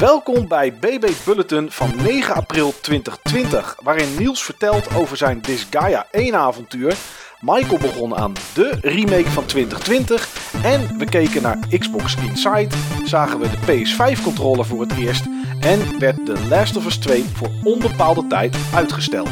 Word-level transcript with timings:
Welkom 0.00 0.48
bij 0.48 0.74
BB 0.74 1.10
Bulletin 1.24 1.70
van 1.70 1.90
9 2.02 2.34
april 2.34 2.74
2020, 2.80 3.76
waarin 3.82 4.16
Niels 4.18 4.42
vertelt 4.42 4.94
over 4.94 5.16
zijn 5.16 5.40
Disgaea 5.40 6.06
1 6.10 6.34
avontuur. 6.34 6.96
Michael 7.40 7.78
begon 7.78 8.16
aan 8.16 8.32
de 8.54 8.78
remake 8.80 9.30
van 9.30 9.46
2020 9.46 10.28
en 10.62 10.98
we 10.98 11.04
keken 11.04 11.42
naar 11.42 11.58
Xbox 11.78 12.16
Inside, 12.16 12.76
zagen 13.04 13.40
we 13.40 13.48
de 13.50 13.56
PS5-controller 13.58 14.64
voor 14.64 14.80
het 14.80 14.96
eerst 14.98 15.24
en 15.60 15.98
werd 15.98 16.26
The 16.26 16.46
Last 16.48 16.76
of 16.76 16.86
Us 16.86 16.98
2 16.98 17.24
voor 17.34 17.50
onbepaalde 17.62 18.26
tijd 18.26 18.56
uitgesteld. 18.74 19.30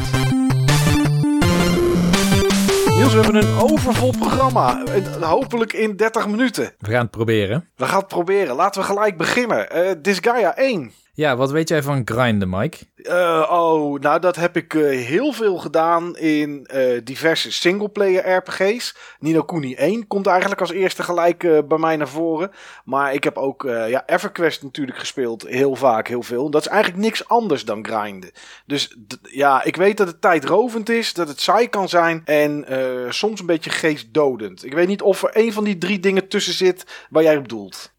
We 3.09 3.15
hebben 3.15 3.35
een 3.35 3.57
overvol 3.57 4.13
programma. 4.19 4.85
En 4.85 5.21
Hopelijk 5.21 5.73
in 5.73 5.95
30 5.95 6.27
minuten. 6.27 6.73
We 6.79 6.91
gaan 6.91 7.01
het 7.01 7.11
proberen. 7.11 7.69
We 7.75 7.85
gaan 7.85 7.99
het 7.99 8.07
proberen. 8.07 8.55
Laten 8.55 8.81
we 8.81 8.87
gelijk 8.87 9.17
beginnen. 9.17 9.71
Eh 9.71 9.95
Disgaea 10.01 10.55
1. 10.55 10.91
Ja, 11.19 11.35
wat 11.35 11.51
weet 11.51 11.69
jij 11.69 11.83
van 11.83 12.01
grinden, 12.05 12.49
Mike? 12.49 12.77
Eh, 13.03 13.47
oh, 13.51 13.99
nou 13.99 14.19
dat 14.19 14.35
heb 14.35 14.57
ik 14.57 14.73
eh, 14.73 14.81
heel 15.05 15.33
veel 15.33 15.57
gedaan 15.57 16.17
in 16.17 16.65
eh, 16.65 17.01
diverse 17.03 17.51
singleplayer 17.51 18.35
RPG's. 18.35 18.95
Nino 19.19 19.43
Kuni 19.43 19.75
1 19.75 20.07
komt 20.07 20.27
eigenlijk 20.27 20.61
als 20.61 20.71
eerste 20.71 21.03
gelijk 21.03 21.67
bij 21.67 21.77
mij 21.77 21.97
naar 21.97 22.07
voren. 22.07 22.51
Maar 22.83 23.13
ik 23.13 23.23
heb 23.23 23.37
ook 23.37 23.63
ja, 23.87 24.03
EverQuest 24.05 24.61
natuurlijk 24.61 24.97
gespeeld. 24.97 25.47
Heel 25.47 25.75
vaak, 25.75 26.07
heel 26.07 26.23
veel. 26.23 26.49
Dat 26.49 26.61
is 26.61 26.67
eigenlijk 26.67 27.03
niks 27.03 27.27
anders 27.27 27.65
dan 27.65 27.85
grinden. 27.85 28.31
Dus 28.65 28.97
ja, 29.21 29.63
ik 29.63 29.75
weet 29.75 29.97
dat 29.97 30.07
het 30.07 30.21
tijdrovend 30.21 30.89
is, 30.89 31.13
dat 31.13 31.27
het 31.27 31.41
saai 31.41 31.69
kan 31.69 31.89
zijn 31.89 32.21
en 32.25 32.65
soms 33.09 33.39
een 33.39 33.45
beetje 33.45 33.69
geestdodend. 33.69 34.65
Ik 34.65 34.73
weet 34.73 34.87
niet 34.87 35.01
of 35.01 35.23
er 35.23 35.29
een 35.33 35.53
van 35.53 35.63
die 35.63 35.77
drie 35.77 35.99
dingen 35.99 36.27
tussen 36.27 36.53
zit 36.53 37.05
waar 37.09 37.23
jij 37.23 37.37
op 37.37 37.49
doelt. 37.49 37.93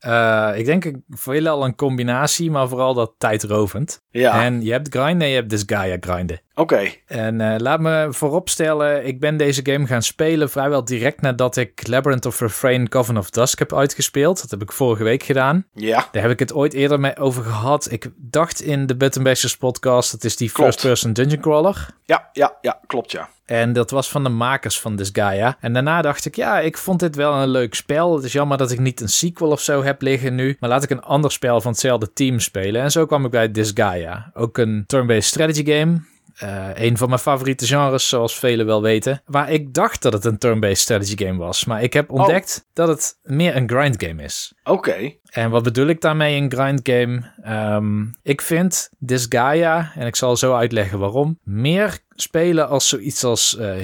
Ik 0.57 0.65
denk 0.65 0.93
veelal 1.09 1.65
een 1.65 1.75
combinatie, 1.75 2.51
maar 2.51 2.69
vooral 2.69 2.95
dat 2.95 3.10
tijdrovend. 3.19 4.03
Ja, 4.11 4.43
En 4.45 4.63
je 4.63 4.73
hebt 4.73 4.89
grinden 4.91 5.21
en 5.23 5.29
je 5.29 5.35
hebt 5.35 5.51
Disgaea 5.51 5.97
grinden. 6.01 6.41
oké. 6.55 6.91
En 7.07 7.41
eh, 7.41 7.55
laat 7.59 7.81
me 7.81 8.07
vooropstellen, 8.11 9.07
ik 9.07 9.21
ben 9.21 9.37
deze 9.37 9.61
game 9.65 9.87
gaan 9.87 10.03
spelen 10.03 10.51
vrijwel 10.51 10.85
direct 10.85 11.21
nadat 11.21 11.57
ik 11.57 11.87
Labyrinth 11.89 12.27
of 12.27 12.41
Refrain 12.41 12.89
Coven 12.89 13.17
of 13.17 13.31
Dusk 13.31 13.59
heb 13.59 13.75
uitgespeeld. 13.75 14.41
Dat 14.41 14.51
heb 14.51 14.63
ik 14.63 14.73
vorige 14.73 15.05
week 15.05 15.23
gedaan. 15.23 15.67
Ja, 15.75 16.09
Daar 16.13 16.23
heb 16.23 16.31
ik 16.33 16.39
het 16.39 16.53
ooit 16.55 16.73
eerder 16.73 17.01
mee 17.01 17.17
over 17.17 17.43
gehad. 17.43 17.91
Ik 17.91 18.11
dacht 18.17 18.61
in 18.61 18.87
de 18.87 18.97
Button 18.97 19.23
Bashers 19.23 19.57
podcast, 19.57 20.13
het 20.13 20.25
is 20.25 20.37
die 20.37 20.51
first-person 20.51 21.13
dungeon 21.13 21.41
crawler. 21.41 21.87
ja, 22.05 22.29
ja, 22.33 22.57
ja, 22.61 22.81
klopt 22.87 23.11
ja. 23.11 23.29
En 23.51 23.73
dat 23.73 23.91
was 23.91 24.11
van 24.11 24.23
de 24.23 24.29
makers 24.29 24.81
van 24.81 24.97
Disgaea. 24.97 25.57
En 25.61 25.73
daarna 25.73 26.03
dacht 26.03 26.25
ik, 26.25 26.37
ja, 26.37 26.61
ik 26.61 26.79
vond 26.79 27.01
dit 27.01 27.17
wel 27.17 27.35
een 27.35 27.49
leuk 27.49 27.75
spel. 27.75 28.15
Het 28.15 28.25
is 28.25 28.33
jammer 28.33 28.59
dat 28.59 28.71
ik 28.71 28.79
niet 28.79 29.01
een 29.01 29.09
sequel 29.09 29.51
of 29.51 29.61
zo 29.61 29.83
heb 29.83 30.03
liggen 30.03 30.35
nu. 30.35 30.57
Maar 30.61 30.71
laat 30.71 30.83
ik 30.83 30.91
een 30.91 31.03
ander 31.03 31.33
spel 31.33 31.61
van 31.61 31.71
hetzelfde 31.71 32.13
team 32.13 32.41
spelen. 32.41 32.83
En 32.83 32.91
zo 32.91 33.07
kwam 33.07 33.25
ik 33.25 33.31
bij 33.31 33.51
Disgaea. 33.51 34.31
Ook 34.35 34.59
een 34.59 34.85
turn-based 34.87 35.25
strategy 35.25 35.65
game. 35.65 36.01
Eh, 36.41 36.69
een 36.75 36.97
van 36.97 37.09
mijn 37.09 37.21
favoriete 37.21 37.67
genres, 37.67 38.09
zoals 38.09 38.39
velen 38.39 38.67
wel 38.67 38.83
weten. 38.83 39.23
Waar 39.27 39.51
ik 39.51 39.75
dacht 39.75 40.03
dat 40.03 40.13
het 40.13 40.25
een 40.25 40.39
turn-based 40.39 40.79
strategy 40.79 41.25
game 41.25 41.39
was. 41.39 41.65
Maar 41.65 41.83
ik 41.83 41.93
heb 41.93 42.11
ontdekt 42.11 42.67
dat 42.73 42.89
het 42.89 43.19
meer 43.23 43.57
een 43.57 43.69
grind 43.69 44.05
game 44.05 44.23
is. 44.23 44.53
Oké. 44.65 45.15
En 45.31 45.51
wat 45.51 45.63
bedoel 45.63 45.87
ik 45.87 46.01
daarmee 46.01 46.41
een 46.41 46.51
grind 46.51 46.81
game? 46.83 47.33
Ehm, 47.43 48.05
ik 48.23 48.41
vind 48.41 48.91
Disgaea, 48.99 49.93
en 49.95 50.07
ik 50.07 50.17
zal 50.17 50.37
zo 50.37 50.55
uitleggen 50.55 50.99
waarom, 50.99 51.39
meer 51.43 51.99
spelen 52.15 52.69
als 52.69 52.89
zoiets 52.89 53.25
als, 53.25 53.57
eh, 53.57 53.75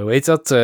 hoe 0.00 0.10
heet 0.10 0.24
dat, 0.24 0.56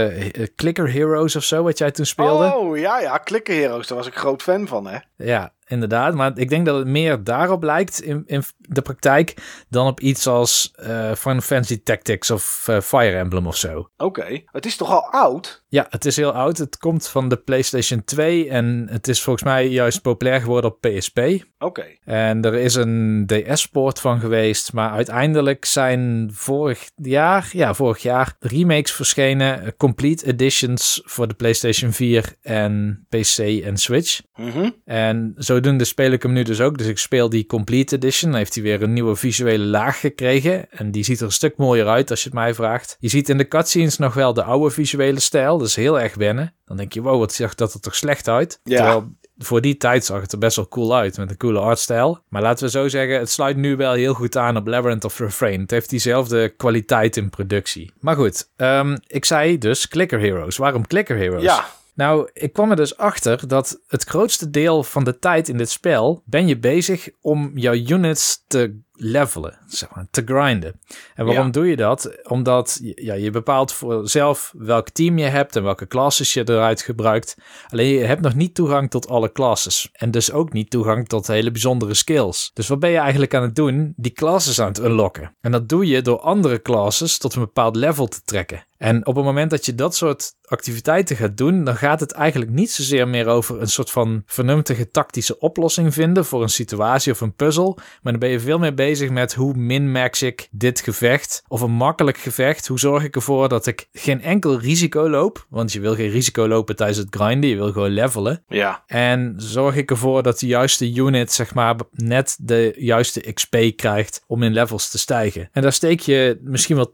Clicker 0.57 0.93
Heroes 0.93 1.37
of 1.37 1.45
zo, 1.45 1.63
wat 1.63 1.79
jij 1.79 1.91
toen 1.91 2.07
speelde. 2.07 2.55
Oh, 2.55 2.79
ja, 2.79 3.01
ja, 3.01 3.21
Clicker 3.25 3.55
Heroes, 3.55 3.87
daar 3.87 3.99
was 3.99 4.07
ik 4.07 4.15
groot 4.15 4.43
fan 4.43 4.67
van, 4.67 4.87
hè? 4.87 4.99
Ja, 5.17 5.53
inderdaad. 5.69 6.15
Maar 6.15 6.39
ik 6.39 6.49
denk 6.49 6.67
dat 6.67 6.79
het 6.79 6.87
meer 6.87 7.25
daarop 7.25 7.63
lijkt 7.63 8.03
in, 8.03 8.23
in 8.27 8.43
de 8.59 8.83
praktijk 8.83 9.35
dan 9.69 9.87
op 9.87 10.01
iets 10.01 10.27
als 10.27 10.73
eh 10.75 11.13
Final 11.15 11.41
Fantasy 11.41 11.83
Tactics 11.83 12.31
of 12.31 12.65
eh, 12.69 12.81
Fire 12.81 13.17
Emblem 13.17 13.47
of 13.47 13.57
zo. 13.57 13.91
Oké. 13.97 14.43
Het 14.47 14.67
is 14.67 14.77
toch 14.77 14.91
al 14.91 15.11
oud? 15.11 15.65
Ja, 15.69 15.87
het 15.91 16.05
is 16.05 16.17
heel 16.17 16.33
oud. 16.33 16.59
Het 16.59 16.79
komt 16.79 17.09
van 17.09 17.29
de 17.29 17.37
PlayStation 17.37 18.05
2 18.05 18.49
en 18.49 18.87
het 18.91 19.09
is 19.09 19.23
volgens 19.23 19.45
mij 19.45 19.69
juist 19.69 20.03
populair 20.03 20.41
geworden 20.41 20.71
op 20.71 20.81
PSP. 20.81 21.21
Oké. 21.59 21.85
En 22.05 22.43
er 22.43 22.55
is 22.55 22.75
een 22.75 23.27
DS-poort 23.27 24.01
van 24.01 24.21
geweest, 24.21 24.73
maar 24.73 24.91
uiteindelijk 24.91 25.65
zijn 25.65 26.31
vorig 26.33 26.91
jaar, 26.97 27.49
ja, 27.53 27.75
vorig 27.75 28.03
jaar 28.03 28.37
remakes 28.41 28.93
verschenen, 28.93 29.63
eh, 29.63 29.69
complete 29.77 30.27
editions 30.27 31.03
voor 31.05 31.29
de 31.29 31.35
PlayStation 31.35 31.93
4 31.93 32.35
en 32.43 33.07
PC 33.09 33.39
en 33.39 33.77
Switch. 33.77 34.21
Mhm. 34.37 34.71
En 34.85 35.35
zodoende 35.59 35.85
speel 35.85 36.13
ik 36.13 36.23
hem 36.23 36.33
nu 36.33 36.43
dus 36.43 36.61
ook. 36.61 36.79
Dus 36.79 36.87
ik 36.87 36.99
speel 36.99 37.29
die 37.29 37.47
complete 37.47 37.97
edition. 37.97 38.31
Dan 38.31 38.41
heeft 38.41 38.55
hij 38.55 38.63
weer 38.63 38.83
een 38.83 38.93
nieuwe 38.93 39.17
visuele 39.17 39.65
laag 39.65 40.01
gekregen. 40.01 40.71
En 40.71 40.91
die 40.91 41.05
ziet 41.05 41.19
er 41.21 41.27
een 41.27 41.33
stuk 41.33 41.57
mooier 41.57 41.87
uit 41.87 42.11
als 42.11 42.23
je 42.23 42.29
het 42.29 42.39
mij 42.39 42.55
vraagt. 42.55 42.97
Je 43.01 43.09
ziet 43.09 43.29
in 43.29 43.39
de 43.39 43.49
cutscenes 43.49 43.99
nog 43.99 44.15
wel 44.15 44.35
de 44.35 44.43
oude 44.43 44.71
visuele 44.71 45.21
stijl. 45.21 45.59
Dat 45.59 45.67
is 45.67 45.77
heel 45.77 46.01
erg 46.01 46.15
wennen. 46.15 46.55
Dan 46.65 46.77
denk 46.77 46.93
je, 46.93 47.03
wow, 47.03 47.19
wat 47.19 47.33
zag 47.33 47.55
dat 47.55 47.75
er 47.75 47.81
toch 47.81 47.95
slecht 47.95 48.29
uit. 48.29 48.61
Ja. 48.65 48.77
Terwijl 48.77 49.17
voor 49.39 49.61
die 49.61 49.77
tijd 49.77 50.05
zag 50.05 50.21
het 50.21 50.33
er 50.33 50.39
best 50.39 50.57
wel 50.57 50.69
cool 50.69 50.97
uit. 50.97 51.17
Met 51.17 51.31
een 51.31 51.37
coole 51.37 51.59
artstijl. 51.59 52.19
Maar 52.29 52.43
laten 52.43 52.65
we 52.65 52.71
zo 52.71 52.89
zeggen, 52.89 53.19
het 53.19 53.31
sluit 53.31 53.57
nu 53.57 53.77
wel 53.77 53.93
heel 53.93 54.15
goed 54.15 54.37
aan 54.37 54.57
op 54.57 54.67
Labyrinth 54.67 55.05
of 55.05 55.19
Refrain. 55.19 55.61
Het 55.61 55.71
heeft 55.71 55.91
diezelfde 55.91 56.49
kwaliteit 56.49 57.17
in 57.17 57.31
productie. 57.31 57.93
Maar 58.01 58.17
goed, 58.17 58.51
ehm, 58.57 58.97
ik 59.07 59.25
zei 59.25 59.59
dus 59.59 59.89
Clicker 59.89 60.21
Heroes. 60.21 60.57
Waarom 60.57 60.87
Clicker 60.87 61.17
Heroes? 61.17 61.43
Ja. 61.43 61.67
Nou, 61.99 62.31
ik 62.33 62.53
kwam 62.53 62.71
er 62.71 62.77
dus 62.77 62.97
achter 62.97 63.49
dat 63.49 63.81
het 63.87 64.05
grootste 64.05 64.51
deel 64.51 64.83
van 64.83 65.05
de 65.05 65.19
tijd 65.19 65.49
in 65.49 65.57
dit 65.57 65.71
spel 65.71 66.23
ben 66.25 66.47
je 66.47 66.59
bezig 66.59 67.09
om 67.21 67.51
jouw 67.55 67.75
units 67.75 68.45
te 68.47 68.81
levelen, 69.01 69.59
zeg 69.67 69.89
maar, 69.95 70.07
te 70.11 70.23
grinden. 70.25 70.81
En 71.15 71.25
waarom 71.25 71.45
Ja. 71.47 71.51
doe 71.53 71.67
je 71.67 71.77
dat? 71.77 72.19
Omdat 72.29 72.81
ja, 72.83 73.15
je 73.15 73.31
bepaalt 73.31 73.73
voor 73.73 74.09
zelf 74.09 74.53
welk 74.57 74.89
team 74.91 75.19
je 75.19 75.25
hebt 75.25 75.57
en 75.57 75.63
welke 75.63 75.87
classes 75.87 76.33
je 76.35 76.49
eruit 76.49 76.83
gebruikt. 76.83 77.37
Alleen 77.69 77.87
je 77.89 78.05
hebt 78.05 78.21
nog 78.21 78.35
niet 78.35 78.55
toegang 78.55 78.91
tot 78.91 79.09
alle 79.09 79.33
classes. 79.33 79.89
En 79.93 80.11
dus 80.11 80.33
ook 80.33 80.53
niet 80.53 80.71
toegang 80.71 81.09
tot 81.09 81.27
hele 81.27 81.51
bijzondere 81.51 81.95
skills. 81.95 82.51
Dus 82.55 82.69
wat 82.69 82.79
ben 82.81 82.91
je 82.91 82.99
eigenlijk 82.99 83.35
aan 83.35 83.43
het 83.43 83.55
doen? 83.57 83.93
Die 83.97 84.13
classes 84.13 84.61
aan 84.61 84.69
het 84.69 84.79
unlocken. 84.81 85.37
En 85.41 85.53
dat 85.53 85.69
doe 85.69 85.87
je 85.87 86.03
door 86.03 86.19
andere 86.21 86.63
classes 86.63 87.19
tot 87.19 87.35
een 87.35 87.41
bepaald 87.41 87.77
level 87.77 88.07
te 88.07 88.21
trekken. 88.25 88.67
En 88.77 89.07
op 89.07 89.17
het 89.17 89.25
moment 89.25 89.51
dat 89.51 89.67
je 89.67 89.75
dat 89.75 89.97
soort 89.97 90.33
activiteiten 90.43 91.17
gaat 91.17 91.37
doen, 91.37 91.65
dan 91.65 91.77
gaat 91.77 92.01
het 92.01 92.13
eigenlijk 92.13 92.51
niet 92.51 92.71
zozeer 92.71 93.09
meer 93.09 93.27
over 93.27 93.61
een 93.61 93.69
soort 93.69 93.91
van 93.91 94.23
vernuftige 94.27 94.91
tactische 94.91 95.39
oplossing 95.39 95.95
vinden 95.95 96.25
voor 96.25 96.43
een 96.43 96.49
situatie 96.49 97.13
of 97.13 97.21
een 97.21 97.35
puzzel. 97.35 97.75
Maar 98.03 98.13
dan 98.13 98.21
ben 98.21 98.29
je 98.31 98.41
veel 98.41 98.59
meer 98.59 98.75
bezig 98.75 98.88
met 98.97 99.35
hoe 99.35 99.55
min-max 99.55 100.23
ik 100.23 100.49
dit 100.51 100.81
gevecht 100.81 101.43
of 101.49 101.61
een 101.61 101.71
makkelijk 101.71 102.17
gevecht. 102.17 102.67
Hoe 102.67 102.79
zorg 102.79 103.05
ik 103.05 103.15
ervoor 103.15 103.49
dat 103.49 103.67
ik 103.67 103.89
geen 103.93 104.23
enkel 104.23 104.59
risico 104.59 105.09
loop? 105.09 105.47
Want 105.49 105.73
je 105.73 105.81
wil 105.81 105.95
geen 105.95 106.11
risico 106.11 106.49
lopen 106.49 106.77
tijdens 106.77 106.99
het 106.99 107.15
grinden, 107.15 107.51
je 107.51 107.57
wil 107.57 107.73
gewoon 107.73 107.91
levelen. 107.91 108.43
Ja. 108.49 108.83
En 108.87 109.35
zorg 109.37 109.77
ik 109.77 109.91
ervoor 109.91 110.23
dat 110.23 110.39
de 110.39 110.47
juiste 110.47 110.93
unit, 110.93 111.33
zeg 111.33 111.55
maar, 111.55 111.77
net 111.93 112.37
de 112.41 112.75
juiste 112.77 113.33
XP 113.33 113.57
krijgt 113.77 114.25
om 114.27 114.43
in 114.43 114.53
levels 114.53 114.91
te 114.91 114.99
stijgen. 114.99 115.49
En 115.53 115.63
daar 115.63 115.73
steek 115.73 116.01
je 116.01 116.39
misschien 116.43 116.77
wel 116.77 116.89
80% 116.89 116.93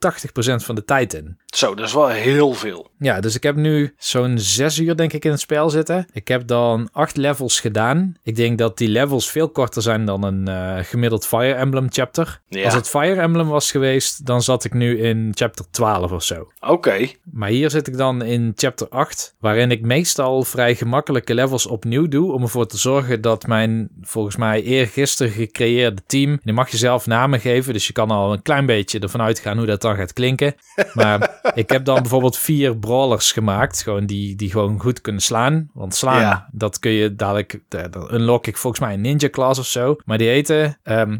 van 0.54 0.74
de 0.74 0.84
tijd 0.84 1.14
in. 1.14 1.38
Zo, 1.46 1.74
dat 1.74 1.86
is 1.86 1.94
wel 1.94 2.08
heel 2.08 2.52
veel. 2.52 2.90
Ja, 2.98 3.20
dus 3.20 3.34
ik 3.34 3.42
heb 3.42 3.56
nu 3.56 3.94
zo'n 3.98 4.38
zes 4.38 4.78
uur 4.78 4.96
denk 4.96 5.12
ik 5.12 5.24
in 5.24 5.30
het 5.30 5.40
spel 5.40 5.70
zitten. 5.70 6.06
Ik 6.12 6.28
heb 6.28 6.46
dan 6.46 6.88
acht 6.92 7.16
levels 7.16 7.60
gedaan. 7.60 8.14
Ik 8.22 8.36
denk 8.36 8.58
dat 8.58 8.78
die 8.78 8.88
levels 8.88 9.30
veel 9.30 9.48
korter 9.48 9.82
zijn 9.82 10.04
dan 10.04 10.24
een 10.24 10.48
eh, 10.48 10.84
gemiddeld 10.84 11.26
Fire 11.26 11.54
Emblem 11.54 11.83
chapter. 11.90 12.40
Ja. 12.48 12.64
Als 12.64 12.74
het 12.74 12.88
Fire 12.88 13.20
Emblem 13.20 13.48
was 13.48 13.70
geweest, 13.70 14.26
dan 14.26 14.42
zat 14.42 14.64
ik 14.64 14.72
nu 14.74 14.98
in 15.02 15.30
chapter 15.34 15.64
12 15.70 16.12
of 16.12 16.22
zo. 16.22 16.48
Oké. 16.60 17.06
Maar 17.32 17.48
hier 17.48 17.70
zit 17.70 17.86
ik 17.86 17.96
dan 17.96 18.22
in 18.22 18.52
chapter 18.56 18.88
8, 18.88 19.34
waarin 19.40 19.70
ik 19.70 19.80
meestal 19.82 20.42
vrij 20.42 20.74
gemakkelijke 20.74 21.34
levels 21.34 21.66
opnieuw 21.66 22.08
doe. 22.08 22.32
Om 22.32 22.42
ervoor 22.42 22.66
te 22.66 22.78
zorgen 22.78 23.20
dat 23.20 23.46
mijn 23.46 23.88
volgens 24.02 24.36
mij 24.36 24.62
eergisteren 24.62 25.32
gecreëerde 25.32 26.02
team. 26.06 26.38
Die 26.42 26.52
mag 26.54 26.70
je 26.70 26.76
zelf 26.76 27.06
namen 27.06 27.40
geven, 27.40 27.72
dus 27.72 27.86
je 27.86 27.92
kan 27.92 28.10
al 28.10 28.32
een 28.32 28.42
klein 28.42 28.66
beetje 28.66 28.98
ervan 28.98 29.22
uitgaan 29.22 29.56
hoe 29.56 29.66
dat 29.66 29.80
dan 29.80 29.96
gaat 29.96 30.12
klinken. 30.12 30.54
Maar 30.94 31.40
ik 31.54 31.70
heb 31.70 31.84
dan 31.84 32.00
bijvoorbeeld 32.00 32.36
vier 32.36 32.76
brawlers 32.76 33.32
gemaakt, 33.32 33.82
gewoon 33.82 34.06
die, 34.06 34.36
die 34.36 34.50
gewoon 34.50 34.80
goed 34.80 35.00
kunnen 35.00 35.22
slaan. 35.22 35.70
Want 35.72 35.94
slaan, 35.94 36.20
Ja. 36.20 36.48
dat 36.52 36.78
kun 36.78 36.90
je 36.90 37.14
dadelijk, 37.14 37.60
da- 37.68 37.88
dan 37.88 38.14
unlock 38.14 38.46
ik 38.46 38.56
volgens 38.56 38.82
mij 38.82 38.94
een 38.94 39.00
ninja 39.00 39.28
class 39.30 39.60
of 39.60 39.66
zo. 39.66 39.96
Maar 40.04 40.18
die 40.18 40.28
heten 40.28 40.78
ehm 40.82 41.18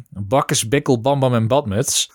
Bakkes, 0.54 0.68
Bikkel, 0.68 1.00
Bam 1.00 1.20
Bam 1.20 1.34
en 1.34 1.46
Badmuts. 1.48 2.08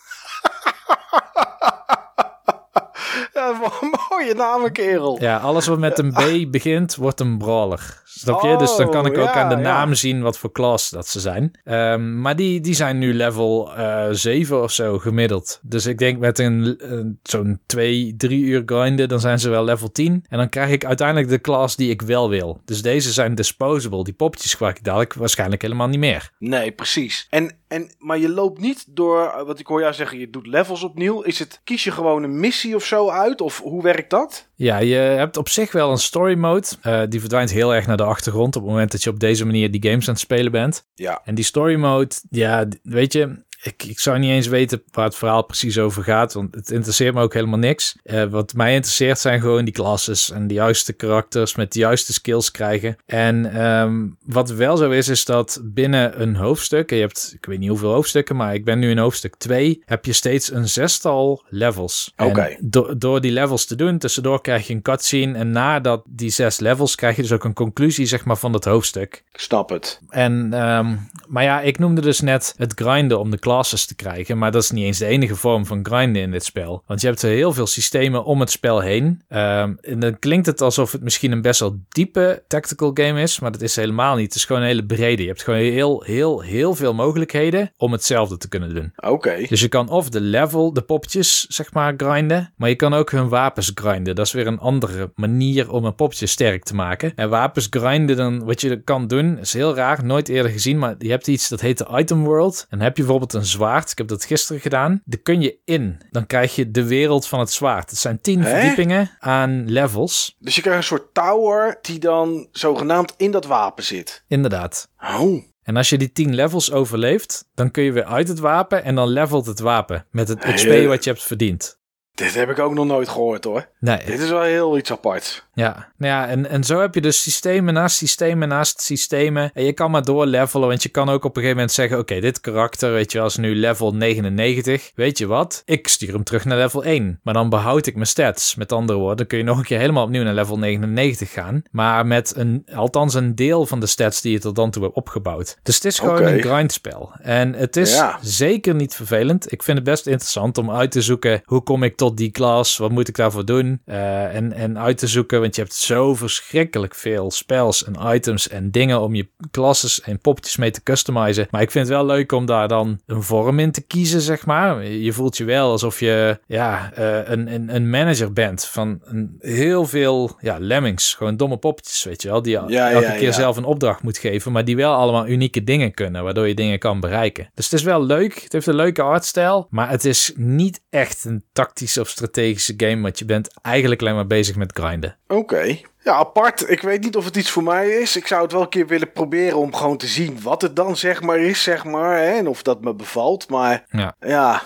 Ja, 3.33 3.59
wel 3.59 3.71
mooi. 3.81 3.93
mooie 4.09 4.33
namen, 4.33 4.71
kerel. 4.71 5.17
Ja, 5.21 5.37
alles 5.37 5.67
wat 5.67 5.79
met 5.79 5.99
een 5.99 6.11
B 6.11 6.21
begint, 6.51 6.95
wordt 6.95 7.19
een 7.19 7.37
brawler. 7.37 8.01
Snap 8.05 8.41
je? 8.41 8.55
dus 8.57 8.75
dan 8.75 8.89
kan 8.91 9.05
ik 9.05 9.17
ook 9.17 9.27
Oh, 9.27 9.33
ja, 9.33 9.41
aan 9.41 9.49
de 9.49 9.55
ja. 9.55 9.61
naam 9.61 9.93
zien 9.93 10.21
wat 10.21 10.37
voor 10.37 10.51
klas 10.51 10.89
dat 10.89 11.07
ze 11.07 11.19
zijn. 11.19 11.59
Ehm, 11.63 12.21
maar 12.21 12.35
die, 12.35 12.61
die 12.61 12.73
zijn 12.73 12.97
nu 12.97 13.13
level 13.13 13.75
eh 13.75 14.07
7 14.11 14.61
of 14.61 14.71
zo 14.71 14.97
gemiddeld. 14.99 15.59
Dus 15.61 15.85
ik 15.85 15.97
denk 15.97 16.19
met 16.19 16.39
een, 16.39 16.75
een- 16.91 17.19
zo'n 17.23 17.59
2, 17.65 18.13
3 18.17 18.43
uur 18.43 18.63
grinden, 18.65 19.09
dan 19.09 19.19
zijn 19.19 19.39
ze 19.39 19.49
wel 19.49 19.63
level 19.63 19.91
10. 19.91 20.25
En 20.29 20.37
dan 20.37 20.49
krijg 20.49 20.69
ik 20.71 20.85
uiteindelijk 20.85 21.29
de 21.29 21.39
klas 21.39 21.75
die 21.75 21.89
ik 21.89 22.01
wel 22.01 22.29
wil. 22.29 22.61
Dus 22.65 22.81
deze 22.81 23.11
zijn 23.11 23.35
disposable. 23.35 24.03
Die 24.03 24.13
poppetjes 24.13 24.51
gebruik 24.51 24.77
ik 24.77 24.83
dadelijk 24.83 25.13
waarschijnlijk 25.13 25.61
helemaal 25.61 25.87
niet 25.87 25.99
meer. 25.99 26.31
Nee, 26.39 26.71
precies. 26.71 27.27
En, 27.29 27.51
en, 27.69 27.91
maar 27.97 28.17
je 28.17 28.29
loopt 28.29 28.59
niet 28.59 28.85
door, 28.87 29.43
wat 29.45 29.59
ik 29.59 29.67
hoor 29.67 29.79
jou 29.79 29.93
zeggen, 29.93 30.19
je 30.19 30.29
doet 30.29 30.47
levels 30.47 30.83
opnieuw. 30.83 31.21
Is 31.21 31.39
het, 31.39 31.61
kies 31.63 31.83
je 31.83 31.91
gewoon 31.91 32.23
een 32.23 32.39
missie 32.39 32.75
of 32.75 32.85
zo 32.85 33.09
uit? 33.09 33.41
Of 33.41 33.59
hoe 33.59 33.83
werkt 33.83 34.09
dat? 34.09 34.47
Ja, 34.55 34.77
je 34.77 34.95
hebt 34.95 35.37
op 35.37 35.49
zich 35.49 35.71
wel 35.71 35.91
een 35.91 35.97
story 35.97 36.37
mode. 36.37 36.67
Eh, 36.81 37.01
die 37.09 37.19
verdwijnt 37.19 37.51
heel 37.51 37.75
erg 37.75 37.87
naar 37.87 37.97
de 37.97 38.03
achtergrond 38.03 38.55
op 38.55 38.61
het 38.61 38.71
moment 38.71 38.91
dat 38.91 39.03
je 39.03 39.09
op 39.09 39.19
deze 39.19 39.45
manier 39.45 39.71
die 39.71 39.83
games 39.89 40.07
aan 40.07 40.13
het 40.13 40.23
spelen 40.23 40.51
bent. 40.51 40.87
Ja. 40.93 41.21
En 41.23 41.35
die 41.35 41.45
story 41.45 41.75
mode, 41.75 42.15
ja, 42.29 42.67
weet 42.83 43.13
je, 43.13 43.43
ik, 43.61 43.83
ik 43.83 43.99
zou 43.99 44.19
niet 44.19 44.29
eens 44.29 44.47
weten 44.47 44.81
waar 44.91 45.05
het 45.05 45.15
verhaal 45.15 45.43
precies 45.43 45.77
over 45.79 46.03
gaat, 46.03 46.33
want 46.33 46.55
het 46.55 46.71
interesseert 46.71 47.13
me 47.13 47.21
ook 47.21 47.33
helemaal 47.33 47.59
niks. 47.59 47.95
Eh, 48.03 48.23
wat 48.23 48.53
mij 48.53 48.73
interesseert 48.73 49.19
zijn 49.19 49.41
gewoon 49.41 49.65
die 49.65 49.73
classes 49.73 50.31
en 50.31 50.47
de 50.47 50.53
juiste 50.53 50.93
karakters 50.93 51.55
met 51.55 51.73
de 51.73 51.79
juiste 51.79 52.13
skills 52.13 52.51
krijgen. 52.51 52.97
En 53.05 53.53
ehm, 53.53 54.07
wat 54.25 54.49
wel 54.49 54.77
zo 54.77 54.89
is, 54.89 55.07
is 55.07 55.25
dat 55.25 55.59
binnen 55.63 56.21
een 56.21 56.35
hoofdstuk, 56.35 56.89
en 56.89 56.95
je 56.95 57.01
hebt, 57.03 57.31
ik 57.35 57.45
weet 57.45 57.59
niet 57.59 57.69
hoeveel 57.69 57.93
hoofdstukken, 57.93 58.35
maar 58.35 58.53
ik 58.53 58.65
ben 58.65 58.79
nu 58.79 58.89
in 58.89 58.97
hoofdstuk 58.97 59.35
2, 59.35 59.81
heb 59.85 60.05
je 60.05 60.13
steeds 60.13 60.51
een 60.51 60.67
zestal 60.69 61.43
levels. 61.49 62.13
Oké. 62.17 62.57
do- 62.59 62.97
door 62.97 63.21
die 63.21 63.31
levels 63.31 63.65
te 63.65 63.75
doen, 63.75 63.97
tussendoor 63.97 64.41
krijg 64.41 64.67
je 64.67 64.73
een 64.73 64.81
cutscene 64.81 65.37
en 65.37 65.51
nadat 65.51 66.03
die 66.05 66.29
zes 66.29 66.59
levels 66.59 66.95
krijg 66.95 67.15
je 67.15 67.21
dus 67.21 67.31
ook 67.31 67.43
een 67.43 67.53
conclusie, 67.53 68.05
zeg 68.05 68.25
maar, 68.25 68.37
van 68.37 68.51
dat 68.51 68.65
hoofdstuk. 68.65 69.23
Ik 69.31 69.39
snap 69.39 69.69
het. 69.69 69.99
En, 70.09 70.53
ehm, 70.53 70.95
maar 71.27 71.43
ja, 71.43 71.61
ik 71.61 71.79
noemde 71.79 72.01
dus 72.01 72.19
net 72.19 72.53
het 72.57 72.73
grinden 72.75 73.19
om 73.19 73.29
de 73.31 73.39
classes 73.49 73.85
te 73.85 73.95
krijgen. 73.95 74.37
Maar 74.37 74.51
dat 74.51 74.63
is 74.63 74.71
niet 74.71 74.85
eens 74.85 74.97
de 74.97 75.05
enige 75.05 75.35
vorm 75.35 75.65
van 75.65 75.85
grinden 75.85 76.21
in 76.21 76.31
dit 76.31 76.43
spel. 76.43 76.83
Want 76.85 77.01
je 77.01 77.07
hebt 77.07 77.21
er 77.21 77.29
heel 77.29 77.53
veel 77.53 77.67
systemen 77.67 78.23
om 78.23 78.39
het 78.39 78.51
spel 78.51 78.79
heen. 78.79 79.21
Ehm, 79.27 79.73
en 79.81 79.99
dan 79.99 80.19
klinkt 80.19 80.45
het 80.45 80.61
alsof 80.61 80.91
het 80.91 81.01
misschien 81.01 81.31
een 81.31 81.41
best 81.41 81.59
wel 81.59 81.79
diepe 81.89 82.43
tactical 82.47 82.91
game 82.93 83.21
is. 83.21 83.39
Maar 83.39 83.51
dat 83.51 83.61
is 83.61 83.75
helemaal 83.75 84.15
niet. 84.15 84.25
Het 84.25 84.35
is 84.35 84.45
gewoon 84.45 84.61
een 84.61 84.67
hele 84.67 84.85
brede. 84.85 85.21
Je 85.21 85.27
hebt 85.27 85.43
gewoon 85.43 85.59
heel, 85.59 86.03
heel, 86.03 86.41
heel 86.41 86.75
veel 86.75 86.93
mogelijkheden 86.93 87.71
om 87.77 87.91
hetzelfde 87.91 88.37
te 88.37 88.47
kunnen 88.47 88.73
doen. 88.73 88.91
Oké. 88.95 89.45
Dus 89.47 89.61
je 89.61 89.67
kan 89.67 89.89
of 89.89 90.09
de 90.09 90.21
level, 90.21 90.73
de 90.73 90.81
poppetjes, 90.81 91.45
zeg 91.47 91.73
maar, 91.73 91.93
grinden. 91.97 92.53
Maar 92.55 92.69
je 92.69 92.75
kan 92.75 92.93
ook 92.93 93.11
hun 93.11 93.29
wapens 93.29 93.71
grinden. 93.73 94.15
Dat 94.15 94.25
is 94.25 94.31
weer 94.31 94.47
een 94.47 94.59
andere 94.59 95.11
manier 95.15 95.71
om 95.71 95.85
een 95.85 95.95
poppetje 95.95 96.25
sterk 96.25 96.63
te 96.63 96.75
maken. 96.75 97.11
En 97.15 97.29
wapens 97.29 97.67
grinden, 97.69 98.15
dan, 98.15 98.43
wat 98.43 98.61
je 98.61 98.81
kan 98.83 99.07
doen, 99.07 99.39
is 99.39 99.53
heel 99.53 99.75
raar. 99.75 100.05
Nooit 100.05 100.29
eerder 100.29 100.51
gezien, 100.51 100.77
maar 100.79 100.95
je 100.97 101.09
hebt 101.09 101.27
iets 101.27 101.49
dat 101.49 101.61
heet 101.61 101.77
de 101.77 101.87
Item 101.97 102.23
World. 102.23 102.65
En 102.69 102.81
heb 102.81 102.97
je 102.97 103.01
bijvoorbeeld 103.01 103.33
een 103.33 103.38
zwaard. 103.45 103.91
Ik 103.91 103.97
heb 103.97 104.07
dat 104.07 104.25
gisteren 104.25 104.61
gedaan. 104.61 105.01
Daar 105.05 105.19
kun 105.19 105.41
je 105.41 105.57
in. 105.65 106.01
Dan 106.11 106.25
krijg 106.25 106.55
je 106.55 106.71
de 106.71 106.83
wereld 106.87 107.27
van 107.27 107.39
het 107.39 107.51
zwaard. 107.51 107.89
Het 107.89 107.99
zijn 107.99 108.21
tien 108.21 108.41
Hè? 108.41 108.49
verdiepingen 108.49 109.11
aan 109.19 109.69
levels. 109.71 110.35
Dus 110.39 110.55
je 110.55 110.61
krijgt 110.61 110.79
een 110.79 110.85
soort 110.85 111.13
tower 111.13 111.77
die 111.81 111.99
dan 111.99 112.47
zogenaamd 112.51 113.13
in 113.17 113.31
dat 113.31 113.45
wapen 113.45 113.83
zit. 113.83 114.23
Inderdaad. 114.27 114.89
Oh. 115.19 115.43
En 115.63 115.77
als 115.77 115.89
je 115.89 115.97
die 115.97 116.11
10 116.11 116.35
levels 116.35 116.71
overleeft, 116.71 117.45
dan 117.53 117.71
kun 117.71 117.83
je 117.83 117.91
weer 117.91 118.03
uit 118.03 118.27
het 118.27 118.39
wapen 118.39 118.83
en 118.83 118.95
dan 118.95 119.07
levelt 119.07 119.45
het 119.45 119.59
wapen 119.59 120.05
met 120.11 120.27
het 120.27 120.39
XP 120.39 120.85
wat 120.85 121.03
je 121.03 121.09
hebt 121.09 121.23
verdiend. 121.23 121.78
Dit 122.19 122.33
heb 122.33 122.49
ik 122.49 122.59
ook 122.59 122.73
nog 122.73 122.85
nooit 122.85 123.09
gehoord 123.09 123.43
hoor. 123.43 123.67
Nee, 123.79 124.05
Dit 124.05 124.19
is 124.19 124.29
wel 124.29 124.41
heel 124.41 124.77
iets 124.77 124.91
aparts. 124.91 125.47
Ja, 125.53 125.91
nou 125.97 126.13
ja 126.13 126.27
en, 126.27 126.49
en 126.49 126.63
zo 126.63 126.79
heb 126.79 126.93
je 126.93 127.01
dus 127.01 127.21
systemen 127.21 127.73
naast 127.73 127.97
systemen 127.97 128.47
naast 128.47 128.81
systemen. 128.81 129.51
En 129.53 129.63
je 129.63 129.73
kan 129.73 129.91
maar 129.91 130.03
doorlevelen, 130.03 130.67
want 130.67 130.83
je 130.83 130.89
kan 130.89 131.09
ook 131.09 131.23
op 131.23 131.29
een 131.29 131.41
gegeven 131.41 131.55
moment 131.55 131.71
zeggen... 131.71 131.97
oké, 131.99 132.19
dit 132.19 132.41
karakter, 132.41 132.91
weet 132.91 133.11
je 133.11 133.17
wel, 133.17 133.27
is 133.27 133.35
nu 133.37 133.55
level 133.55 133.93
99. 133.93 134.91
Weet 134.95 135.17
je 135.17 135.27
wat? 135.27 135.61
Ik 135.65 135.87
stuur 135.87 136.13
hem 136.13 136.23
terug 136.23 136.45
naar 136.45 136.57
level 136.57 136.83
1. 136.83 137.19
Maar 137.23 137.33
dan 137.33 137.49
behoud 137.49 137.85
ik 137.85 137.93
mijn 137.95 138.07
stats. 138.07 138.55
Met 138.55 138.71
andere 138.71 138.99
woorden, 138.99 139.27
kun 139.27 139.37
je 139.37 139.43
nog 139.43 139.57
een 139.57 139.63
keer 139.63 139.79
helemaal 139.79 140.03
opnieuw 140.03 140.23
naar 140.23 140.33
level 140.33 140.57
99 140.59 141.31
gaan. 141.31 141.61
Maar 141.71 142.05
met 142.05 142.33
een, 142.35 142.65
althans 142.75 143.13
een 143.13 143.35
deel 143.35 143.65
van 143.65 143.79
de 143.79 143.87
stats 143.87 144.21
die 144.21 144.31
je 144.31 144.39
tot 144.39 144.55
dan 144.55 144.71
toe 144.71 144.83
hebt 144.83 144.95
opgebouwd. 144.95 145.57
Dus 145.63 145.75
het 145.75 145.85
is 145.85 145.99
gewoon 145.99 146.23
een 146.23 146.41
grindspel. 146.41 147.11
En 147.21 147.53
het 147.53 147.75
is 147.77 147.93
Ja. 147.95 148.19
zeker 148.21 148.75
niet 148.75 148.95
vervelend. 148.95 149.51
Ik 149.51 149.63
vind 149.63 149.77
het 149.77 149.85
best 149.87 150.07
interessant 150.07 150.57
om 150.57 150.71
uit 150.71 150.91
te 150.91 151.01
zoeken... 151.01 151.41
hoe 151.45 151.61
kom 151.63 151.83
ik 151.83 151.95
tot 151.97 152.08
die 152.17 152.31
klas? 152.31 152.77
Wat 152.77 152.91
moet 152.91 153.07
ik 153.07 153.15
daarvoor 153.15 153.45
doen? 153.45 153.81
Eh, 153.85 154.35
en, 154.35 154.53
en 154.53 154.79
uit 154.79 154.97
te 154.97 155.07
zoeken, 155.07 155.41
want 155.41 155.55
je 155.55 155.61
hebt 155.61 155.73
zo 155.73 156.15
verschrikkelijk 156.15 156.95
veel 156.95 157.31
spells 157.31 157.83
en 157.83 158.13
items 158.13 158.49
en 158.49 158.71
dingen 158.71 159.01
om 159.01 159.15
je 159.15 159.29
klasses 159.51 160.01
en 160.01 160.19
poppetjes 160.19 160.57
mee 160.57 160.71
te 160.71 160.83
customizen. 160.83 161.47
Maar 161.51 161.61
ik 161.61 161.71
vind 161.71 161.87
het 161.87 161.95
wel 161.95 162.05
leuk 162.05 162.31
om 162.31 162.45
daar 162.45 162.67
dan 162.67 162.99
een 163.05 163.23
vorm 163.23 163.59
in 163.59 163.71
te 163.71 163.81
kiezen, 163.81 164.21
zeg 164.21 164.45
maar. 164.45 164.85
Je 164.85 165.13
voelt 165.13 165.37
je 165.37 165.43
wel 165.43 165.71
alsof 165.71 165.99
je 165.99 166.39
ja, 166.47 166.91
eh, 166.93 167.29
een, 167.29 167.53
een, 167.53 167.75
een 167.75 167.89
manager 167.89 168.33
bent 168.33 168.65
van 168.65 168.99
een, 169.03 169.35
heel 169.39 169.85
veel 169.85 170.37
ja, 170.39 170.57
lemmings. 170.59 171.13
Gewoon 171.13 171.37
domme 171.37 171.57
poppetjes, 171.57 172.03
weet 172.03 172.21
je 172.21 172.29
wel. 172.29 172.41
Die 172.41 172.51
Ja, 172.51 172.91
elke 172.91 173.05
ja, 173.05 173.11
keer 173.11 173.21
ja. 173.21 173.31
zelf 173.31 173.57
een 173.57 173.63
opdracht 173.63 174.03
moet 174.03 174.17
geven, 174.17 174.51
maar 174.51 174.65
die 174.65 174.75
wel 174.75 174.93
allemaal 174.93 175.27
unieke 175.27 175.63
dingen 175.63 175.93
kunnen, 175.93 176.23
waardoor 176.23 176.47
je 176.47 176.53
dingen 176.53 176.79
kan 176.79 176.99
bereiken. 176.99 177.49
Dus 177.53 177.65
het 177.65 177.73
is 177.73 177.83
wel 177.83 178.03
leuk. 178.03 178.41
Het 178.41 178.53
heeft 178.53 178.67
een 178.67 178.75
leuke 178.75 179.01
artstijl, 179.01 179.67
maar 179.69 179.89
het 179.89 180.05
is 180.05 180.33
niet 180.35 180.81
echt 180.89 181.25
een 181.25 181.43
tactische 181.53 181.98
of 181.99 182.09
strategische 182.09 182.73
game, 182.77 183.01
want 183.01 183.19
je 183.19 183.25
bent 183.25 183.49
eigenlijk 183.61 184.01
alleen 184.01 184.15
maar 184.15 184.27
bezig 184.27 184.55
met 184.55 184.71
grinden. 184.73 185.17
Oké. 185.27 185.77
Ja, 186.03 186.13
apart. 186.13 186.69
Ik 186.69 186.81
weet 186.81 187.03
niet 187.03 187.15
of 187.15 187.25
het 187.25 187.35
iets 187.35 187.49
voor 187.49 187.63
mij 187.63 187.89
is. 187.89 188.15
Ik 188.15 188.27
zou 188.27 188.41
het 188.43 188.51
wel 188.51 188.61
een 188.61 188.69
keer 188.69 188.87
willen 188.87 189.11
proberen 189.11 189.57
om 189.57 189.75
gewoon 189.75 189.97
te 189.97 190.07
zien 190.07 190.41
wat 190.41 190.61
het 190.61 190.75
dan 190.75 190.97
zeg 190.97 191.21
maar 191.21 191.39
is, 191.39 191.63
zeg 191.63 191.83
maar. 191.83 192.17
Hè? 192.17 192.37
En 192.37 192.47
of 192.47 192.61
dat 192.61 192.81
me 192.81 192.93
bevalt. 192.93 193.49
Maar 193.49 193.85
Ja. 193.89 194.15
ja, 194.19 194.61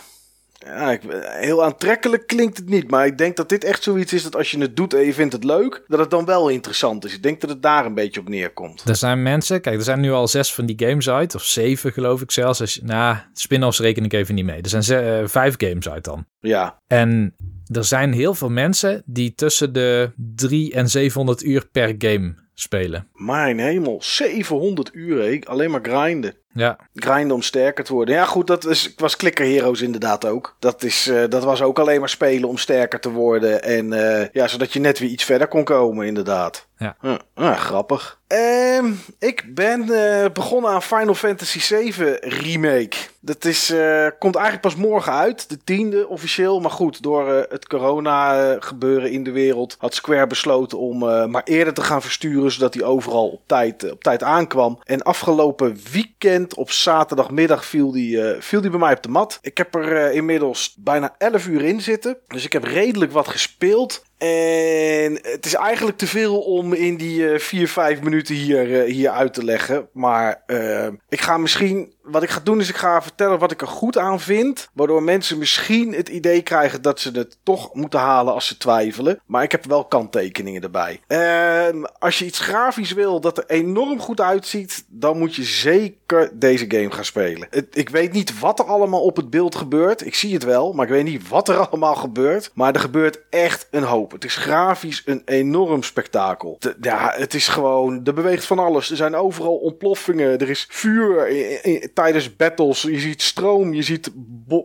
ja 0.66 0.92
ik, 0.92 1.02
heel 1.24 1.64
aantrekkelijk 1.64 2.28
klinkt 2.28 2.58
het 2.58 2.70
niet. 2.70 2.90
Maar 2.92 3.06
ik 3.06 3.18
denk 3.18 3.36
dat 3.36 3.50
dit 3.50 3.64
echt 3.64 3.84
zoiets 3.84 4.14
is 4.14 4.24
dat 4.24 4.36
als 4.36 4.52
je 4.52 4.60
het 4.60 4.76
doet 4.76 4.94
en 4.94 5.06
je 5.06 5.14
vindt 5.14 5.34
het 5.34 5.44
leuk, 5.44 5.84
dat 5.88 6.00
het 6.00 6.10
dan 6.10 6.26
wel 6.26 6.50
interessant 6.50 7.06
is. 7.06 7.14
Ik 7.16 7.24
denk 7.24 7.42
dat 7.42 7.50
het 7.50 7.62
daar 7.62 7.86
een 7.86 7.94
beetje 7.94 8.20
op 8.20 8.30
neerkomt. 8.30 8.84
Er 8.88 8.96
zijn 8.96 9.22
mensen, 9.24 9.62
kijk, 9.62 9.76
er 9.78 9.84
zijn 9.84 10.00
nu 10.00 10.12
al 10.12 10.28
zes 10.28 10.54
van 10.54 10.66
die 10.66 10.88
games 10.88 11.10
uit, 11.10 11.36
of 11.36 11.44
zeven 11.44 11.92
geloof 11.92 12.22
ik 12.22 12.32
zelfs. 12.32 12.62
Als 12.62 12.74
je, 12.74 12.82
nou, 12.84 13.18
spin-offs 13.34 13.80
reken 13.80 14.06
ik 14.06 14.14
even 14.14 14.36
niet 14.36 14.46
mee. 14.46 14.62
Er 14.62 14.70
zijn 14.70 14.84
ze- 14.84 14.98
eh, 15.22 15.28
vijf 15.28 15.56
games 15.58 15.90
uit 15.90 16.04
dan. 16.04 16.26
Ja, 16.40 16.82
En 16.88 17.36
er 17.74 17.84
zijn 17.84 18.14
heel 18.14 18.34
veel 18.34 18.50
mensen 18.50 19.04
die 19.06 19.34
tussen 19.36 19.74
de 19.74 20.12
3 20.36 20.74
en 20.74 20.90
700 20.90 21.44
uur 21.44 21.68
per 21.72 21.96
game 21.98 22.36
spelen. 22.54 23.08
mijn 23.14 23.60
hemel. 23.60 23.98
700 24.04 24.90
uur, 24.94 25.24
hé. 25.24 25.40
Alleen 25.44 25.72
maar 25.72 25.82
grinden. 25.84 26.34
Ja, 26.54 26.78
Grinden 26.94 27.36
om 27.36 27.42
sterker 27.42 27.84
te 27.84 27.94
worden. 27.94 28.16
Ja, 28.16 28.26
goed, 28.26 28.48
dat 28.48 28.66
is, 28.66 28.94
was 28.98 29.16
Clicker 29.16 29.46
Heroes 29.46 29.82
inderdaad 29.82 30.26
ook. 30.26 30.56
Dat, 30.60 30.84
is, 30.84 31.08
eh, 31.08 31.24
dat 31.30 31.44
was 31.44 31.62
ook 31.62 31.80
alleen 31.80 32.00
maar 32.00 32.10
spelen 32.10 32.50
om 32.50 32.58
sterker 32.58 33.00
te 33.00 33.12
worden. 33.12 33.64
En 33.64 33.94
eh, 33.94 34.28
ja, 34.32 34.48
zodat 34.48 34.74
je 34.74 34.80
net 34.80 35.00
weer 35.00 35.10
iets 35.10 35.24
verder 35.24 35.48
kon 35.48 35.64
komen, 35.64 36.08
inderdaad. 36.08 36.68
Ja. 36.78 36.96
Hm, 37.00 37.18
ah, 37.34 37.58
grappig. 37.58 38.20
Ehm, 38.28 38.92
ik 39.20 39.56
ben 39.56 39.82
eh, 39.82 40.32
begonnen 40.32 40.72
aan 40.72 40.82
Final 40.82 41.14
Fantasy 41.14 41.60
VII 41.60 42.18
Remake. 42.22 42.98
Dat 43.20 43.46
is, 43.46 43.70
eh, 43.70 44.08
komt 44.20 44.36
eigenlijk 44.36 44.66
pas 44.66 44.76
morgen 44.76 45.14
uit, 45.14 45.50
de 45.50 45.64
tiende 45.64 46.08
officieel. 46.08 46.60
Maar 46.60 46.72
goed, 46.72 47.04
door 47.04 47.34
eh, 47.34 47.42
het 47.50 47.68
corona-gebeuren 47.68 49.12
in 49.12 49.24
de 49.24 49.32
wereld 49.32 49.76
had 49.80 49.94
Square 49.94 50.28
besloten 50.28 50.78
om 50.80 51.10
eh, 51.10 51.26
maar 51.26 51.44
eerder 51.44 51.74
te 51.74 51.82
gaan 51.82 52.02
versturen, 52.02 52.52
zodat 52.52 52.74
hij 52.74 52.84
overal 52.84 53.28
op 53.30 53.42
tijd, 53.46 53.92
op 53.92 54.04
tijd 54.04 54.24
aankwam. 54.24 54.80
En 54.84 55.02
afgelopen 55.02 55.78
weekend 55.92 56.56
op 56.56 56.72
zaterdagmiddag 56.72 57.66
viel 57.66 57.92
die, 57.92 58.22
eh, 58.22 58.42
viel 58.42 58.62
die 58.62 58.70
bij 58.70 58.80
mij 58.80 58.94
op 58.94 59.04
de 59.04 59.10
mat. 59.10 59.40
Ik 59.42 59.58
heb 59.58 59.76
er 59.76 59.98
eh, 59.98 60.16
inmiddels 60.16 60.76
bijna 60.78 61.16
11 61.18 61.48
uur 61.48 61.62
in 61.64 61.82
zitten. 61.82 62.18
Dus 62.28 62.46
ik 62.46 62.54
heb 62.54 62.64
redelijk 62.64 63.12
wat 63.12 63.28
gespeeld. 63.28 64.04
En 64.24 65.20
het 65.22 65.46
is 65.46 65.54
eigenlijk 65.54 65.98
te 65.98 66.08
veel 66.08 66.40
om 66.40 66.74
in 66.74 66.98
die 66.98 67.30
eh 67.30 67.40
4, 67.40 67.68
5 67.68 68.02
minuten 68.02 68.36
hier, 68.36 68.82
eh, 68.82 68.92
hier 68.92 69.10
uit 69.10 69.34
te 69.34 69.44
leggen. 69.44 69.88
Maar 69.94 70.44
eh, 70.46 70.88
ik 71.10 71.22
ga 71.22 71.38
misschien. 71.38 71.93
Wat 72.04 72.24
ik 72.24 72.30
ga 72.30 72.40
doen 72.44 72.60
is 72.60 72.70
ik 72.70 72.76
ga 72.76 73.02
vertellen 73.02 73.40
wat 73.40 73.52
ik 73.52 73.62
er 73.62 73.68
goed 73.68 73.98
aan 73.98 74.20
vind. 74.20 74.70
Waardoor 74.74 75.04
mensen 75.04 75.38
misschien 75.38 75.94
het 75.94 76.10
idee 76.10 76.42
krijgen 76.42 76.82
dat 76.82 77.00
ze 77.00 77.12
het 77.12 77.38
toch 77.44 77.74
moeten 77.74 78.00
halen 78.00 78.34
als 78.34 78.48
ze 78.48 78.58
twijfelen. 78.58 79.20
Maar 79.26 79.44
ik 79.44 79.52
heb 79.52 79.66
wel 79.66 79.86
kanttekeningen 79.86 80.62
erbij. 80.62 81.02
Ehm, 81.08 81.84
als 82.00 82.20
je 82.20 82.26
iets 82.26 82.40
grafisch 82.40 82.92
wil 82.92 83.20
dat 83.22 83.38
er 83.38 83.44
enorm 83.48 84.00
goed 84.00 84.22
uitziet. 84.22 84.86
Dan 84.88 85.18
moet 85.18 85.36
je 85.36 85.44
zeker 85.44 86.30
deze 86.34 86.66
game 86.68 86.92
gaan 86.92 87.06
spelen. 87.06 87.48
Ik 87.72 87.90
weet 87.90 88.12
niet 88.14 88.40
wat 88.40 88.60
er 88.60 88.66
allemaal 88.66 89.02
op 89.04 89.16
het 89.16 89.30
beeld 89.30 89.56
gebeurt. 89.56 90.06
Ik 90.06 90.16
zie 90.16 90.34
het 90.34 90.44
wel, 90.44 90.74
maar 90.74 90.86
ik 90.86 90.92
weet 90.92 91.04
niet 91.04 91.28
wat 91.28 91.50
er 91.50 91.58
allemaal 91.68 91.96
gebeurt. 91.96 92.52
Maar 92.54 92.74
er 92.74 92.80
gebeurt 92.80 93.20
echt 93.30 93.68
een 93.72 93.84
hoop. 93.84 94.12
Het 94.12 94.24
is 94.26 94.36
grafisch 94.36 95.02
een 95.06 95.22
enorm 95.26 95.84
spektakel. 95.84 96.56
De- 96.60 96.76
ja, 96.82 97.14
het 97.16 97.34
is 97.34 97.48
gewoon. 97.48 98.02
Er 98.06 98.14
beweegt 98.14 98.46
van 98.46 98.60
alles. 98.60 98.90
Er 98.90 98.96
zijn 98.98 99.16
overal 99.16 99.56
ontploffingen. 99.56 100.40
Er 100.40 100.50
is 100.50 100.68
vuur 100.70 101.32
i- 101.32 101.60
i- 101.66 101.88
tijdens 101.94 102.36
battles. 102.36 102.82
Je 102.82 103.00
ziet 103.00 103.22
stroom. 103.22 103.74
Je 103.74 103.82
ziet 103.82 104.12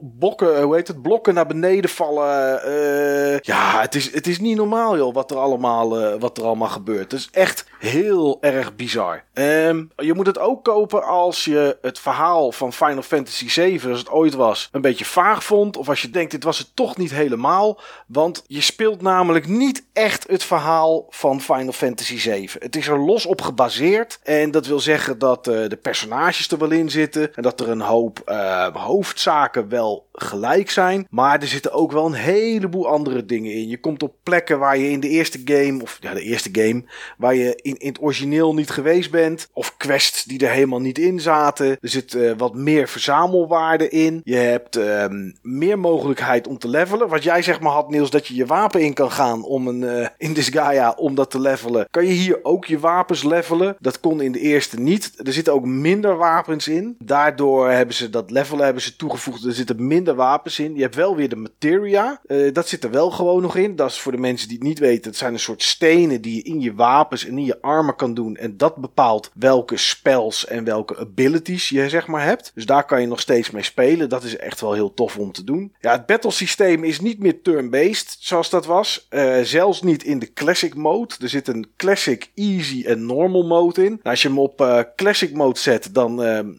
bokken, 0.03 0.63
hoe 0.63 0.75
heet 0.75 0.89
het, 0.89 1.03
blokken 1.03 1.35
naar 1.35 1.47
beneden 1.47 1.91
vallen. 1.91 2.61
Uh, 2.67 3.39
ja, 3.39 3.81
het 3.81 3.95
is, 3.95 4.13
het 4.13 4.27
is 4.27 4.41
niet 4.41 4.57
normaal 4.57 4.97
joh, 4.97 5.15
wat 5.15 5.31
er 5.31 5.37
allemaal, 5.37 6.01
uh, 6.01 6.15
wat 6.19 6.39
er 6.39 6.45
allemaal 6.45 6.69
gebeurt. 6.69 7.13
Het 7.13 7.21
is 7.21 7.29
echt 7.33 7.67
heel 7.79 8.39
erg 8.41 8.77
bizar. 8.77 9.25
Um, 9.35 9.91
je 9.97 10.15
moet 10.15 10.27
het 10.27 10.39
ook 10.39 10.65
kopen 10.65 11.05
als 11.05 11.45
je 11.45 11.79
het 11.83 11.99
verhaal 11.99 12.53
van 12.53 12.73
Final 12.73 13.03
Fantasy 13.03 13.49
VII, 13.49 13.79
zoals 13.79 13.99
het 13.99 14.11
ooit 14.11 14.35
was, 14.35 14.69
een 14.73 14.81
beetje 14.81 15.05
vaag 15.05 15.45
vond. 15.45 15.77
Of 15.77 15.89
als 15.89 16.03
je 16.03 16.11
denkt, 16.11 16.31
dit 16.31 16.45
was 16.45 16.59
het 16.59 16.69
toch 16.75 16.97
niet 16.97 17.11
helemaal. 17.11 17.81
Want 18.07 18.45
je 18.47 18.61
speelt 18.61 19.03
namelijk 19.03 19.47
niet 19.47 19.85
echt 19.93 20.27
het 20.29 20.45
verhaal 20.45 21.07
van 21.09 21.41
Final 21.41 21.73
Fantasy 21.73 22.19
VII. 22.19 22.51
Het 22.59 22.77
is 22.77 22.89
er 22.89 22.99
los 22.99 23.27
op 23.27 23.43
gebaseerd. 23.43 24.21
En 24.23 24.51
dat 24.51 24.67
wil 24.67 24.81
zeggen 24.81 25.19
dat 25.19 25.45
de 25.45 25.79
personages 25.83 26.49
er 26.49 26.59
wel 26.59 26.71
in 26.71 26.91
zitten. 26.91 27.35
En 27.35 27.43
dat 27.43 27.61
er 27.61 27.69
een 27.69 27.81
hoop 27.81 28.23
hoofdzaken 28.73 29.69
wel 29.69 29.78
gelijk 30.13 30.71
zijn. 30.71 31.07
Maar 31.11 31.41
er 31.41 31.47
zitten 31.47 31.73
ook 31.73 31.93
wel 31.93 32.07
een 32.07 32.13
heleboel 32.13 32.89
andere 32.89 33.25
dingen 33.25 33.53
in. 33.53 33.69
Je 33.69 33.81
komt 33.81 34.03
op 34.03 34.15
plekken 34.23 34.59
waar 34.59 34.79
je 34.79 34.91
in 34.91 35.01
de 35.01 35.09
eerste 35.09 35.41
game, 35.45 35.83
of 35.83 35.99
ja, 36.01 36.15
de 36.15 36.23
eerste 36.23 36.49
game, 36.53 36.85
waar 37.19 37.35
je 37.35 37.59
in, 37.63 37.77
in 37.77 37.89
het 37.89 38.03
origineel 38.03 38.55
niet 38.55 38.71
geweest 38.71 39.11
bent. 39.11 39.49
Of 39.53 39.77
quests 39.77 40.25
die 40.25 40.47
er 40.47 40.53
helemaal 40.53 40.81
niet 40.81 40.99
in 40.99 41.21
zaten. 41.21 41.67
Er 41.67 41.89
zit 41.89 42.15
uh, 42.15 42.33
wat 42.37 42.55
meer 42.55 42.89
verzamelwaarde 42.89 43.89
in. 43.89 44.21
Je 44.25 44.37
hebt 44.37 44.77
um, 44.77 45.39
meer 45.43 45.79
mogelijkheid 45.79 46.49
om 46.49 46.59
te 46.59 46.69
levelen. 46.69 47.09
Wat 47.09 47.23
jij 47.23 47.43
zeg 47.43 47.61
maar 47.61 47.73
had, 47.73 47.91
Niels, 47.91 48.11
dat 48.11 48.27
je 48.27 48.35
je 48.35 48.47
wapen 48.47 48.81
in 48.81 48.95
kan 48.95 49.11
gaan 49.11 49.45
om 49.45 49.69
een 49.69 49.83
uh, 49.83 50.07
in 50.17 50.33
Disgaea 50.33 50.91
om 50.91 51.15
dat 51.15 51.31
te 51.31 51.41
levelen. 51.41 51.87
Kan 51.91 52.07
je 52.07 52.13
hier 52.13 52.39
ook 52.43 52.65
je 52.65 52.79
wapens 52.79 53.23
levelen? 53.23 53.77
Dat 53.79 54.01
kon 54.01 54.21
in 54.21 54.33
de 54.33 54.41
eerste 54.41 54.81
niet. 54.81 55.13
Er 55.27 55.33
zitten 55.33 55.53
ook 55.53 55.65
minder 55.65 56.17
wapens 56.17 56.69
in. 56.69 56.97
Daardoor 56.99 57.71
hebben 57.71 57.95
ze 57.95 58.11
dat 58.11 58.31
levelen 58.31 58.65
hebben 58.65 58.83
ze 58.83 58.97
toegevoegd. 58.97 59.43
Zitten 59.59 59.87
minder 59.87 60.15
wapens 60.15 60.59
in. 60.59 60.75
Je 60.75 60.83
hebt 60.83 60.95
wel 60.95 61.17
weer 61.17 61.29
de 61.29 61.37
materia. 61.37 62.21
Uh, 62.27 62.53
dat 62.53 62.69
zit 62.69 62.85
er 62.85 62.91
wel 62.91 63.11
gewoon 63.11 63.43
nog 63.43 63.57
in. 63.57 63.77
Dat 63.77 63.91
is 63.91 63.99
voor 63.99 64.13
de 64.13 64.19
mensen 64.19 64.49
die 64.49 64.59
het 64.59 64.67
niet 64.67 64.79
weten. 64.79 65.11
Het 65.11 65.19
zijn 65.19 65.33
een 65.33 65.39
soort 65.39 65.63
stenen 65.63 66.21
die 66.21 66.35
je 66.35 66.43
in 66.43 66.61
je 66.61 66.75
wapens 66.75 67.27
en 67.27 67.39
in 67.39 67.45
je 67.45 67.63
armen 67.63 67.97
kan 67.97 68.15
doen. 68.15 68.37
En 68.37 68.57
dat 68.57 68.77
bepaalt 68.77 69.31
welke 69.35 69.77
spells 69.77 70.47
en 70.47 70.65
welke 70.65 70.97
abilities 70.97 71.69
je 71.69 71.89
zeg 71.89 72.07
maar 72.07 72.25
hebt. 72.25 72.51
Dus 72.55 72.67
daar 72.67 72.85
kan 72.85 73.01
je 73.01 73.07
nog 73.07 73.21
steeds 73.21 73.51
mee 73.51 73.63
spelen. 73.63 74.09
Dat 74.09 74.23
is 74.23 74.37
echt 74.37 74.61
wel 74.61 74.73
heel 74.73 74.95
tof 74.95 75.19
om 75.19 75.33
te 75.33 75.45
doen. 75.45 75.75
Ja, 75.81 75.93
het 75.93 76.07
battle 76.07 76.31
systeem 76.31 76.85
is 76.85 77.01
niet 77.01 77.19
meer 77.19 77.43
turn-based 77.43 78.17
zoals 78.19 78.51
dat 78.51 78.67
was. 78.67 79.07
Uh, 79.11 79.39
zelfs 79.43 79.83
niet 79.83 80.05
in 80.05 80.19
de 80.19 80.33
classic 80.33 80.75
mode. 80.75 81.15
Er 81.21 81.29
zit 81.29 81.49
een 81.49 81.67
classic, 81.77 82.31
easy 82.35 82.85
en 82.87 83.07
normal 83.07 83.47
mode 83.47 83.85
in. 83.85 83.91
Nou, 83.91 84.01
als 84.03 84.23
je 84.23 84.29
hem 84.29 84.39
op 84.39 84.61
uh, 84.61 84.81
classic 84.97 85.33
mode 85.33 85.59
zet, 85.59 85.95
dan, 85.95 86.17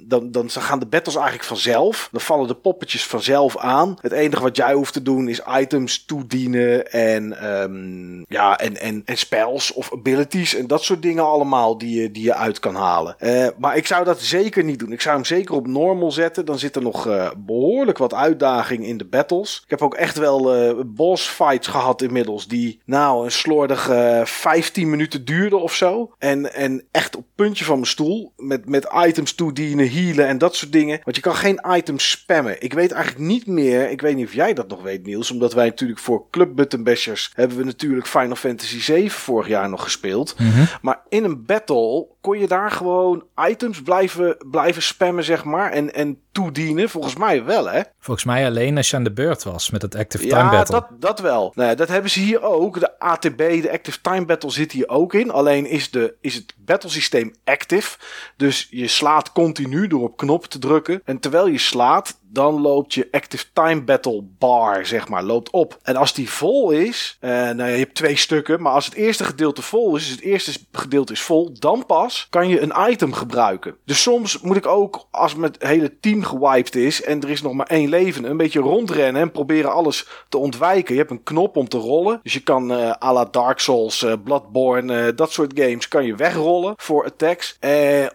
dan, 0.07 0.31
dan 0.31 0.49
gaan 0.49 0.79
de 0.79 0.85
battles 0.85 1.15
eigenlijk 1.15 1.45
vanzelf. 1.45 2.09
Dan 2.11 2.21
vallen 2.21 2.47
de 2.47 2.55
poppetjes 2.55 2.88
vanzelf 2.97 3.57
aan. 3.57 3.97
Het 4.01 4.11
enige 4.11 4.41
wat 4.41 4.57
jij 4.57 4.73
hoeft 4.73 4.93
te 4.93 5.01
doen 5.01 5.27
is 5.27 5.41
items 5.59 6.05
toedienen 6.05 6.91
en, 6.91 7.51
um, 7.51 8.25
ja, 8.27 8.57
en, 8.57 8.77
en, 8.79 9.01
en 9.05 9.17
spells 9.17 9.73
of 9.73 9.93
abilities 9.93 10.55
en 10.55 10.67
dat 10.67 10.83
soort 10.83 11.01
dingen 11.01 11.23
allemaal 11.23 11.77
die 11.77 12.01
je, 12.01 12.11
die 12.11 12.23
je 12.23 12.35
uit 12.35 12.59
kan 12.59 12.75
halen. 12.75 13.15
Uh, 13.19 13.47
maar 13.57 13.77
ik 13.77 13.87
zou 13.87 14.05
dat 14.05 14.21
zeker 14.21 14.63
niet 14.63 14.79
doen. 14.79 14.91
Ik 14.91 15.01
zou 15.01 15.15
hem 15.15 15.25
zeker 15.25 15.55
op 15.55 15.67
normal 15.67 16.11
zetten. 16.11 16.45
Dan 16.45 16.59
zit 16.59 16.75
er 16.75 16.81
nog 16.81 17.07
uh, 17.07 17.29
behoorlijk 17.37 17.97
wat 17.97 18.13
uitdaging 18.13 18.85
in 18.85 18.97
de 18.97 19.05
battles. 19.05 19.61
Ik 19.63 19.69
heb 19.69 19.81
ook 19.81 19.95
echt 19.95 20.17
wel 20.17 20.55
uh, 20.55 20.79
boss 20.85 21.27
fights 21.27 21.67
gehad 21.67 22.01
inmiddels 22.01 22.47
die 22.47 22.79
nou 22.85 23.25
een 23.25 23.31
slordige 23.31 24.21
15 24.25 24.89
minuten 24.89 25.25
duurden 25.25 25.61
of 25.61 25.73
zo. 25.73 26.13
En, 26.17 26.53
en 26.53 26.83
echt 26.91 27.15
op 27.15 27.25
puntje 27.35 27.65
van 27.65 27.75
mijn 27.75 27.87
stoel 27.87 28.33
met, 28.37 28.65
met 28.65 28.87
items 29.05 29.33
toedienen, 29.33 29.89
healen 29.89 30.27
en 30.27 30.37
dat 30.37 30.55
soort 30.55 30.71
dingen. 30.71 30.99
Want 31.03 31.15
je 31.15 31.21
kan 31.21 31.35
geen 31.35 31.61
items 31.67 32.09
spammen. 32.09 32.61
Ik 32.61 32.73
weet 32.79 32.91
eigenlijk 32.91 33.25
niet 33.25 33.47
meer, 33.47 33.89
ik 33.89 34.01
weet 34.01 34.15
niet 34.15 34.25
of 34.25 34.33
jij 34.33 34.53
dat 34.53 34.67
nog 34.67 34.81
weet 34.81 35.05
Niels, 35.05 35.31
omdat 35.31 35.53
wij 35.53 35.65
natuurlijk 35.65 35.99
voor 35.99 36.25
Club 36.31 36.55
Button 36.55 36.83
Bashers 36.83 37.31
hebben 37.33 37.57
we 37.57 37.63
natuurlijk 37.63 38.07
Final 38.07 38.35
Fantasy 38.35 38.79
7 38.81 39.19
vorig 39.19 39.47
jaar 39.47 39.69
nog 39.69 39.83
gespeeld. 39.83 40.35
Mm 40.37 40.51
-hmm. 40.51 40.67
Maar 40.81 41.01
in 41.09 41.23
een 41.23 41.45
battle 41.45 42.07
kon 42.21 42.39
je 42.39 42.47
daar 42.47 42.71
gewoon 42.71 43.23
items 43.47 43.81
blijven, 43.81 44.37
blijven 44.51 44.81
spammen, 44.81 45.23
zeg 45.23 45.43
maar. 45.43 45.71
En, 45.71 45.93
en 45.93 46.21
toedienen. 46.31 46.89
Volgens 46.89 47.15
mij 47.15 47.43
wel, 47.43 47.69
hè? 47.69 47.81
Volgens 47.99 48.25
mij 48.25 48.45
alleen 48.45 48.77
als 48.77 48.89
je 48.89 48.95
aan 48.95 49.03
de 49.03 49.11
beurt 49.11 49.43
was 49.43 49.69
met 49.69 49.81
het 49.81 49.95
Active 49.95 50.25
ja, 50.25 50.37
Time 50.37 50.49
Battle. 50.49 50.75
Ja, 50.75 50.87
dat, 50.89 51.01
dat 51.01 51.19
wel. 51.19 51.51
Nou, 51.55 51.75
dat 51.75 51.87
hebben 51.87 52.11
ze 52.11 52.19
hier 52.19 52.41
ook. 52.41 52.79
De 52.79 52.99
ATB, 52.99 53.37
de 53.37 53.71
Active 53.71 54.01
Time 54.01 54.25
Battle, 54.25 54.51
zit 54.51 54.71
hier 54.71 54.89
ook 54.89 55.13
in. 55.13 55.31
Alleen 55.31 55.65
is, 55.65 55.91
de, 55.91 56.15
is 56.21 56.35
het 56.35 56.53
battlesysteem 56.57 57.35
active. 57.43 57.97
Dus 58.37 58.67
je 58.69 58.87
slaat 58.87 59.31
continu 59.31 59.87
door 59.87 60.03
op 60.03 60.17
knop 60.17 60.45
te 60.45 60.59
drukken. 60.59 61.01
En 61.05 61.19
terwijl 61.19 61.47
je 61.47 61.57
slaat, 61.57 62.19
dan 62.21 62.61
loopt 62.61 62.93
je 62.93 63.07
Active 63.11 63.45
Time 63.53 63.81
Battle 63.81 64.23
bar, 64.37 64.85
zeg 64.85 65.07
maar, 65.07 65.23
loopt 65.23 65.49
op. 65.49 65.79
En 65.81 65.95
als 65.95 66.13
die 66.13 66.29
vol 66.29 66.71
is, 66.71 67.17
uh, 67.21 67.29
nou 67.31 67.69
je 67.69 67.77
hebt 67.77 67.95
twee 67.95 68.15
stukken, 68.15 68.61
maar 68.61 68.73
als 68.73 68.85
het 68.85 68.93
eerste 68.93 69.23
gedeelte 69.23 69.61
vol 69.61 69.95
is, 69.95 70.03
dus 70.03 70.11
het 70.11 70.21
eerste 70.21 70.59
gedeelte 70.71 71.13
is 71.13 71.21
vol, 71.21 71.53
dan 71.59 71.85
pas 71.85 72.18
kan 72.29 72.47
je 72.47 72.61
een 72.61 72.91
item 72.91 73.13
gebruiken. 73.13 73.75
Dus 73.85 74.01
soms 74.01 74.39
moet 74.39 74.55
ik 74.55 74.65
ook, 74.65 75.07
als 75.11 75.35
mijn 75.35 75.53
hele 75.59 75.99
team 75.99 76.23
gewiped 76.23 76.75
is 76.75 77.03
en 77.03 77.21
er 77.21 77.29
is 77.29 77.41
nog 77.41 77.53
maar 77.53 77.67
één 77.67 77.89
leven, 77.89 78.23
een 78.23 78.37
beetje 78.37 78.59
rondrennen 78.59 79.21
en 79.21 79.31
proberen 79.31 79.73
alles 79.73 80.07
te 80.29 80.37
ontwijken. 80.37 80.93
Je 80.93 80.99
hebt 80.99 81.11
een 81.11 81.23
knop 81.23 81.57
om 81.57 81.67
te 81.67 81.77
rollen, 81.77 82.19
dus 82.23 82.33
je 82.33 82.43
kan 82.43 82.71
uh, 82.71 82.91
à 83.03 83.13
la 83.13 83.25
Dark 83.25 83.59
Souls, 83.59 84.03
uh, 84.03 84.13
Bloodborne, 84.23 85.15
dat 85.15 85.31
soort 85.31 85.51
games, 85.55 85.87
kan 85.87 86.05
je 86.05 86.15
wegrollen 86.15 86.73
voor 86.77 87.05
attacks. 87.05 87.57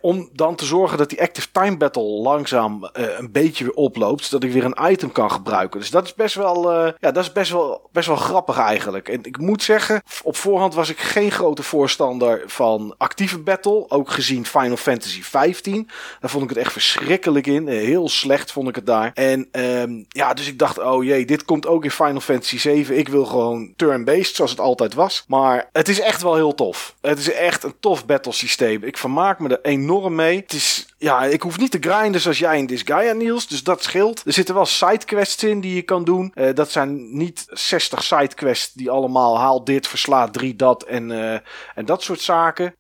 om 0.01 0.29
dan 0.33 0.55
te 0.55 0.65
zorgen 0.65 0.99
dat 0.99 1.11
die 1.11 1.23
Active 1.23 1.51
Time 1.53 1.77
Battle 1.77 2.03
langzaam 2.03 2.89
een 2.93 3.33
beetje 3.33 3.65
weer 3.65 3.75
oploopt 3.75 4.03
loopt, 4.05 4.25
zodat 4.25 4.49
ik 4.49 4.53
weer 4.53 4.65
een 4.65 4.93
item 4.93 5.13
kan 5.13 5.31
gebruiken. 5.31 5.81
Dus 5.81 5.91
dat 5.91 6.05
is 6.05 6.15
best 6.15 6.35
wel, 6.35 6.73
ja, 6.83 7.11
dat 7.11 7.17
is 7.17 7.33
best 7.33 7.51
wel, 7.51 7.89
best 7.93 8.07
wel 8.07 8.17
grappig 8.17 8.59
eigenlijk. 8.59 9.09
En 9.09 9.19
ik 9.23 9.39
moet 9.39 9.63
zeggen, 9.63 10.03
op 10.23 10.37
voorhand 10.37 10.75
was 10.75 10.89
ik 10.89 10.99
geen 10.99 11.31
grote 11.31 11.63
voorstander 11.63 12.43
van 12.47 12.95
actieve 12.99 13.39
battle. 13.39 13.84
Ook 13.89 14.11
gezien 14.11 14.47
Final 14.47 14.77
Fantasy 14.77 15.23
15. 15.23 15.89
Daar 16.21 16.31
vond 16.31 16.43
ik 16.43 16.49
het 16.49 16.59
echt 16.59 16.73
verschrikkelijk 16.73 17.47
in. 17.47 17.69
Heel 17.69 18.09
slecht 18.09 18.53
vond 18.53 18.69
ik 18.69 18.75
het 18.75 18.87
daar. 18.87 19.11
En 19.15 19.49
um, 19.53 20.05
ja, 20.09 20.35
dus 20.35 20.49
ik 20.49 20.59
dacht, 20.59 20.79
oh 20.79 21.05
jee, 21.05 21.27
dit 21.27 21.45
komt 21.45 21.67
ook 21.67 21.85
in 21.85 21.91
Final 21.91 22.21
Fantasy 22.21 22.59
7. 22.59 22.99
Ik 22.99 23.09
wil 23.09 23.25
gewoon 23.25 23.73
turn-based, 23.77 24.35
zoals 24.35 24.51
het 24.51 24.61
altijd 24.61 24.95
was. 24.95 25.25
Maar 25.29 25.69
het 25.73 25.89
is 25.89 26.01
echt 26.01 26.23
wel 26.23 26.35
heel 26.35 26.55
tof. 26.55 26.95
Het 27.01 27.19
is 27.19 27.33
echt 27.33 27.63
een 27.63 27.75
tof 27.81 28.07
battle 28.07 28.33
systeem. 28.33 28.83
Ik 28.83 28.99
vermaak 28.99 29.39
me 29.39 29.49
er 29.49 29.71
enorm 29.71 30.15
mee. 30.15 30.37
Het 30.37 30.53
is, 30.53 30.87
ja, 30.99 31.25
ik 31.25 31.43
hoef 31.43 31.59
niet 31.59 31.71
te 31.71 31.79
grinden 31.81 32.21
zoals 32.21 32.39
jij 32.39 32.59
in 32.59 32.67
Disgaea, 32.67 33.13
Niels. 33.13 33.49
Dus 33.49 33.63
dat 33.63 33.83
scheelt. 33.83 34.23
Er 34.27 34.33
zitten 34.33 34.55
wel 34.55 34.67
sidequests 34.67 35.45
in 35.45 35.61
die 35.61 35.75
je 35.75 35.83
kan 35.83 36.05
doen. 36.05 36.33
Uh, 36.35 36.49
dat 36.55 36.71
zijn 36.71 37.17
niet 37.19 37.45
60 37.49 38.03
sidequests 38.03 38.73
die 38.73 38.91
allemaal 38.91 39.39
haal 39.39 39.65
dit, 39.65 39.87
versla 39.87 40.31
drie 40.31 40.57
dat 40.57 40.83
en, 40.83 41.11
uh, 41.11 41.33
en 41.75 41.85
dat 41.85 42.03
soort 42.03 42.21
zaken. 42.21 42.75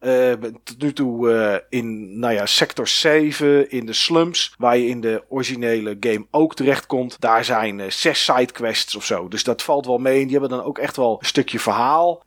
Nu 0.78 0.92
toe 0.94 1.62
in, 1.68 2.18
nou 2.18 2.34
ja, 2.34 2.46
sector 2.46 2.88
7 2.88 3.70
in 3.70 3.86
de 3.86 3.92
slums, 3.92 4.54
waar 4.58 4.76
je 4.78 4.86
in 4.86 5.00
de 5.00 5.22
originele 5.28 5.96
game 6.00 6.26
ook 6.30 6.54
terecht 6.54 6.86
komt. 6.86 7.16
Daar 7.18 7.44
zijn 7.44 7.92
zes 7.92 8.24
sidequests 8.24 8.96
of 8.96 9.04
zo. 9.04 9.28
Dus 9.28 9.44
dat 9.44 9.62
valt 9.62 9.86
wel 9.86 9.98
mee. 9.98 10.20
En 10.20 10.22
die 10.22 10.38
hebben 10.38 10.58
dan 10.58 10.66
ook 10.66 10.78
echt 10.78 10.96
wel 10.96 11.16
een 11.20 11.26
stukje 11.26 11.58
verhaal. 11.58 12.22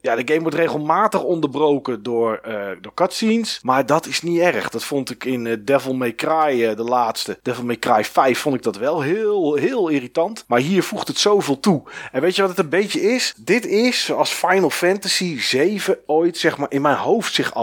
ja, 0.00 0.16
de 0.16 0.22
game 0.24 0.40
wordt 0.40 0.56
regelmatig 0.56 1.22
onderbroken 1.22 2.02
door, 2.02 2.40
door 2.80 2.94
cutscenes. 2.94 3.60
Maar 3.62 3.86
dat 3.86 4.06
is 4.06 4.22
niet 4.22 4.38
erg. 4.38 4.68
Dat 4.68 4.84
vond 4.84 5.10
ik 5.10 5.24
in 5.24 5.62
Devil 5.64 5.94
May 5.94 6.14
Cry, 6.14 6.74
de 6.74 6.82
laatste. 6.82 7.38
Devil 7.42 7.64
May 7.64 7.78
Cry 7.78 8.04
5 8.04 8.38
vond 8.38 8.54
ik 8.54 8.62
dat 8.62 8.76
wel 8.76 9.00
heel, 9.00 9.54
heel 9.54 9.88
irritant. 9.88 10.44
Maar 10.46 10.60
hier 10.60 10.82
voegt 10.82 11.08
het 11.08 11.18
zoveel 11.18 11.60
toe. 11.60 11.82
En 12.12 12.20
weet 12.20 12.36
je 12.36 12.42
wat 12.42 12.50
het 12.50 12.60
een 12.60 12.68
beetje 12.68 13.00
is? 13.00 13.34
Dit 13.36 13.66
is 13.66 14.04
zoals 14.04 14.30
Final 14.30 14.70
Fantasy 14.70 15.40
7 15.40 15.98
ooit 16.06 16.38
zeg 16.38 16.56
maar 16.56 16.70
in 16.70 16.82
mijn 16.82 16.96
hoofd 16.96 17.34
zich 17.34 17.54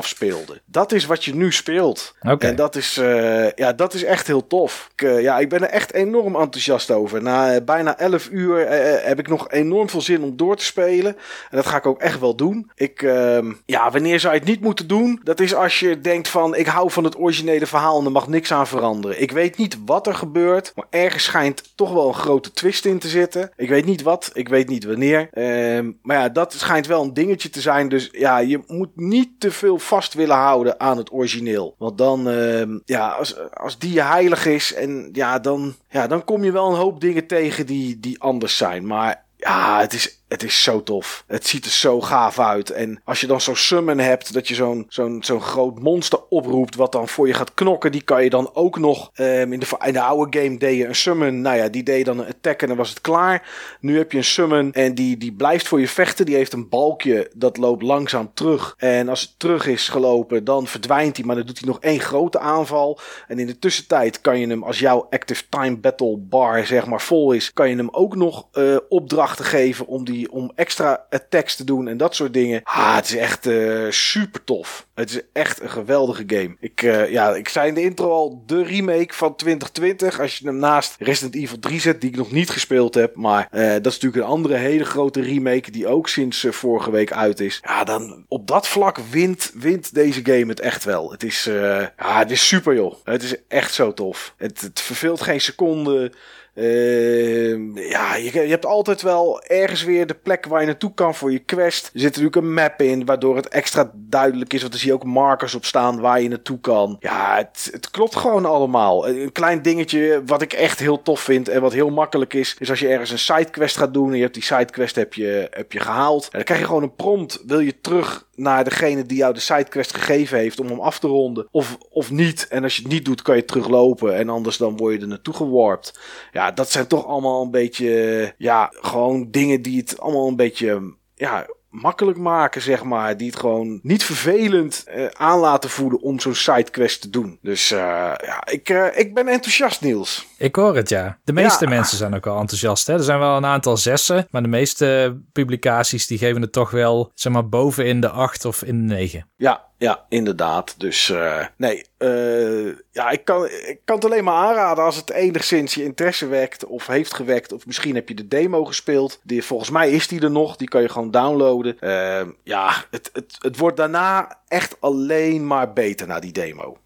Dat 0.65 0.91
is 0.91 1.05
wat 1.05 1.25
je 1.25 1.35
nu 1.35 1.51
speelt. 1.51 2.15
Okay. 2.21 2.49
En 2.49 2.55
dat 2.55 2.75
is, 2.75 2.97
uh, 2.97 3.51
ja, 3.51 3.73
dat 3.73 3.93
is 3.93 4.03
echt 4.03 4.27
heel 4.27 4.47
tof. 4.47 4.89
Ik, 4.95 5.01
uh, 5.01 5.21
ja, 5.21 5.39
ik 5.39 5.49
ben 5.49 5.61
er 5.61 5.69
echt 5.69 5.93
enorm 5.93 6.35
enthousiast 6.35 6.91
over. 6.91 7.21
Na 7.21 7.55
uh, 7.55 7.61
bijna 7.65 7.97
11 7.97 8.29
uur 8.31 8.67
heb 9.05 9.19
ik 9.19 9.27
nog 9.27 9.51
enorm 9.51 9.89
veel 9.89 10.01
zin 10.01 10.23
om 10.23 10.37
door 10.37 10.55
te 10.55 10.63
spelen. 10.63 11.15
En 11.49 11.57
dat 11.57 11.65
ga 11.65 11.77
ik 11.77 11.85
ook 11.85 12.01
echt 12.01 12.19
wel 12.19 12.35
doen. 12.35 12.71
Ik, 12.75 13.01
ehm, 13.01 13.53
ja, 13.65 13.91
wanneer 13.91 14.19
zou 14.19 14.33
je 14.33 14.39
het 14.39 14.47
niet 14.47 14.61
moeten 14.61 14.87
doen? 14.87 15.19
Dat 15.23 15.39
is 15.39 15.55
als 15.55 15.79
je 15.79 16.01
denkt 16.01 16.27
van 16.27 16.55
ik 16.55 16.67
hou 16.67 16.91
van 16.91 17.03
het 17.03 17.19
originele 17.19 17.65
verhaal 17.65 17.99
en 17.99 18.05
er 18.05 18.11
mag 18.11 18.27
niks 18.27 18.51
aan 18.53 18.67
veranderen. 18.67 19.21
Ik 19.21 19.31
weet 19.31 19.57
niet 19.57 19.77
wat 19.85 20.07
er 20.07 20.15
gebeurt. 20.15 20.71
Maar 20.75 20.85
ergens 20.89 21.23
schijnt 21.23 21.63
toch 21.75 21.91
wel 21.93 22.07
een 22.07 22.13
grote 22.13 22.51
twist 22.51 22.85
in 22.85 22.99
te 22.99 23.07
zitten. 23.07 23.51
Ik 23.55 23.69
weet 23.69 23.85
niet 23.85 24.01
wat, 24.01 24.29
ik 24.33 24.49
weet 24.49 24.69
niet 24.69 24.83
wanneer. 24.83 25.29
Uh, 25.33 25.91
maar 26.01 26.17
ja, 26.17 26.29
dat 26.29 26.53
schijnt 26.53 26.87
wel 26.87 27.03
een 27.03 27.13
dingetje 27.13 27.49
te 27.49 27.61
zijn. 27.61 27.89
Dus 27.89 28.09
ja, 28.11 28.37
je 28.37 28.63
moet 28.67 28.95
niet 28.95 29.39
te 29.39 29.51
veel 29.51 29.79
vast 29.79 30.13
willen 30.17 30.35
houden 30.35 30.79
aan 30.79 30.97
het 30.97 31.11
origineel. 31.11 31.75
Want 31.77 31.97
dan, 31.97 32.27
uh, 32.27 32.63
ja, 32.85 33.09
als, 33.09 33.35
als 33.53 33.77
die 33.77 34.01
heilig 34.01 34.45
is, 34.45 34.73
en 34.73 35.09
ja, 35.13 35.39
dan, 35.39 35.75
ja, 35.89 36.07
dan 36.07 36.23
kom 36.23 36.43
je 36.43 36.51
wel 36.51 36.69
een 36.69 36.77
hoop 36.77 37.01
dingen 37.01 37.27
tegen 37.27 37.65
die, 37.65 37.99
die 37.99 38.21
anders 38.21 38.57
zijn. 38.57 38.87
Maar 38.87 39.25
ja, 39.37 39.79
het 39.79 39.93
is 39.93 40.23
het 40.27 40.43
is 40.43 40.63
zo 40.63 40.83
tof. 40.83 41.23
Het 41.27 41.47
ziet 41.47 41.65
er 41.65 41.71
zo 41.71 42.01
gaaf 42.01 42.39
uit. 42.39 42.69
En 42.69 43.01
als 43.03 43.21
je 43.21 43.27
dan 43.27 43.41
zo'n 43.41 43.55
summon 43.55 43.99
hebt, 43.99 44.33
dat 44.33 44.47
je 44.47 44.55
zo'n 44.55 44.85
zo'n 44.89 45.23
zo'n 45.23 45.41
groot 45.41 45.79
monster 45.79 46.19
oproept, 46.29 46.75
wat 46.75 46.91
dan 46.91 47.07
voor 47.07 47.27
je 47.27 47.33
gaat 47.33 47.53
knokken, 47.53 47.91
die 47.91 48.01
kan 48.01 48.23
je 48.23 48.29
dan 48.29 48.49
ook 48.53 48.79
nog. 48.79 49.11
Um, 49.15 49.53
in, 49.53 49.59
de, 49.59 49.67
in 49.85 49.93
de 49.93 50.01
oude 50.01 50.39
game 50.39 50.57
deed 50.57 50.77
je 50.77 50.85
een 50.85 50.95
summon. 50.95 51.41
Nou 51.41 51.57
ja, 51.57 51.67
die 51.67 51.83
deed 51.83 52.05
dan 52.05 52.19
een 52.19 52.27
attack 52.27 52.61
en 52.61 52.67
dan 52.67 52.77
was 52.77 52.89
het 52.89 53.01
klaar. 53.01 53.47
Nu 53.79 53.97
heb 53.97 54.11
je 54.11 54.17
een 54.17 54.23
summon 54.23 54.73
en 54.73 54.95
die, 54.95 55.17
die 55.17 55.33
blijft 55.33 55.67
voor 55.67 55.79
je 55.79 55.87
vechten. 55.87 56.25
Die 56.25 56.35
heeft 56.35 56.53
een 56.53 56.69
balkje 56.69 57.31
dat 57.35 57.57
loopt 57.57 57.83
langzaam 57.83 58.31
terug. 58.33 58.75
En 58.77 59.09
als 59.09 59.21
het 59.21 59.33
terug 59.37 59.67
is 59.67 59.89
gelopen, 59.89 60.43
dan 60.43 60.67
verdwijnt 60.67 61.17
hij. 61.17 61.25
Maar 61.25 61.35
dan 61.35 61.45
doet 61.45 61.59
hij 61.59 61.67
nog 61.67 61.79
één 61.79 61.99
grote 61.99 62.39
aanval. 62.39 62.99
En 63.27 63.39
in 63.39 63.47
de 63.47 63.59
tussentijd 63.59 64.21
kan 64.21 64.39
je 64.39 64.47
hem, 64.47 64.63
als 64.63 64.79
jouw 64.79 65.07
active 65.09 65.43
time 65.49 65.77
battle 65.77 66.17
bar 66.17 66.65
zeg 66.65 66.85
maar 66.85 67.01
vol 67.01 67.31
is, 67.31 67.53
kan 67.53 67.69
je 67.69 67.75
hem 67.75 67.89
ook 67.91 68.15
nog 68.15 68.47
uh, 68.53 68.77
opdrachten 68.89 69.45
geven 69.45 69.87
om, 69.87 70.05
die, 70.05 70.16
om 70.25 70.51
extra 70.55 71.05
attacks 71.09 71.55
te 71.55 71.63
doen 71.63 71.87
en 71.87 71.97
dat 71.97 72.15
soort 72.15 72.33
dingen. 72.33 72.61
Ah, 72.63 72.95
het 72.95 73.05
is 73.05 73.15
echt 73.15 73.45
uh, 73.45 73.91
super 73.91 74.43
tof. 74.43 74.87
Het 74.93 75.09
is 75.09 75.21
echt 75.33 75.61
een 75.61 75.69
geweldige 75.69 76.23
game. 76.27 76.55
Ik, 76.59 76.81
uh, 76.81 77.11
ja, 77.11 77.35
ik 77.35 77.49
zei 77.49 77.67
in 77.67 77.73
de 77.73 77.81
intro 77.81 78.11
al 78.11 78.43
de 78.45 78.63
remake 78.63 79.13
van 79.13 79.35
2020. 79.35 80.19
Als 80.19 80.37
je 80.37 80.45
hem 80.45 80.57
naast 80.57 80.95
Resident 80.99 81.35
Evil 81.35 81.59
3 81.59 81.79
zet, 81.79 82.01
die 82.01 82.09
ik 82.09 82.15
nog 82.15 82.31
niet 82.31 82.49
gespeeld 82.49 82.93
heb. 82.93 83.15
Maar 83.15 83.47
uh, 83.51 83.71
dat 83.71 83.85
is 83.85 83.93
natuurlijk 83.93 84.23
een 84.23 84.29
andere 84.29 84.55
hele 84.55 84.85
grote 84.85 85.21
remake 85.21 85.71
die 85.71 85.87
ook 85.87 86.09
sinds 86.09 86.45
vorige 86.49 86.91
week 86.91 87.11
uit 87.11 87.39
is. 87.39 87.59
Ja, 87.63 87.83
dan 87.83 88.25
op 88.27 88.47
dat 88.47 88.67
vlak 88.67 88.97
wint, 88.97 89.51
wint 89.53 89.93
deze 89.93 90.19
game 90.23 90.45
het 90.45 90.59
echt 90.59 90.83
wel. 90.83 91.11
Het 91.11 91.23
is, 91.23 91.43
ja, 91.43 91.93
het 91.97 92.31
is 92.31 92.47
super 92.47 92.75
joh. 92.75 92.93
Het 93.03 93.23
is 93.23 93.35
echt 93.47 93.73
zo 93.73 93.93
tof. 93.93 94.33
Het, 94.37 94.61
het 94.61 94.81
verveelt 94.81 95.21
geen 95.21 95.41
seconde. 95.41 96.11
Uh, 96.59 97.89
ja, 97.89 98.15
je, 98.15 98.31
je, 98.33 98.39
hebt 98.39 98.65
altijd 98.65 99.01
wel 99.01 99.41
ergens 99.41 99.83
weer 99.83 100.07
de 100.07 100.13
plek 100.13 100.45
waar 100.45 100.59
je 100.59 100.65
naartoe 100.65 100.93
kan 100.93 101.15
voor 101.15 101.31
je 101.31 101.39
quest. 101.39 101.85
Er 101.85 101.99
zit 101.99 102.09
natuurlijk 102.09 102.35
een 102.35 102.53
map 102.53 102.81
in, 102.81 103.05
waardoor 103.05 103.35
het 103.35 103.47
extra 103.47 103.91
duidelijk 103.93 104.53
is. 104.53 104.61
Want 104.61 104.73
er 104.73 104.79
zie 104.79 104.87
je 104.87 104.93
ook 104.93 105.03
markers 105.03 105.55
op 105.55 105.65
staan 105.65 105.99
waar 105.99 106.21
je 106.21 106.29
naartoe 106.29 106.59
kan. 106.59 106.97
Ja, 106.99 107.35
het, 107.35 107.69
het 107.71 107.89
klopt 107.89 108.15
gewoon 108.15 108.45
allemaal. 108.45 109.07
Een 109.07 109.31
klein 109.31 109.61
dingetje 109.61 110.21
wat 110.25 110.41
ik 110.41 110.53
echt 110.53 110.79
heel 110.79 111.01
tof 111.01 111.19
vind 111.19 111.49
en 111.49 111.61
wat 111.61 111.73
heel 111.73 111.89
makkelijk 111.89 112.33
is, 112.33 112.55
is 112.59 112.69
als 112.69 112.79
je 112.79 112.87
ergens 112.87 113.11
een 113.11 113.19
sidequest 113.19 113.77
gaat 113.77 113.93
doen 113.93 114.09
en 114.09 114.15
je 114.15 114.21
hebt 114.21 114.33
die 114.33 114.43
sidequest 114.43 114.95
heb 114.95 115.13
je, 115.13 115.47
heb 115.51 115.71
je 115.71 115.79
gehaald. 115.79 116.23
En 116.23 116.29
dan 116.31 116.43
krijg 116.43 116.59
je 116.59 116.65
gewoon 116.65 116.83
een 116.83 116.95
prompt. 116.95 117.43
Wil 117.45 117.59
je 117.59 117.81
terug 117.81 118.25
naar 118.37 118.63
degene 118.63 119.05
die 119.05 119.17
jou 119.17 119.33
de 119.33 119.39
sidequest 119.39 119.93
gegeven 119.93 120.37
heeft 120.37 120.59
om 120.59 120.67
hem 120.67 120.79
af 120.79 120.99
te 120.99 121.07
ronden 121.07 121.47
of, 121.51 121.77
of 121.89 122.11
niet. 122.11 122.47
En 122.49 122.63
als 122.63 122.75
je 122.75 122.81
het 122.81 122.91
niet 122.91 123.05
doet, 123.05 123.21
kan 123.21 123.35
je 123.35 123.45
teruglopen 123.45 124.15
en 124.15 124.29
anders 124.29 124.57
dan 124.57 124.77
word 124.77 124.93
je 124.93 124.99
er 125.01 125.07
naartoe 125.07 125.33
gewarpt. 125.33 125.99
Ja, 126.31 126.46
dat 126.51 126.71
zijn 126.71 126.87
toch 126.87 127.05
allemaal 127.05 127.41
een 127.41 127.51
beetje, 127.51 128.33
ja, 128.37 128.69
gewoon 128.71 129.27
dingen 129.31 129.61
die 129.61 129.79
het 129.79 129.99
allemaal 129.99 130.27
een 130.27 130.35
beetje, 130.35 130.95
ja, 131.15 131.45
makkelijk 131.69 132.17
maken, 132.17 132.61
zeg 132.61 132.83
maar. 132.83 133.17
Die 133.17 133.29
het 133.29 133.39
gewoon 133.39 133.79
niet 133.83 134.03
vervelend 134.03 134.83
uh, 134.87 135.05
aan 135.13 135.39
laten 135.39 135.69
voelen 135.69 136.01
om 136.01 136.19
zo'n 136.19 136.35
sidequest 136.35 137.01
te 137.01 137.09
doen. 137.09 137.39
Dus 137.41 137.71
uh, 137.71 137.79
ja, 138.25 138.45
ik, 138.51 138.69
uh, 138.69 138.97
ik 138.97 139.13
ben 139.13 139.27
enthousiast, 139.27 139.81
Niels. 139.81 140.27
Ik 140.37 140.55
hoor 140.55 140.75
het, 140.75 140.89
ja. 140.89 141.17
De 141.23 141.33
meeste 141.33 141.63
ja. 141.63 141.69
mensen 141.69 141.97
zijn 141.97 142.15
ook 142.15 142.25
wel 142.25 142.39
enthousiast. 142.39 142.87
Hè? 142.87 142.93
Er 142.93 143.03
zijn 143.03 143.19
wel 143.19 143.37
een 143.37 143.45
aantal 143.45 143.77
zessen, 143.77 144.27
maar 144.31 144.41
de 144.41 144.47
meeste 144.47 145.17
publicaties 145.31 146.07
die 146.07 146.17
geven 146.17 146.41
het 146.41 146.51
toch 146.51 146.71
wel, 146.71 147.11
zeg 147.13 147.33
maar, 147.33 147.49
boven 147.49 147.85
in 147.85 148.01
de 148.01 148.09
acht 148.09 148.45
of 148.45 148.63
in 148.63 148.87
de 148.87 148.93
negen. 148.93 149.29
Ja, 149.35 149.66
ja, 149.77 150.05
inderdaad. 150.09 150.75
Dus 150.77 151.09
uh, 151.09 151.45
nee, 151.57 151.85
uh, 151.99 152.73
ja, 152.91 153.09
ik 153.09 153.25
kan, 153.25 153.45
ik 153.45 153.79
kan 153.85 153.95
het 153.95 154.05
alleen 154.05 154.23
maar 154.23 154.47
aanraden 154.47 154.83
als 154.83 154.95
het 154.95 155.11
enigszins 155.11 155.73
je 155.73 155.83
interesse 155.83 156.27
wekt 156.27 156.65
of 156.65 156.87
heeft 156.87 157.13
gewekt. 157.13 157.53
Of 157.53 157.65
misschien 157.65 157.95
heb 157.95 158.09
je 158.09 158.15
de 158.15 158.27
demo 158.27 158.65
gespeeld. 158.65 159.19
Die, 159.23 159.43
volgens 159.43 159.69
mij 159.69 159.91
is 159.91 160.07
die 160.07 160.21
er 160.21 160.31
nog. 160.31 160.55
Die 160.55 160.67
kan 160.67 160.81
je 160.81 160.89
gewoon 160.89 161.11
downloaden. 161.11 161.77
Uh, 161.79 162.21
ja, 162.43 162.73
het, 162.91 163.09
het, 163.13 163.35
het 163.39 163.57
wordt 163.57 163.77
daarna 163.77 164.39
echt 164.47 164.75
alleen 164.79 165.47
maar 165.47 165.73
beter 165.73 166.07
na 166.07 166.19
die 166.19 166.31
demo. 166.31 166.77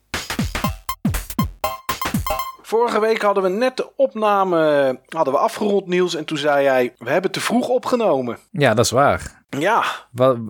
Vorige 2.62 3.00
week 3.00 3.22
hadden 3.22 3.44
we 3.44 3.50
net 3.50 3.78
de 3.78 3.90
opname 3.96 5.00
hadden 5.08 5.34
we 5.34 5.40
afgerond, 5.40 5.88
Niels. 5.88 6.16
En 6.16 6.26
toen 6.26 6.38
zei 6.38 6.64
jij, 6.64 6.94
we 6.98 7.10
hebben 7.10 7.32
te 7.32 7.40
vroeg 7.40 7.68
opgenomen. 7.68 8.38
Ja, 8.52 8.74
dat 8.74 8.86
is 8.86 8.92
waar. 8.92 9.41
Ja. 9.60 9.84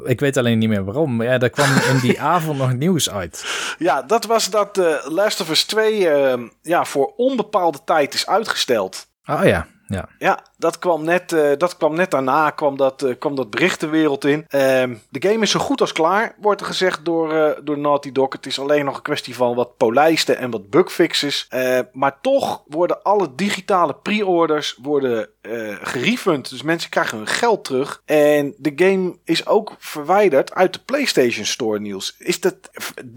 Ik 0.03 0.20
weet 0.20 0.38
alleen 0.38 0.58
niet 0.58 0.70
meer 0.70 0.84
waarom. 0.86 1.15
Maar 1.15 1.25
ja, 1.25 1.39
er 1.39 1.50
kwam 1.50 1.70
in 1.89 2.00
die 2.00 2.22
avond 2.36 2.58
nog 2.58 2.74
nieuws 2.74 3.10
uit. 3.10 3.46
Ja, 3.77 4.01
dat 4.01 4.25
was 4.25 4.50
dat 4.50 4.77
uh, 4.77 4.96
Last 5.03 5.41
of 5.41 5.50
Us 5.50 5.63
2 5.63 6.00
uh, 6.00 6.34
ja, 6.62 6.86
voor 6.86 7.13
onbepaalde 7.15 7.79
tijd 7.86 8.13
is 8.13 8.27
uitgesteld. 8.27 9.08
Oh 9.25 9.43
ja, 9.43 9.67
ja. 9.88 10.10
Ja, 10.20 10.39
dat 10.58 10.79
kwam 10.79 11.03
net, 11.03 11.31
uh, 11.31 11.50
dat 11.58 11.77
kwam 11.77 11.96
net 11.96 12.12
daarna, 12.12 12.50
kwam 12.50 12.77
dat, 12.77 13.03
uh, 13.03 13.15
kwam 13.20 13.36
dat 13.36 13.50
bericht 13.50 13.79
de 13.79 13.88
wereld 13.88 14.25
in. 14.25 14.39
Uh, 14.39 14.50
de 15.10 15.27
game 15.29 15.41
is 15.41 15.51
zo 15.51 15.60
goed 15.60 15.81
als 15.81 15.91
klaar, 15.91 16.36
wordt 16.41 16.62
er 16.62 16.67
gezegd 16.67 17.05
door, 17.05 17.60
door 17.63 17.77
Naughty 17.77 18.12
Dog. 18.12 18.34
Het 18.34 18.46
is 18.46 18.60
alleen 18.60 18.86
nog 18.86 18.96
een 18.96 19.01
kwestie 19.01 19.36
van 19.36 19.55
wat 19.55 19.77
polijsten 19.77 20.37
en 20.37 20.51
wat 20.51 20.70
bugfixes. 20.70 21.50
maar 21.92 22.18
toch 22.22 22.64
worden 22.68 23.03
alle 23.03 23.35
digitale 23.35 23.94
pre-orders 23.94 24.77
worden 24.81 25.29
gerefund. 25.82 26.50
Dus 26.50 26.62
mensen 26.62 26.90
krijgen 26.90 27.18
hun 27.18 27.27
geld 27.27 27.64
terug. 27.64 28.01
En 28.06 28.54
de 28.58 28.72
game 28.75 29.16
is 29.24 29.46
ook 29.48 29.75
verwijderd 29.80 30.54
uit 30.54 30.74
de 30.74 30.80
PlayStation 30.86 31.46
Store, 31.46 31.80
Niels. 31.80 32.16
Is, 32.20 32.40
dat, 32.40 32.56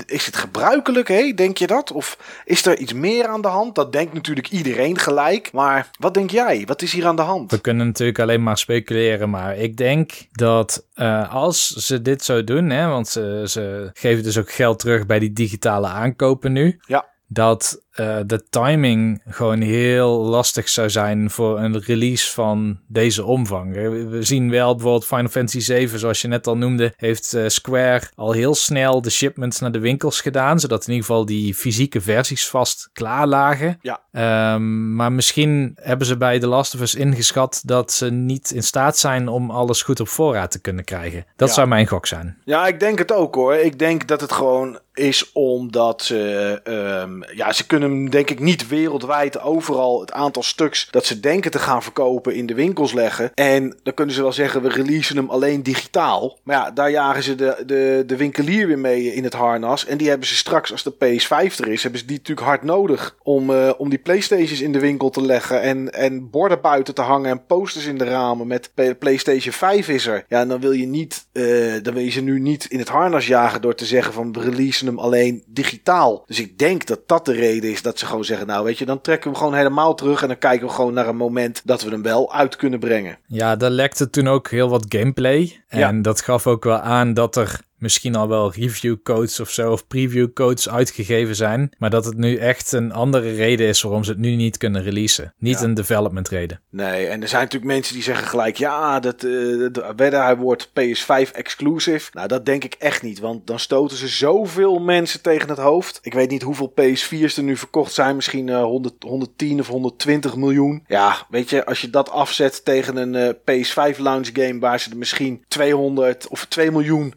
is 0.07 0.27
het 0.27 0.37
gebruikelijk, 0.37 1.09
hè? 1.09 1.33
denk 1.35 1.59
je 1.59 1.67
dat? 1.67 1.93
Of 1.93 2.19
is 2.45 2.67
er 2.67 2.79
iets 2.79 2.93
meer 2.93 3.27
aan 3.27 3.43
de 3.43 3.49
hand? 3.49 3.75
Dat 3.75 3.93
denkt 3.93 4.13
natuurlijk 4.13 4.49
iedereen 4.49 4.99
gelijk. 4.99 5.53
Maar 5.53 5.91
wat 5.99 6.15
denk 6.15 6.31
jij? 6.31 6.63
Wat 6.67 6.83
is 6.83 6.93
hier 6.93 7.07
aan 7.07 7.17
de 7.17 7.23
hand? 7.23 7.51
We 7.51 7.61
kunnen 7.61 7.87
natuurlijk 7.87 8.19
alleen 8.19 8.43
maar 8.43 8.59
speculeren, 8.59 9.31
maar 9.31 9.57
ik 9.57 9.77
denk 9.77 10.13
dat 10.33 10.87
uh, 10.97 11.35
als 11.35 11.69
ze 11.69 12.03
dit 12.03 12.25
zo 12.25 12.45
doen, 12.45 12.71
hè, 12.71 12.89
want 12.89 13.09
ze, 13.09 13.45
ze 13.47 13.91
geven 13.95 14.23
dus 14.23 14.39
ook 14.39 14.53
geld 14.53 14.79
terug 14.79 15.07
bij 15.07 15.19
die 15.19 15.33
digitale 15.33 15.87
aankopen 15.87 16.53
nu. 16.53 16.81
Ja. 16.87 17.13
Dat 17.27 17.84
uh, 18.01 18.17
de 18.27 18.45
timing 18.51 19.23
gewoon 19.29 19.61
heel 19.61 20.11
lastig 20.11 20.69
zou 20.69 20.91
zijn 20.91 21.31
voor 21.31 21.59
een 21.59 21.81
release 21.81 22.31
van 22.31 22.79
deze 22.87 23.25
omvang. 23.25 23.75
We 24.09 24.23
zien 24.23 24.51
wel 24.51 24.73
bijvoorbeeld 24.75 25.07
Final 25.07 25.29
Fantasy 25.29 25.61
7, 25.61 25.99
zoals 25.99 26.21
je 26.21 26.29
net 26.29 26.47
al 26.47 26.57
noemde, 26.57 26.93
heeft 26.97 27.35
uh, 27.35 27.45
Square 27.49 28.03
al 28.15 28.33
heel 28.33 28.55
snel 28.55 29.03
de 29.03 29.11
shipments 29.11 29.61
naar 29.61 29.73
de 29.73 29.79
winkels 29.79 30.21
gedaan, 30.21 30.61
zodat 30.61 30.87
in 30.87 30.93
ieder 30.93 31.07
geval 31.07 31.27
die 31.27 31.55
fysieke 31.55 32.01
versies 32.01 32.49
vast 32.49 32.91
klaar 32.93 33.27
lagen. 33.27 33.79
Ja. 33.81 34.55
Um, 34.55 34.95
maar 34.95 35.13
misschien 35.13 35.73
hebben 35.75 36.07
ze 36.07 36.17
bij 36.17 36.39
The 36.39 36.47
Last 36.47 36.75
of 36.75 36.81
Us 36.81 36.95
ingeschat 36.95 37.63
dat 37.65 37.93
ze 37.93 38.11
niet 38.11 38.51
in 38.51 38.63
staat 38.63 38.99
zijn 38.99 39.29
om 39.29 39.51
alles 39.51 39.83
goed 39.83 40.01
op 40.01 40.09
voorraad 40.09 40.51
te 40.51 40.61
kunnen 40.61 40.85
krijgen. 40.85 41.27
Dat 41.37 41.49
ja. 41.49 41.55
zou 41.55 41.69
mijn 41.69 41.87
gok 41.87 42.07
zijn. 42.07 42.39
Ja, 42.45 42.67
ik 42.67 42.81
denk 42.81 42.99
het 42.99 43.13
ook 43.13 43.35
hoor. 43.35 43.55
Ik 43.55 43.79
denk 43.79 44.07
dat 44.07 44.21
het 44.21 44.33
gewoon 44.33 44.79
is 44.95 45.33
omdat 45.33 46.03
ze, 46.03 46.61
um, 47.05 47.25
ja, 47.35 47.53
ze 47.53 47.67
kunnen 47.67 47.84
denk 48.11 48.31
ik 48.31 48.41
niet 48.41 48.69
wereldwijd 48.69 49.41
overal 49.41 50.01
het 50.01 50.13
aantal 50.13 50.43
stuks 50.43 50.89
dat 50.91 51.07
ze 51.07 51.21
denken 51.21 51.51
te 51.51 51.59
gaan 51.59 51.83
verkopen 51.83 52.35
in 52.35 52.47
de 52.47 52.55
winkels 52.55 52.93
leggen. 52.93 53.31
En 53.35 53.77
dan 53.83 53.95
kunnen 53.95 54.15
ze 54.15 54.23
wel 54.23 54.33
zeggen, 54.33 54.63
we 54.63 54.69
releasen 54.69 55.17
hem 55.17 55.31
alleen 55.31 55.63
digitaal. 55.63 56.39
Maar 56.43 56.57
ja, 56.57 56.71
daar 56.71 56.91
jagen 56.91 57.23
ze 57.23 57.35
de, 57.35 57.63
de, 57.67 58.03
de 58.07 58.17
winkelier 58.17 58.67
weer 58.67 58.79
mee 58.79 59.15
in 59.15 59.25
het 59.25 59.35
harnas. 59.35 59.87
En 59.87 59.99
die 59.99 60.09
hebben 60.09 60.29
ze 60.29 60.37
straks, 60.37 60.73
als 60.73 60.83
de 60.83 60.95
PS5 60.95 61.57
er 61.57 61.69
is, 61.69 61.83
hebben 61.83 62.01
ze 62.01 62.07
die 62.07 62.17
natuurlijk 62.17 62.47
hard 62.47 62.63
nodig 62.63 63.17
om, 63.23 63.51
uh, 63.51 63.73
om 63.79 63.89
die 63.89 63.99
Playstations 63.99 64.61
in 64.61 64.73
de 64.73 64.81
winkel 64.81 65.11
te 65.11 65.23
leggen. 65.23 65.61
En, 65.63 65.93
en 65.93 66.31
borden 66.31 66.61
buiten 66.61 66.95
te 66.95 67.03
hangen 67.03 67.31
en 67.31 67.47
posters 67.47 67.87
in 67.87 67.99
de 67.99 68.05
ramen 68.05 68.47
met 68.47 68.71
PlayStation 68.99 69.53
5 69.53 69.89
is 69.89 70.07
er. 70.07 70.25
Ja, 70.29 70.47
dan 70.47 70.61
wil 70.61 70.73
je 70.73 70.87
niet, 70.87 71.27
uh, 71.33 71.73
dan 71.83 71.95
wil 71.95 72.03
je 72.03 72.11
ze 72.11 72.21
nu 72.21 72.41
niet 72.41 72.65
in 72.65 72.79
het 72.79 72.89
harnas 72.89 73.27
jagen 73.27 73.61
door 73.61 73.75
te 73.75 73.85
zeggen 73.85 74.13
van 74.13 74.33
we 74.33 74.41
releasen 74.41 74.87
hem 74.87 74.99
alleen 74.99 75.43
digitaal. 75.47 76.25
Dus 76.27 76.41
ik 76.41 76.59
denk 76.59 76.87
dat 76.87 77.01
dat 77.07 77.25
de 77.25 77.33
reden 77.33 77.71
is 77.71 77.74
dat 77.83 77.99
ze 77.99 78.07
gewoon 78.07 78.25
zeggen, 78.25 78.47
nou 78.47 78.65
weet 78.65 78.79
je, 78.79 78.85
dan 78.85 79.01
trekken 79.01 79.25
we 79.25 79.37
hem 79.37 79.45
gewoon 79.45 79.59
helemaal 79.59 79.95
terug 79.95 80.23
en 80.23 80.29
dan 80.29 80.39
kijken 80.39 80.67
we 80.67 80.73
gewoon 80.73 80.95
naar 80.95 81.09
een 81.09 81.17
moment 81.17 81.63
dat 81.65 81.83
we 81.83 81.91
hem 81.91 82.03
wel 82.03 82.33
uit 82.33 82.57
kunnen 82.57 82.79
brengen. 82.79 83.19
Ja, 83.27 83.57
daar 83.57 83.71
lekte 83.71 84.11
toen 84.11 84.29
ook 84.29 84.51
heel 84.51 84.69
wat 84.69 84.87
gameplay. 84.89 85.63
En 85.69 85.79
ja. 85.79 85.93
dat 86.03 86.21
gaf 86.21 86.47
ook 86.47 86.65
wel 86.65 86.79
aan 86.79 87.15
dat 87.15 87.37
er 87.37 87.61
misschien 87.79 88.15
al 88.15 88.29
wel 88.29 88.53
review 88.53 88.97
codes 89.03 89.41
of 89.41 89.51
zo, 89.51 89.73
of 89.73 89.87
preview 89.87 90.33
codes 90.33 90.69
uitgegeven 90.69 91.37
zijn. 91.37 91.73
Maar 91.79 91.91
dat 91.91 92.05
het 92.05 92.17
nu 92.17 92.37
echt 92.37 92.73
een 92.73 92.93
andere 92.93 93.35
reden 93.35 93.67
is 93.67 93.83
waarom 93.83 94.05
ze 94.05 94.11
het 94.11 94.21
nu 94.21 94.35
niet 94.35 94.57
kunnen 94.57 94.83
releasen. 94.83 95.35
Niet 95.39 95.59
ja. 95.59 95.65
een 95.65 95.75
development 95.75 96.29
reden. 96.29 96.61
Nee, 96.71 97.07
en 97.07 97.23
er 97.23 97.29
zijn 97.29 97.43
natuurlijk 97.43 97.73
mensen 97.73 97.95
die 97.95 98.03
zeggen 98.03 98.27
gelijk, 98.27 98.57
ja, 98.57 99.01
dat, 99.01 99.23
uh, 99.23 99.69
wedden 99.97 100.23
hij 100.23 100.37
wordt 100.37 100.69
PS5 100.69 101.33
exclusive. 101.33 102.11
Nou, 102.13 102.29
dat 102.29 102.47
denk 102.47 102.65
ik 102.65 102.75
echt 102.79 103.03
niet, 103.03 103.19
want 103.19 103.47
dan 103.47 103.59
stoten 103.59 103.97
ze 103.97 104.09
zoveel 104.09 104.79
mensen 104.79 105.23
tegen 105.23 105.49
het 105.49 105.59
hoofd. 105.59 105.99
Ik 106.03 106.15
weet 106.15 106.31
niet 106.31 106.43
hoeveel 106.43 106.73
PS4's 106.81 107.37
er 107.37 107.43
nu 107.43 107.57
verkocht 107.57 107.93
zijn, 107.93 108.15
misschien 108.15 108.47
uh, 108.47 108.63
100, 108.63 108.95
110 109.03 109.61
of 109.61 109.67
120 109.67 110.37
miljoen. 110.37 110.85
Ja, 110.87 111.27
weet 111.29 111.51
je, 111.51 111.67
als 111.67 111.81
je 111.81 111.91
dat 111.91 112.11
afzet 112.11 112.65
tegen 112.65 112.97
een 112.97 113.15
uh, 113.15 113.63
PS5 113.65 113.99
launch 113.99 114.31
game 114.33 114.59
waar 114.59 114.81
ze 114.81 114.91
er 114.91 114.97
misschien 114.97 115.45
200 115.49 116.29
of 116.29 116.45
2 116.45 116.71
miljoen 116.71 117.15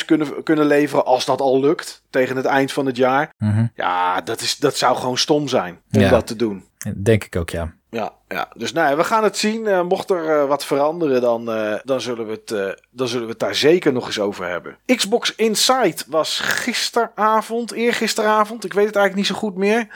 PS5's 0.00 0.04
kunnen, 0.04 0.42
kunnen 0.42 0.66
leveren 0.66 1.04
als 1.04 1.24
dat 1.24 1.40
al 1.40 1.60
lukt 1.60 2.02
tegen 2.10 2.36
het 2.36 2.44
eind 2.44 2.72
van 2.72 2.86
het 2.86 2.96
jaar. 2.96 3.34
Mm 3.38 3.52
-hmm. 3.52 3.70
Ja, 3.74 4.20
dat, 4.20 4.40
is, 4.40 4.56
dat 4.56 4.76
zou 4.76 4.96
gewoon 4.96 5.18
stom 5.18 5.48
zijn 5.48 5.80
om 5.92 6.00
Ja. 6.00 6.10
dat 6.10 6.26
te 6.26 6.36
doen. 6.36 6.64
Denk 6.96 7.24
ik 7.24 7.36
ook, 7.36 7.50
ja. 7.50 7.74
Ja, 7.90 8.12
ja. 8.28 8.48
Dus 8.54 8.72
nou 8.72 8.90
ja, 8.90 8.96
we 8.96 9.04
gaan 9.04 9.24
het 9.24 9.38
zien. 9.38 9.64
Uh, 9.64 9.82
mocht 9.82 10.10
er 10.10 10.24
uh, 10.24 10.48
wat 10.48 10.64
veranderen, 10.64 11.20
dan, 11.20 11.56
uh, 11.56 11.74
dan, 11.84 12.00
zullen 12.00 12.26
we 12.26 12.32
het, 12.32 12.76
dan 12.90 13.08
zullen 13.08 13.24
we 13.24 13.30
het 13.30 13.40
daar 13.40 13.54
zeker 13.54 13.92
nog 13.92 14.06
eens 14.06 14.20
over 14.20 14.46
hebben. 14.46 14.76
Xbox 14.86 15.34
Inside 15.34 15.96
was 16.06 16.38
gisteravond, 16.38 17.72
eergisteravond. 17.72 18.64
Ik 18.64 18.72
weet 18.72 18.86
het 18.86 18.96
eigenlijk 18.96 19.28
niet 19.28 19.36
zo 19.36 19.46
goed 19.46 19.56
meer. 19.56 19.88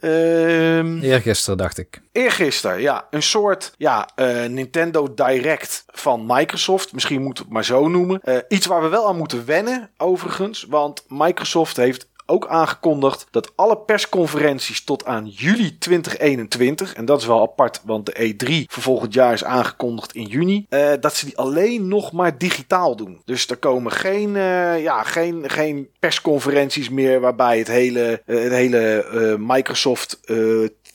Um, 0.00 1.02
eergisteren 1.02 1.58
dacht 1.58 1.78
ik. 1.78 2.00
Eergisteren, 2.12 2.80
ja. 2.80 3.06
Een 3.10 3.22
soort 3.22 3.72
ja, 3.76 4.08
Nintendo 4.48 5.14
Direct 5.14 5.84
van 5.86 6.24
Microsoft. 6.26 6.92
Misschien 6.92 7.22
moet 7.22 7.38
het 7.38 7.48
maar 7.48 7.64
zo 7.64 7.88
noemen. 7.88 8.20
iets 8.48 8.66
waar 8.66 8.82
we 8.82 8.88
wel 8.88 9.08
aan 9.08 9.16
moeten 9.16 9.46
wennen, 9.46 9.90
overigens. 9.96 10.66
Want 10.68 11.04
Microsoft 11.08 11.76
heeft 11.76 12.08
ook 12.26 12.46
aangekondigd 12.46 13.26
dat 13.30 13.52
alle 13.56 13.76
persconferenties 13.76 14.84
tot 14.84 15.04
aan 15.04 15.26
juli 15.26 15.78
2021, 15.78 16.94
en 16.94 17.04
dat 17.04 17.20
is 17.20 17.26
wel 17.26 17.42
apart, 17.42 17.80
want 17.84 18.06
de 18.06 18.34
E3 18.34 18.72
voor 18.72 18.82
volgend 18.82 19.14
jaar 19.14 19.32
is 19.32 19.44
aangekondigd 19.44 20.14
in 20.14 20.24
juni, 20.24 20.66
uh, 20.70 20.92
dat 21.00 21.14
ze 21.14 21.24
die 21.24 21.38
alleen 21.38 21.88
nog 21.88 22.12
maar 22.12 22.38
digitaal 22.38 22.96
doen. 22.96 23.20
Dus 23.24 23.46
er 23.46 23.56
komen 23.56 23.92
geen, 23.92 24.34
uh, 24.34 24.82
ja, 24.82 25.02
geen, 25.02 25.50
geen 25.50 25.88
persconferenties 25.98 26.88
meer 26.88 27.20
waarbij 27.20 27.58
het 27.58 27.68
hele, 27.68 28.22
uh, 28.26 28.42
het 28.42 28.52
hele 28.52 29.04
Microsoft 29.38 30.20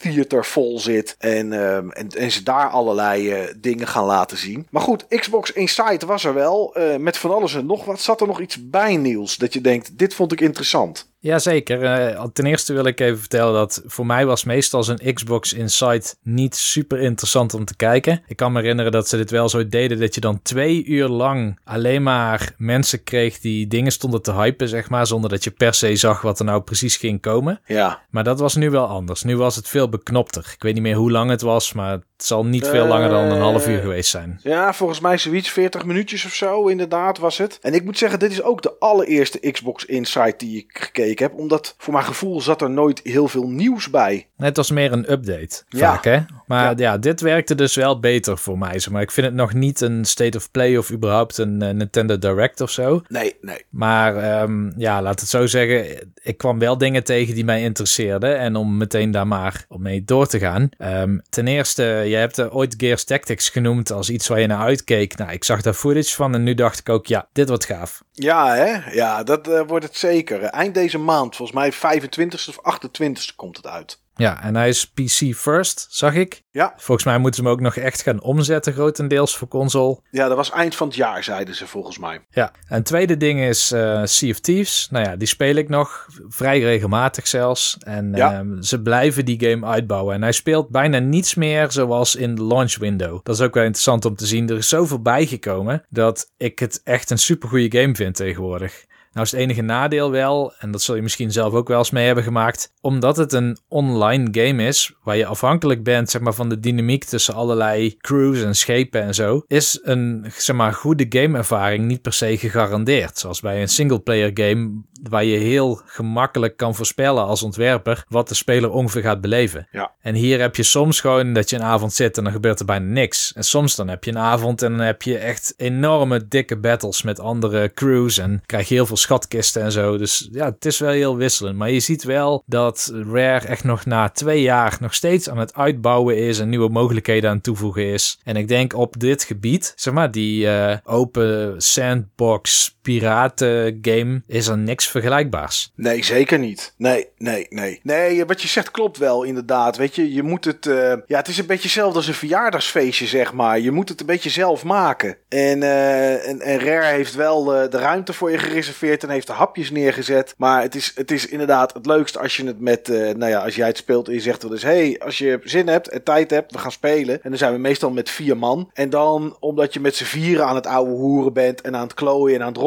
theater 0.02 0.46
vol 0.46 0.80
zit. 0.80 1.15
En, 1.20 1.54
en, 1.94 2.10
en, 2.10 2.32
ze 2.32 2.44
daar 2.44 2.70
allerlei 2.70 3.48
dingen 3.58 3.88
gaan 3.88 4.06
laten 4.06 4.38
zien. 4.38 4.67
Maar 4.70 4.82
goed, 4.82 5.06
Xbox 5.08 5.52
Inside 5.52 6.06
was 6.06 6.24
er 6.24 6.34
wel. 6.34 6.76
Met 6.98 7.17
van 7.17 7.32
alles 7.32 7.56
en 7.56 7.65
nog 7.65 7.86
wat. 7.86 8.00
Zat 8.00 8.22
er 8.22 8.28
nog 8.28 8.41
iets 8.41 8.70
bij, 8.70 8.96
Niels? 8.96 9.38
Dat 9.38 9.54
je 9.54 9.62
denkt, 9.62 9.98
dit 9.98 10.13
vond 10.13 10.32
ik 10.32 10.41
interessant. 10.41 11.11
Jazeker. 11.21 11.84
Uh, 12.13 12.23
ten 12.34 12.45
eerste 12.45 12.73
wil 12.73 12.86
ik 12.86 12.99
even 12.99 13.19
vertellen 13.19 13.53
dat 13.53 13.81
voor 13.86 14.05
mij 14.05 14.25
was 14.25 14.43
meestal 14.43 14.88
een 14.88 15.13
Xbox 15.13 15.53
Inside 15.53 16.03
niet 16.21 16.55
super 16.55 16.99
interessant 16.99 17.53
om 17.53 17.65
te 17.65 17.75
kijken. 17.75 18.23
Ik 18.27 18.36
kan 18.36 18.51
me 18.51 18.60
herinneren 18.60 18.91
dat 18.91 19.07
ze 19.07 19.17
dit 19.17 19.31
wel 19.31 19.49
zo 19.49 19.67
deden 19.67 19.99
dat 19.99 20.15
je 20.15 20.21
dan 20.21 20.41
twee 20.41 20.86
uur 20.86 21.07
lang 21.07 21.60
alleen 21.63 22.03
maar 22.03 22.53
mensen 22.57 23.03
kreeg 23.03 23.39
die 23.39 23.67
dingen 23.67 23.91
stonden 23.91 24.21
te 24.21 24.34
hypen, 24.34 24.67
zeg 24.67 24.89
maar, 24.89 25.07
zonder 25.07 25.29
dat 25.29 25.43
je 25.43 25.51
per 25.51 25.73
se 25.73 25.95
zag 25.95 26.21
wat 26.21 26.39
er 26.39 26.45
nou 26.45 26.62
precies 26.62 26.97
ging 26.97 27.21
komen. 27.21 27.62
Ja. 27.65 28.01
Maar 28.10 28.23
dat 28.23 28.39
was 28.39 28.55
nu 28.55 28.69
wel 28.69 28.88
anders. 28.88 29.23
Nu 29.23 29.38
was 29.38 29.55
het 29.55 29.67
veel 29.67 29.89
beknopter. 29.89 30.51
Ik 30.53 30.63
weet 30.63 30.73
niet 30.73 30.84
meer 30.84 30.95
hoe 30.95 31.12
lang 31.12 31.29
het 31.29 31.41
was, 31.41 31.73
maar 31.73 31.99
het 32.21 32.29
zal 32.29 32.45
niet 32.45 32.67
veel 32.67 32.86
langer 32.86 33.10
dan 33.10 33.23
een 33.23 33.41
half 33.41 33.67
uur 33.67 33.79
geweest 33.79 34.10
zijn. 34.10 34.39
Ja, 34.43 34.73
volgens 34.73 34.99
mij 34.99 35.17
zoiets 35.17 35.49
40 35.49 35.86
minuutjes 35.86 36.25
of 36.25 36.34
zo, 36.34 36.67
inderdaad 36.67 37.17
was 37.17 37.38
het. 37.38 37.60
En 37.62 37.73
ik 37.73 37.84
moet 37.84 37.97
zeggen, 37.97 38.19
dit 38.19 38.31
is 38.31 38.43
ook 38.43 38.62
de 38.62 38.73
allereerste 38.79 39.51
Xbox 39.51 39.86
Inside 39.86 40.34
die 40.38 40.57
ik 40.57 40.77
gekeken 40.79 41.25
heb. 41.25 41.38
Omdat 41.38 41.75
voor 41.77 41.93
mijn 41.93 42.05
gevoel 42.05 42.41
zat 42.41 42.62
er 42.62 42.69
nooit 42.69 42.99
heel 43.03 43.27
veel 43.27 43.47
nieuws 43.47 43.89
bij. 43.89 44.27
Het 44.38 44.57
was 44.57 44.71
meer 44.71 44.91
een 44.91 45.12
update, 45.12 45.63
vaak 45.69 46.03
hè. 46.03 46.19
Maar 46.47 46.77
ja. 46.77 46.97
dit 46.97 47.21
werkte 47.21 47.55
dus 47.55 47.75
wel 47.75 47.99
beter 47.99 48.38
voor 48.38 48.57
mij. 48.57 48.81
Maar 48.91 49.01
ik 49.01 49.12
vind 49.12 49.27
het 49.27 49.36
nog 49.36 49.53
niet 49.53 49.81
een 49.81 50.05
State 50.05 50.38
of 50.38 50.51
Play 50.51 50.77
of 50.77 50.91
überhaupt 50.91 51.38
een 51.38 51.63
uh, 51.63 51.69
Nintendo 51.69 52.17
Direct 52.17 52.62
of 52.62 52.71
zo. 52.71 53.01
Nee, 53.07 53.36
nee. 53.41 53.65
Maar 53.69 54.41
um, 54.41 54.73
ja, 54.77 55.01
laat 55.01 55.19
het 55.19 55.29
zo 55.29 55.47
zeggen. 55.47 56.10
Ik 56.21 56.38
kwam 56.38 56.60
wel 56.60 56.77
dingen 56.77 57.03
tegen 57.03 57.36
die 57.36 57.45
mij 57.45 57.62
interesseerden. 57.62 58.38
En 58.38 58.55
om 58.55 58.77
meteen 58.77 59.12
daar 59.12 59.27
maar 59.27 59.65
mee 59.77 60.03
door 60.03 60.27
te 60.27 60.39
gaan. 60.39 60.69
Um, 60.79 61.21
ten 61.29 61.47
eerste 61.47 62.03
je 62.12 62.17
hebt 62.17 62.38
er 62.38 62.54
ooit 62.54 62.76
Gears 62.78 63.04
Tactics 63.04 63.50
genoemd 63.50 63.91
als 63.91 64.10
iets 64.10 64.28
waar 64.28 64.39
je 64.39 64.47
naar 64.47 64.65
uitkeek. 64.65 65.17
Nou, 65.17 65.32
ik 65.32 65.43
zag 65.43 65.62
daar 65.62 65.74
footage 65.74 66.15
van 66.15 66.34
en 66.34 66.43
nu 66.43 66.54
dacht 66.54 66.80
ik 66.80 66.89
ook, 66.89 67.06
ja, 67.06 67.28
dit 67.34 67.47
wordt 67.47 67.65
gaaf. 67.65 68.04
Ja, 68.12 68.56
hè? 68.56 68.91
Ja, 68.91 69.24
dat 69.24 69.47
uh, 69.47 69.62
wordt 69.67 69.86
het 69.86 69.97
zeker. 69.97 70.43
Eind 70.43 70.74
deze 70.74 70.97
maand, 70.97 71.36
volgens 71.36 71.58
mij 71.58 71.71
25 71.71 72.47
of 72.47 72.80
28ste 72.80 73.36
komt 73.36 73.58
het 73.58 73.67
uit. 73.67 74.00
Ja, 74.15 74.43
en 74.43 74.56
hij 74.56 74.69
is 74.69 74.91
PC 74.91 75.36
first, 75.36 75.88
zag 75.89 76.13
ik. 76.13 76.43
Ja. 76.52 76.74
Volgens 76.78 77.06
mij 77.06 77.17
moeten 77.17 77.43
ze 77.43 77.47
hem 77.47 77.58
ook 77.58 77.62
nog 77.62 77.76
echt 77.76 78.02
gaan 78.02 78.21
omzetten, 78.21 78.74
grotendeels 78.74 79.38
voor 79.38 79.47
console. 79.47 80.00
Ja, 80.12 80.28
dat 80.28 80.38
was 80.38 80.52
eind 80.52 80.76
van 80.76 80.88
het 80.88 80.95
jaar, 80.95 81.24
zeiden 81.24 81.56
ze 81.56 81.67
volgens 81.67 81.97
mij. 81.97 82.26
Ja, 82.30 82.52
en 82.67 82.76
het 82.76 82.86
tweede 82.86 83.17
ding 83.17 83.39
is 83.39 83.71
uh, 83.71 84.02
Sea 84.04 84.32
of 84.32 84.39
Thieves. 84.39 84.88
Nou 84.91 85.06
ja, 85.06 85.15
die 85.15 85.28
speel 85.28 85.56
ik 85.56 85.69
nog 85.69 86.08
vrij 86.28 86.60
regelmatig 86.60 87.28
zelfs. 87.28 87.78
En 87.80 88.12
ja. 88.15 88.43
uh, 88.43 88.62
ze 88.62 88.82
blijven 88.82 89.26
die 89.26 89.50
game 89.50 89.65
uitbouwen. 89.65 90.15
En 90.15 90.21
hij 90.21 90.32
speelt 90.32 90.69
bijna 90.69 91.00
niets 91.00 91.36
meer 91.36 91.71
zoals 91.71 92.15
in 92.15 92.36
de 92.36 92.43
launch 92.43 92.78
window. 92.78 93.19
Dat 93.24 93.36
is 93.36 93.41
ook 93.41 93.54
wel 93.54 93.63
interessant 93.63 94.06
om 94.06 94.15
te 94.15 94.26
zien. 94.26 94.50
Er 94.50 94.58
is 94.58 94.69
zoveel 94.69 95.02
bijgekomen 95.02 95.86
dat 95.89 96.32
ik 96.38 96.60
het 96.60 96.82
echt 96.84 97.10
een 97.10 97.17
supergoeie 97.17 97.71
game 97.71 97.95
vind 97.95 98.15
tegenwoordig. 98.15 98.86
Nou 99.13 99.26
is 99.26 99.32
het 99.32 99.41
enige 99.41 99.62
nadeel 99.62 100.12
wel, 100.12 100.54
en 100.60 100.71
dat 100.71 100.82
zul 100.82 100.95
je 100.95 101.02
misschien 101.02 101.32
zelf 101.32 101.54
ook 101.54 101.67
wel 101.67 101.78
eens 101.78 101.91
mee 101.91 102.06
hebben 102.06 102.24
gemaakt, 102.24 102.74
omdat 102.82 103.17
het 103.17 103.34
een 103.34 103.58
online 103.67 104.28
game 104.32 104.67
is, 104.67 104.93
waar 105.04 105.17
je 105.17 105.26
afhankelijk 105.26 105.84
bent 105.84 106.10
zeg 106.10 106.21
maar, 106.21 106.34
van 106.34 106.50
de 106.50 106.60
dynamiek 106.60 107.04
tussen 107.04 107.34
allerlei 107.34 107.97
crews 107.97 108.43
en 108.43 108.56
schepen 108.56 109.02
en 109.02 109.13
zo, 109.13 109.43
is 109.47 109.80
een 109.84 110.32
zeg 110.38 110.56
maar, 110.56 110.74
goede 110.74 111.06
gameervaring 111.10 111.86
niet 111.86 112.02
per 112.02 112.13
se 112.13 112.38
gegarandeerd. 112.38 113.17
Zoals 113.17 113.39
bij 113.39 113.62
een 113.62 113.69
singleplayer 113.69 114.32
game, 114.34 114.82
waar 115.10 115.24
je 115.24 115.38
heel 115.38 115.82
gemakkelijk 115.86 116.58
kan 116.58 116.76
voorspellen 116.76 117.26
als 117.26 117.43
ontwerper 117.43 118.06
wat 118.08 118.28
de 118.28 118.36
speler 118.36 118.71
ongeveer 118.71 119.02
gaat 119.02 119.21
beleven. 119.21 119.67
Ja. 119.71 119.91
En 120.02 120.15
hier 120.15 120.39
heb 120.39 120.56
je 120.56 120.63
soms 120.63 121.00
gewoon 121.00 121.34
dat 121.34 121.50
je 121.50 121.56
een 121.56 121.63
avond 121.63 121.93
zit 121.93 122.17
en 122.17 122.24
dan 122.24 122.34
gebeurt 122.34 122.60
er 122.60 122.65
bijna 122.65 122.86
niks. 122.86 123.34
En 123.34 123.43
soms 123.43 123.76
dan 123.76 123.88
heb 123.88 124.04
je 124.04 124.12
een 124.12 124.17
avond 124.17 124.62
en 124.62 124.71
dan 124.78 124.86
heb 124.86 125.02
je 125.02 125.17
echt 125.17 125.54
enorme 125.58 126.28
dikke 126.28 126.58
battles 126.58 127.02
met 127.02 127.19
andere 127.19 127.71
crews 127.74 128.17
en 128.17 128.41
krijg 128.45 128.67
je 128.67 128.74
heel 128.74 128.86
veel 128.86 128.97
schatkisten 129.01 129.61
en 129.61 129.71
zo. 129.71 129.97
Dus 129.97 130.29
ja, 130.31 130.45
het 130.45 130.65
is 130.65 130.79
wel 130.79 130.91
heel 130.91 131.17
wisselend. 131.17 131.57
Maar 131.57 131.71
je 131.71 131.79
ziet 131.79 132.03
wel 132.03 132.43
dat 132.45 132.91
Rare 133.11 133.47
echt 133.47 133.63
nog 133.63 133.85
na 133.85 134.09
twee 134.09 134.41
jaar 134.41 134.77
nog 134.79 134.93
steeds 134.93 135.29
aan 135.29 135.37
het 135.37 135.53
uitbouwen 135.53 136.17
is 136.17 136.39
en 136.39 136.49
nieuwe 136.49 136.69
mogelijkheden 136.69 137.29
aan 137.29 137.35
het 137.35 137.45
toevoegen 137.45 137.85
is. 137.85 138.19
En 138.23 138.35
ik 138.35 138.47
denk 138.47 138.73
op 138.75 138.99
dit 138.99 139.23
gebied, 139.23 139.73
zeg 139.75 139.93
maar, 139.93 140.11
die 140.11 140.45
uh, 140.45 140.77
open 140.83 141.53
sandbox 141.57 142.75
piraten 142.82 143.80
game 143.82 144.22
is 144.28 144.48
er 144.48 144.58
niks 144.58 144.88
vergelijkbaars. 144.88 145.72
Nee, 145.76 146.04
zeker 146.04 146.39
niet. 146.39 146.74
Nee, 146.78 147.08
nee, 147.17 147.48
nee. 147.50 147.80
Nee, 147.84 148.26
wat 148.26 148.41
je 148.41 148.48
zegt 148.48 148.72
klopt 148.72 148.98
wel, 148.98 149.24
inderdaad. 149.24 149.78
Weet 149.78 149.96
je, 149.96 150.13
je 150.13 150.24
moet 150.24 150.46
het. 150.46 150.65
Uh, 150.65 150.94
ja, 151.08 151.17
het 151.17 151.28
is 151.28 151.38
een 151.38 151.46
beetje 151.46 151.63
hetzelfde 151.63 151.98
als 151.98 152.08
een 152.08 152.13
verjaardagsfeestje, 152.13 153.06
zeg 153.06 153.34
maar. 153.34 153.60
Je 153.60 153.72
moet 153.72 153.89
het 153.89 154.00
een 154.00 154.06
beetje 154.06 154.30
zelf 154.30 154.63
maken. 154.63 155.17
En, 155.30 155.62
uh, 155.62 156.28
en, 156.28 156.41
en 156.41 156.60
Rare 156.60 156.96
heeft 156.96 157.15
wel 157.15 157.63
uh, 157.63 157.70
de 157.70 157.78
ruimte 157.78 158.13
voor 158.13 158.32
je 158.32 158.38
gereserveerd 158.38 159.04
en 159.04 159.10
heeft 159.10 159.28
de 159.28 159.34
hapjes 159.34 159.72
neergezet. 159.72 160.34
Maar 160.38 160.62
het 160.62 160.76
is, 160.76 160.91
het 160.96 161.12
is 161.12 161.28
inderdaad 161.28 161.74
het 161.74 161.86
leukste 161.86 162.20
als 162.20 162.38
je 162.38 162.46
het 162.46 162.60
met. 162.60 162.88
nou 162.88 163.28
ja, 163.28 163.44
als 163.44 163.56
jij 163.56 163.67
het 163.67 163.78
speelt 163.78 164.08
en 164.08 164.13
je 164.13 164.20
zegt 164.20 164.44
wel 164.44 164.52
eens: 164.52 164.63
hey, 164.63 165.00
als 165.00 165.17
je 165.17 165.39
zin 165.44 165.67
hebt 165.67 165.88
en 165.88 166.04
tijd 166.04 166.32
hebt, 166.32 166.52
we 166.52 166.58
gaan 166.58 166.72
spelen. 166.72 167.24
En 167.24 167.30
dan 167.30 167.38
zijn 167.38 167.54
we 167.54 167.60
meestal 167.60 167.91
met 167.91 168.10
vier 168.10 168.38
man. 168.38 168.70
En 168.74 168.89
dan, 168.89 169.36
omdat 169.39 169.74
je 169.74 169.80
met 169.80 169.96
z'n 169.96 170.04
vieren 170.04 170.46
aan 170.46 170.56
het 170.56 170.67
ouwe 170.67 170.91
hoeren 170.91 171.34
bent 171.34 171.62
en 171.62 171.76
aan 171.76 171.84
het 171.84 171.94
klooien 171.94 172.36
en 172.36 172.41
aan 172.41 172.48
het 172.48 172.58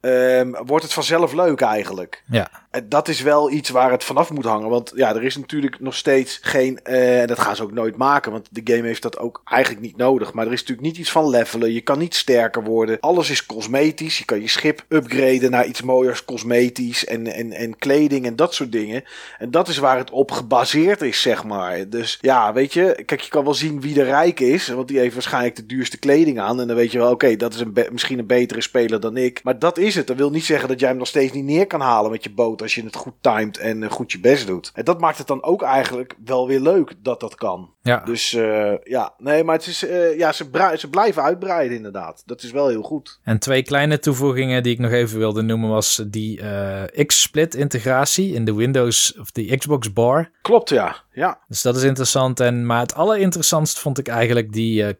um, 0.00 0.56
wordt 0.66 0.84
het 0.84 0.92
vanzelf 0.92 1.32
leuk 1.32 1.60
eigenlijk. 1.60 2.22
Ja. 2.30 2.48
En 2.72 2.88
dat 2.88 3.08
is 3.08 3.20
wel 3.20 3.50
iets 3.50 3.70
waar 3.70 3.90
het 3.90 4.04
vanaf 4.04 4.30
moet 4.30 4.44
hangen. 4.44 4.68
Want 4.68 4.92
ja, 4.94 5.14
er 5.14 5.24
is 5.24 5.36
natuurlijk 5.36 5.80
nog 5.80 5.94
steeds 5.94 6.38
geen. 6.42 6.80
Uh, 6.84 7.20
en 7.20 7.26
dat 7.26 7.38
gaan 7.38 7.56
ze 7.56 7.62
ook 7.62 7.72
nooit 7.72 7.96
maken. 7.96 8.32
Want 8.32 8.48
de 8.50 8.60
game 8.64 8.86
heeft 8.86 9.02
dat 9.02 9.18
ook 9.18 9.42
eigenlijk 9.44 9.82
niet 9.82 9.96
nodig. 9.96 10.32
Maar 10.32 10.46
er 10.46 10.52
is 10.52 10.60
natuurlijk 10.60 10.86
niet 10.86 10.98
iets 10.98 11.10
van 11.10 11.28
levelen. 11.28 11.72
Je 11.72 11.80
kan 11.80 11.98
niet 11.98 12.14
sterker 12.14 12.64
worden. 12.64 13.00
Alles 13.00 13.30
is 13.30 13.46
cosmetisch. 13.46 14.18
Je 14.18 14.24
kan 14.24 14.40
je 14.40 14.48
schip 14.48 14.84
upgraden 14.88 15.50
naar 15.50 15.66
iets 15.66 15.82
mooiers 15.82 16.24
cosmetisch. 16.24 17.04
En, 17.04 17.26
en, 17.26 17.52
en 17.52 17.78
kleding 17.78 18.26
en 18.26 18.36
dat 18.36 18.54
soort 18.54 18.72
dingen. 18.72 19.04
En 19.38 19.50
dat 19.50 19.68
is 19.68 19.78
waar 19.78 19.98
het 19.98 20.10
op 20.10 20.30
gebaseerd 20.30 21.02
is, 21.02 21.22
zeg 21.22 21.44
maar. 21.44 21.88
Dus 21.88 22.18
ja, 22.20 22.52
weet 22.52 22.72
je. 22.72 23.02
Kijk, 23.06 23.20
je 23.20 23.30
kan 23.30 23.44
wel 23.44 23.54
zien 23.54 23.80
wie 23.80 23.94
de 23.94 24.04
rijk 24.04 24.40
is. 24.40 24.68
Want 24.68 24.88
die 24.88 24.98
heeft 24.98 25.14
waarschijnlijk 25.14 25.56
de 25.56 25.66
duurste 25.66 25.98
kleding 25.98 26.40
aan. 26.40 26.60
En 26.60 26.66
dan 26.66 26.76
weet 26.76 26.92
je 26.92 26.98
wel, 26.98 27.10
oké, 27.10 27.36
dat 27.36 27.54
is 27.54 27.60
een 27.60 27.74
misschien 27.90 28.18
een 28.18 28.26
betere 28.26 28.60
speler 28.60 29.00
dan 29.00 29.16
ik. 29.16 29.40
Maar 29.42 29.58
dat 29.58 29.78
is 29.78 29.94
het. 29.94 30.06
Dat 30.06 30.16
wil 30.16 30.30
niet 30.30 30.44
zeggen 30.44 30.68
dat 30.68 30.80
jij 30.80 30.88
hem 30.88 30.98
nog 30.98 31.06
steeds 31.06 31.32
niet 31.32 31.44
neer 31.44 31.66
kan 31.66 31.80
halen 31.80 32.10
met 32.10 32.24
je 32.24 32.30
boot 32.30 32.60
als 32.62 32.74
je 32.74 32.84
het 32.84 32.96
goed 32.96 33.14
timed 33.20 33.58
en 33.58 33.90
goed 33.90 34.12
je 34.12 34.20
best 34.20 34.46
doet. 34.46 34.70
En 34.74 34.84
dat 34.84 35.00
maakt 35.00 35.18
het 35.18 35.26
dan 35.26 35.42
ook 35.42 35.62
eigenlijk 35.62 36.14
wel 36.24 36.46
weer 36.46 36.60
leuk 36.60 36.94
dat 37.02 37.20
dat 37.20 37.34
kan. 37.34 37.70
Ja. 37.82 38.02
Dus 38.04 38.32
uh, 38.32 38.72
ja, 38.84 39.14
nee, 39.18 39.44
maar 39.44 39.56
het 39.56 39.66
is, 39.66 39.84
uh, 39.84 40.18
ja, 40.18 40.32
ze, 40.32 40.74
ze 40.76 40.90
blijven 40.90 41.22
uitbreiden 41.22 41.76
inderdaad. 41.76 42.22
Dat 42.26 42.42
is 42.42 42.50
wel 42.50 42.68
heel 42.68 42.82
goed. 42.82 43.18
En 43.22 43.38
twee 43.38 43.62
kleine 43.62 43.98
toevoegingen 43.98 44.62
die 44.62 44.72
ik 44.72 44.78
nog 44.78 44.90
even 44.90 45.18
wilde 45.18 45.42
noemen 45.42 45.68
was 45.68 46.04
die 46.06 46.40
uh, 46.40 46.82
X-split 47.06 47.54
integratie 47.54 48.32
in 48.34 48.44
de 48.44 48.54
Windows 48.54 49.18
of 49.18 49.30
de 49.30 49.56
Xbox 49.56 49.92
bar. 49.92 50.30
Klopt, 50.42 50.68
ja. 50.68 50.96
Ja. 51.12 51.38
Dus 51.48 51.62
dat 51.62 51.76
is 51.76 51.82
interessant. 51.82 52.40
En, 52.40 52.66
maar 52.66 52.80
het 52.80 52.94
allerinteressantst 52.94 53.78
vond 53.78 53.98
ik 53.98 54.08
eigenlijk 54.08 54.52
die 54.52 54.96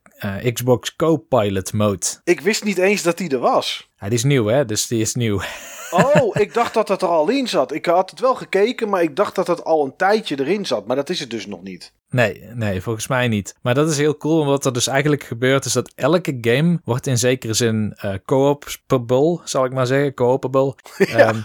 Xbox 0.53 0.97
Co-Pilot 0.97 1.73
mode. 1.73 2.07
Ik 2.25 2.41
wist 2.41 2.65
niet 2.65 2.79
eens 2.79 3.03
dat 3.03 3.19
die 3.19 3.31
er 3.31 3.39
was. 3.39 3.91
Ja, 4.01 4.09
die 4.09 4.19
is 4.19 4.25
nieuw, 4.25 4.47
hè? 4.47 4.65
Dus 4.65 4.87
die 4.87 5.01
is 5.01 5.15
nieuw. 5.15 5.41
Oh, 5.93 6.37
ik 6.37 6.55
dacht 6.55 6.75
dat 6.75 6.87
dat 6.87 7.03
er 7.03 7.09
al 7.09 7.29
in 7.29 7.49
zat. 7.49 7.73
Ik 7.73 7.87
had 7.87 8.11
het 8.11 8.21
wel 8.21 8.35
gekeken, 8.35 8.89
maar 8.89 9.03
ik 9.03 9.17
dacht 9.17 9.35
dat 9.35 9.47
het 9.47 9.65
al 9.65 9.85
een 9.85 9.97
tijdje 9.97 10.41
erin 10.41 10.67
zat. 10.67 10.87
Maar 10.87 10.97
dat 10.97 11.11
is 11.11 11.21
het 11.21 11.31
dus 11.31 11.47
nog 11.47 11.63
niet. 11.63 11.93
Nee, 12.13 12.43
nee, 12.55 12.81
volgens 12.81 13.07
mij 13.07 13.29
niet. 13.29 13.57
Maar 13.63 13.75
dat 13.75 13.91
is 13.91 13.97
heel 13.97 14.17
cool. 14.17 14.41
En 14.41 14.47
wat 14.47 14.65
er 14.65 14.73
dus 14.73 14.87
eigenlijk 14.87 15.23
gebeurt 15.23 15.65
is 15.65 15.73
dat 15.73 15.93
elke 15.95 16.39
game 16.41 16.81
wordt 16.85 17.07
in 17.07 17.19
zekere 17.19 17.55
zin 17.55 17.97
uh, 18.05 18.15
co-opable, 18.25 19.41
zal 19.45 19.65
ik 19.65 19.73
maar 19.73 19.87
zeggen. 19.87 20.15
Co-opable. 20.15 20.75
Ehm, 20.99 21.41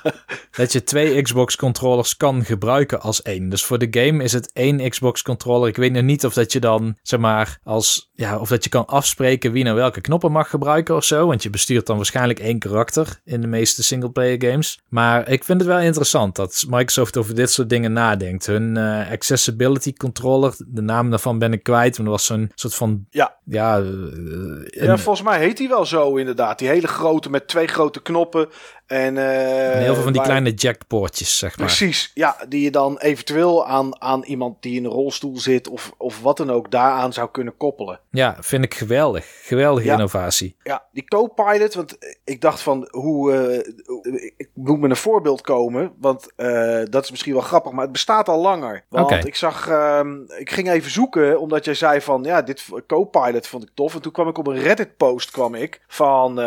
dat 0.52 0.72
je 0.72 0.84
twee 0.84 1.22
Xbox 1.22 1.56
controllers 1.56 2.18
kan 2.18 2.46
gebruiken 2.46 3.02
als 3.02 3.22
één. 3.22 3.50
Dus 3.50 3.66
voor 3.66 3.78
de 3.78 3.88
game 3.90 4.24
is 4.24 4.34
het 4.34 4.52
één 4.54 4.90
Xbox 4.90 5.22
controller. 5.22 5.68
Ik 5.68 5.76
weet 5.76 5.92
nog 5.92 6.04
niet 6.04 6.26
of 6.26 6.34
dat 6.34 6.52
je 6.52 6.60
dan, 6.60 6.98
zeg 7.02 7.20
maar, 7.20 7.60
als, 7.64 8.10
ja, 8.14 8.40
of 8.40 8.50
dat 8.50 8.64
je 8.64 8.70
kan 8.70 8.86
afspreken 8.86 9.52
wie 9.52 9.64
nou 9.64 9.76
welke 9.76 10.02
knoppen 10.02 10.32
mag 10.32 10.50
gebruiken 10.50 10.96
of 10.96 11.04
zo. 11.04 11.28
Want 11.28 11.44
je 11.44 11.50
bestuurt 11.50 11.86
dan 11.86 11.96
waarschijnlijk 11.96 12.40
één 12.40 12.60
karakter 12.60 13.22
in 13.24 13.42
de 13.42 13.48
meeste 13.48 13.84
singleplayer 13.84 14.37
games. 14.41 14.80
Maar 14.89 15.30
ik 15.30 15.43
vind 15.43 15.60
het 15.60 15.69
wel 15.69 15.80
interessant 15.80 16.36
dat 16.36 16.65
Microsoft 16.69 17.17
over 17.17 17.36
dit 17.36 17.52
soort 17.52 17.69
dingen 17.69 17.93
nadenkt. 17.93 18.45
Hun 18.45 18.76
uh, 18.76 19.12
accessibility 19.12 19.93
controller, 19.93 20.56
de 20.67 20.82
naam 20.82 21.10
daarvan 21.10 21.39
ben 21.39 21.54
ik 21.54 21.63
kwijt. 21.63 21.97
Maar 21.97 22.06
dat 22.06 22.15
was 22.15 22.26
zo'n 22.26 22.52
soort 22.56 22.76
van. 22.76 23.06
Ja. 23.10 23.36
Ja, 23.43 23.80
uh, 23.80 24.67
ja, 24.67 24.97
volgens 24.97 25.26
mij 25.28 25.39
heet 25.39 25.58
hij 25.58 25.67
wel 25.67 25.86
zo 25.86 26.15
inderdaad. 26.15 26.60
Die 26.60 26.67
hele 26.67 26.88
grote 26.88 27.30
met 27.30 27.47
twee 27.47 27.67
grote 27.67 28.02
knoppen. 28.02 28.47
En, 28.88 29.15
uh, 29.15 29.76
en 29.76 29.82
heel 29.82 29.93
veel 29.93 30.04
van 30.04 30.13
die 30.13 30.21
kleine 30.21 30.52
jackpoortjes, 30.52 31.38
zeg 31.38 31.58
maar. 31.58 31.65
Precies, 31.65 32.12
ja. 32.13 32.38
Die 32.50 32.62
je 32.62 32.71
dan 32.71 32.97
eventueel 32.97 33.65
aan, 33.65 34.02
aan 34.02 34.23
iemand 34.23 34.62
die 34.62 34.76
in 34.76 34.86
een 34.86 34.91
rolstoel 34.91 35.38
zit 35.38 35.67
of, 35.67 35.91
of 35.97 36.21
wat 36.21 36.38
dan 36.38 36.50
ook 36.50 36.71
daaraan 36.71 37.13
zou 37.13 37.30
kunnen 37.32 37.58
koppelen. 37.58 38.00
Ja, 38.12 38.38
vind 38.39 38.63
ik 38.63 38.73
geweldig. 38.73 39.26
Geweldige 39.41 39.91
innovatie. 39.91 40.56
Ja, 40.63 40.86
die 40.91 41.04
co-pilot, 41.04 41.73
want 41.73 41.97
ik 42.23 42.41
dacht 42.41 42.62
van 42.62 42.88
hoe... 42.91 43.34
Uh, 43.34 44.28
ik 44.38 44.50
moet 44.54 44.80
met 44.80 44.89
een 44.89 44.95
voorbeeld 44.95 45.41
komen, 45.41 45.93
want 46.00 46.28
uh, 46.38 46.82
dat 46.89 47.04
is 47.04 47.12
misschien 47.12 47.34
wel 47.34 47.41
grappig, 47.41 47.71
maar 47.71 47.84
het 47.84 47.91
bestaat 47.91 48.30
al 48.30 48.41
langer. 48.41 48.84
Want 48.89 49.06
okay. 49.06 49.21
ik 49.21 49.36
zag... 49.36 49.69
Uh, 49.69 50.02
ik 50.38 50.52
ging 50.52 50.69
even 50.69 50.91
zoeken, 50.91 51.39
omdat 51.39 51.65
jij 51.65 51.73
zei 51.73 52.02
van... 52.02 52.23
Ja, 52.23 52.41
dit 52.41 52.65
co-pilot 52.88 53.47
vond 53.47 53.63
ik 53.63 53.69
tof. 53.73 53.95
En 53.95 54.02
toen 54.02 54.12
kwam 54.12 54.28
ik 54.28 54.38
op 54.38 54.47
een 54.47 54.60
Reddit-post 54.60 55.32
kwam 55.32 55.56
ik 55.56 55.82
van... 55.88 56.39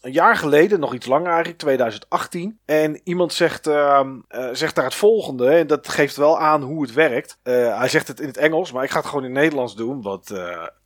Een 0.00 0.12
jaar 0.12 0.36
geleden, 0.36 0.80
nog 0.80 0.94
iets 0.94 1.06
langer 1.06 1.30
eigenlijk, 1.30 1.58
2018. 1.58 2.58
En 2.64 3.00
iemand 3.04 3.32
zegt, 3.32 3.66
uh, 3.66 4.00
zegt 4.52 4.74
daar 4.74 4.84
het 4.84 4.94
volgende. 4.94 5.48
En 5.48 5.66
dat 5.66 5.88
geeft 5.88 6.16
wel 6.16 6.38
aan 6.38 6.62
hoe 6.62 6.82
het 6.82 6.92
werkt. 6.92 7.38
Uh, 7.44 7.78
hij 7.78 7.88
zegt 7.88 8.08
het 8.08 8.20
in 8.20 8.26
het 8.26 8.36
Engels, 8.36 8.72
maar 8.72 8.84
ik 8.84 8.90
ga 8.90 8.98
het 8.98 9.06
gewoon 9.06 9.24
in 9.24 9.30
het 9.30 9.40
Nederlands 9.40 9.76
doen. 9.76 10.02
Want 10.02 10.32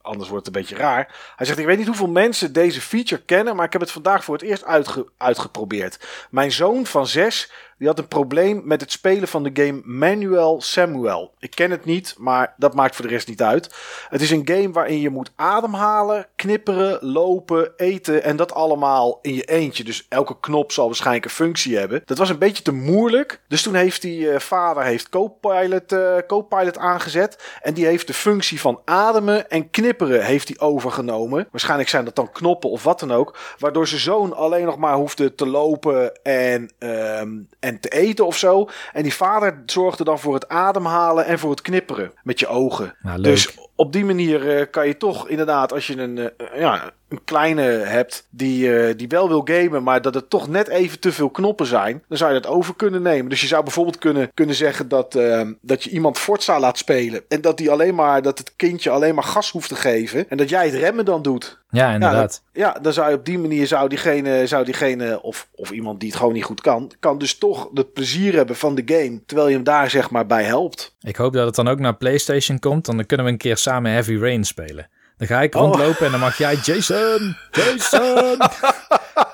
anders 0.03 0.29
wordt 0.29 0.47
het 0.47 0.57
een 0.57 0.61
beetje 0.63 0.77
raar. 0.77 1.33
Hij 1.37 1.47
zegt: 1.47 1.59
Ik 1.59 1.67
weet 1.67 1.79
niet 1.79 1.87
hoeveel 1.87 2.09
mensen 2.09 2.53
deze 2.53 2.81
feature 2.81 3.23
kennen, 3.23 3.57
maar 3.57 3.67
ik 3.67 3.73
heb 3.73 3.81
het 3.81 3.91
vandaag 3.91 4.25
voor 4.25 4.35
het 4.35 4.45
eerst 4.45 4.65
uitge 4.65 5.07
uitgeprobeerd. 5.17 5.99
Mijn 6.31 6.53
zoon 6.53 6.87
van 6.87 7.07
zes 7.07 7.51
die 7.79 7.89
had 7.89 7.99
een 7.99 8.09
probleem 8.09 8.61
met 8.65 8.81
het 8.81 8.93
spelen 8.93 9.29
van 9.29 9.43
de 9.43 9.51
game 9.53 9.81
Manuel 9.85 10.61
Samuel. 10.61 11.35
Ik 11.39 11.51
ken 11.51 11.71
het 11.71 11.85
niet, 11.85 12.15
maar 12.19 12.55
dat 12.57 12.75
maakt 12.75 12.97
voor 12.97 13.05
de 13.05 13.11
rest 13.11 13.29
niet 13.29 13.43
uit. 13.43 13.75
Het 14.09 14.21
is 14.21 14.31
een 14.31 14.49
game 14.49 14.71
waarin 14.71 15.01
je 15.01 15.11
moet 15.11 15.33
ademhalen, 15.37 16.27
knipperen, 16.37 16.99
lopen, 17.01 17.73
eten 17.77 18.23
en 18.23 18.37
dat 18.37 18.55
allemaal 18.55 19.19
in 19.23 19.35
je 19.35 19.45
eentje. 19.45 19.85
Dus 19.85 20.07
elke 20.09 20.41
knop 20.41 20.73
zal 20.73 20.87
waarschijnlijk 20.87 21.25
een 21.25 21.31
functie 21.31 21.77
hebben. 21.77 22.03
Dat 22.05 22.19
was 22.19 22.31
een 22.31 22.39
beetje 22.39 22.63
te 22.63 22.73
moeilijk. 22.73 23.41
Dus 23.49 23.63
toen 23.63 23.75
heeft 23.75 24.03
die 24.03 24.21
uh, 24.21 24.39
vader 24.39 24.83
heeft 24.83 25.09
Copilot, 25.09 25.93
uh, 25.93 26.17
Copilot 26.27 26.79
aangezet. 26.79 27.59
En 27.63 27.75
die 27.75 27.87
heeft 27.87 28.07
de 28.07 28.15
functie 28.15 28.61
van 28.61 28.81
ademen 28.85 29.51
en 29.51 29.71
knipperen 29.71 29.90
heeft 29.99 30.49
hij 30.49 30.59
overgenomen. 30.59 31.49
Waarschijnlijk 31.51 31.89
zijn 31.89 32.05
dat 32.05 32.17
dan 32.17 32.33
knoppen 32.33 32.71
of 32.71 32.83
wat 32.83 33.01
dan 33.01 33.13
ook. 33.13 33.39
Waardoor 33.59 33.87
zijn 33.87 34.01
zoon 34.01 34.37
alleen 34.37 34.65
nog 34.65 34.77
maar 34.77 34.95
hoefde 34.95 35.35
te 35.35 35.47
lopen 35.47 36.23
en, 36.23 36.71
um, 36.79 37.49
en 37.61 37.81
te 37.81 37.89
eten 37.89 38.27
of 38.27 38.37
zo. 38.37 38.69
En 38.93 39.03
die 39.03 39.15
vader 39.15 39.63
zorgde 39.67 40.05
dan 40.05 40.19
voor 40.19 40.35
het 40.35 40.49
ademhalen 40.49 41.25
en 41.25 41.39
voor 41.39 41.51
het 41.51 41.63
knipperen 41.63 42.13
met 42.23 42.41
je 42.41 42.47
ogen. 42.47 42.95
Nou, 43.03 43.23
dus 43.23 43.55
op 43.75 43.93
die 43.93 44.05
manier 44.05 44.59
uh, 44.59 44.67
kan 44.71 44.87
je 44.87 44.97
toch 44.97 45.29
inderdaad, 45.29 45.73
als 45.73 45.87
je 45.87 45.97
een, 45.97 46.17
uh, 46.17 46.27
ja, 46.55 46.91
een 47.11 47.25
kleine 47.25 47.63
hebt 47.63 48.27
die, 48.31 48.69
uh, 48.69 48.95
die 48.97 49.09
wel 49.09 49.29
wil 49.29 49.43
gamen, 49.45 49.83
maar 49.83 50.03
dat 50.03 50.15
het 50.15 50.31
toch 50.31 50.49
net 50.49 50.69
even 50.69 51.01
te 51.01 51.13
veel 51.13 51.31
knoppen 51.31 51.67
zijn, 51.67 52.03
dan 52.09 52.19
zou 52.19 52.35
je 52.35 52.41
dat 52.41 52.51
over 52.51 52.75
kunnen 52.77 53.03
nemen. 53.03 53.31
Dus 53.31 53.41
je 53.41 53.47
zou 53.47 53.63
bijvoorbeeld 53.63 53.99
kunnen, 53.99 54.31
kunnen 54.35 54.55
zeggen 54.55 54.89
dat, 54.89 55.19
dat 55.61 55.85
je 55.85 55.91
iemand 55.91 56.19
Forza 56.19 56.61
laat 56.61 56.79
spelen 56.79 57.23
en 57.29 57.41
dat, 57.41 57.57
die 57.57 57.71
alleen 57.71 57.95
maar, 57.95 58.23
dat 58.23 58.39
het 58.39 58.53
kindje 58.57 58.91
alleen 58.91 59.15
maar 59.15 59.25
gas 59.25 59.51
hoeft 59.51 59.69
te 59.69 59.75
geven 59.75 60.29
en 60.29 60.37
dat 60.37 60.49
jij 60.49 60.65
het 60.65 60.75
remmen 60.75 61.05
dan 61.05 61.23
doet. 61.23 61.59
Ja, 61.71 61.93
inderdaad. 61.93 62.43
Ja, 62.53 62.67
ja, 62.75 62.81
dan 62.81 62.93
zou 62.93 63.11
je 63.11 63.17
op 63.17 63.25
die 63.25 63.39
manier 63.39 63.67
zou 63.67 63.89
diegene, 63.89 64.47
zou 64.47 64.65
diegene 64.65 65.23
of, 65.23 65.49
of 65.55 65.71
iemand 65.71 66.01
die 66.01 66.09
het 66.09 66.19
gewoon 66.19 66.33
niet 66.33 66.45
goed 66.45 66.61
kan, 66.61 66.93
kan 67.01 67.19
dus 67.19 67.39
toch 67.39 67.71
het 67.75 67.93
plezier 67.93 68.35
hebben 68.35 68.57
van 68.57 68.75
de 68.75 68.83
game, 68.87 69.21
terwijl 69.27 69.49
je 69.49 69.55
hem 69.55 69.65
daar 69.65 69.91
zeg 69.91 70.11
maar 70.11 70.27
bij 70.27 70.45
helpt. 70.45 70.97
Ik 71.01 71.17
hoop 71.17 71.33
dat 71.33 71.47
het 71.47 71.55
dan 71.55 71.69
ook 71.69 71.79
naar 71.79 71.97
PlayStation 71.97 72.59
komt, 72.59 72.85
dan 72.85 73.07
kunnen 73.07 73.27
we 73.27 73.33
een 73.33 73.39
keer 73.39 73.57
samen 73.57 73.93
Heavy 73.93 74.17
Rain 74.17 74.45
spelen. 74.45 74.89
Dan 75.21 75.29
ga 75.29 75.43
ik 75.43 75.55
rondlopen 75.55 75.99
oh. 75.99 76.03
en 76.03 76.11
dan 76.11 76.21
mag 76.21 76.39
jij 76.39 76.55
Jason, 76.55 77.37
Jason, 77.51 78.39
Jason, 78.39 78.39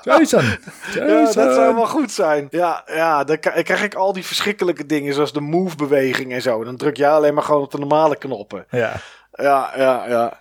Jason. 0.17 0.45
Ja, 0.93 1.23
dat 1.23 1.33
zou 1.33 1.75
wel 1.75 1.87
goed 1.87 2.11
zijn. 2.11 2.47
Ja, 2.49 2.83
ja 2.85 3.23
dan 3.23 3.39
krijg 3.39 3.83
ik 3.83 3.95
al 3.95 4.13
die 4.13 4.25
verschrikkelijke 4.25 4.85
dingen 4.85 5.13
zoals 5.13 5.33
de 5.33 5.39
move-beweging 5.39 6.33
en 6.33 6.41
zo. 6.41 6.63
Dan 6.63 6.77
druk 6.77 6.97
jij 6.97 7.09
alleen 7.09 7.33
maar 7.33 7.43
gewoon 7.43 7.61
op 7.61 7.71
de 7.71 7.79
normale 7.79 8.17
knoppen. 8.17 8.65
Ja. 8.69 8.93
Ja, 9.31 9.71
ja, 9.75 10.07
ja. 10.07 10.39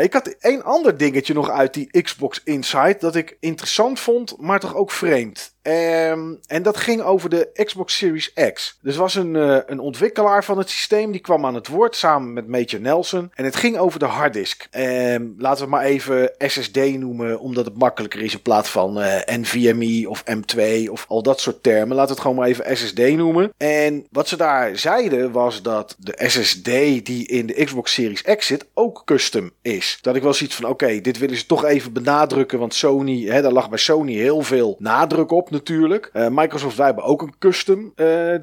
Ik 0.00 0.12
had 0.12 0.26
één 0.26 0.64
ander 0.64 0.96
dingetje 0.96 1.34
nog 1.34 1.50
uit 1.50 1.74
die 1.74 2.02
Xbox 2.02 2.40
Insight 2.44 3.00
dat 3.00 3.14
ik 3.14 3.36
interessant 3.40 4.00
vond, 4.00 4.34
maar 4.40 4.60
toch 4.60 4.74
ook 4.74 4.90
vreemd. 4.90 5.54
Um, 5.68 6.38
en 6.46 6.62
dat 6.62 6.76
ging 6.76 7.02
over 7.02 7.30
de 7.30 7.50
Xbox 7.64 7.96
Series 7.96 8.32
X. 8.52 8.78
Dus 8.82 8.96
was 8.96 9.14
een, 9.14 9.34
uh, 9.34 9.58
een 9.66 9.78
ontwikkelaar 9.78 10.44
van 10.44 10.58
het 10.58 10.70
systeem 10.70 11.12
die 11.12 11.20
kwam 11.20 11.46
aan 11.46 11.54
het 11.54 11.68
woord 11.68 11.96
samen 11.96 12.32
met 12.32 12.48
Major 12.48 12.80
Nelson. 12.80 13.30
En 13.34 13.44
het 13.44 13.56
ging 13.56 13.78
over 13.78 13.98
de 13.98 14.04
harddisk. 14.04 14.68
Um, 14.70 15.34
laten 15.38 15.64
we 15.64 15.70
maar 15.70 15.84
even 15.84 16.32
SSD 16.38 16.76
noemen, 16.76 17.40
omdat 17.40 17.64
het 17.64 17.78
makkelijker 17.78 18.20
is 18.20 18.32
in 18.32 18.42
plaats 18.42 18.70
van 18.70 18.98
uh, 18.98 19.16
NVMe 19.26 20.08
of 20.08 20.24
M2 20.30 20.90
of 20.90 21.04
al 21.08 21.22
dat 21.22 21.40
soort 21.40 21.62
termen. 21.62 21.96
Laten 21.96 22.08
we 22.08 22.12
het 22.12 22.20
gewoon 22.20 22.36
maar 22.36 22.48
even 22.48 22.76
SSD 22.76 22.98
noemen. 22.98 23.52
En 23.56 24.06
wat 24.10 24.28
ze 24.28 24.36
daar 24.36 24.76
zeiden 24.76 25.32
was 25.32 25.62
dat 25.62 25.96
de 25.98 26.14
SSD 26.26 26.64
die 27.04 27.26
in 27.26 27.46
de 27.46 27.64
Xbox 27.64 27.92
Series 27.92 28.22
X 28.22 28.46
zit 28.46 28.66
ook 28.74 29.02
custom 29.04 29.50
is. 29.62 29.98
Dat 30.00 30.16
ik 30.16 30.22
wel 30.22 30.34
zoiets 30.34 30.56
van 30.56 30.68
oké, 30.70 31.00
dit 31.00 31.18
willen 31.18 31.36
ze 31.36 31.46
toch 31.46 31.64
even 31.64 31.92
benadrukken, 31.92 32.58
want 32.58 32.74
Sony, 32.74 33.24
hè, 33.24 33.42
daar 33.42 33.52
lag 33.52 33.68
bij 33.68 33.78
Sony 33.78 34.12
heel 34.12 34.42
veel 34.42 34.76
nadruk 34.78 35.30
op 35.30 35.50
natuurlijk. 35.58 36.10
Uh, 36.12 36.28
Microsoft, 36.30 36.76
wij 36.76 36.86
hebben 36.86 37.04
ook 37.04 37.22
een 37.22 37.34
custom, 37.38 37.80
uh, 37.80 37.94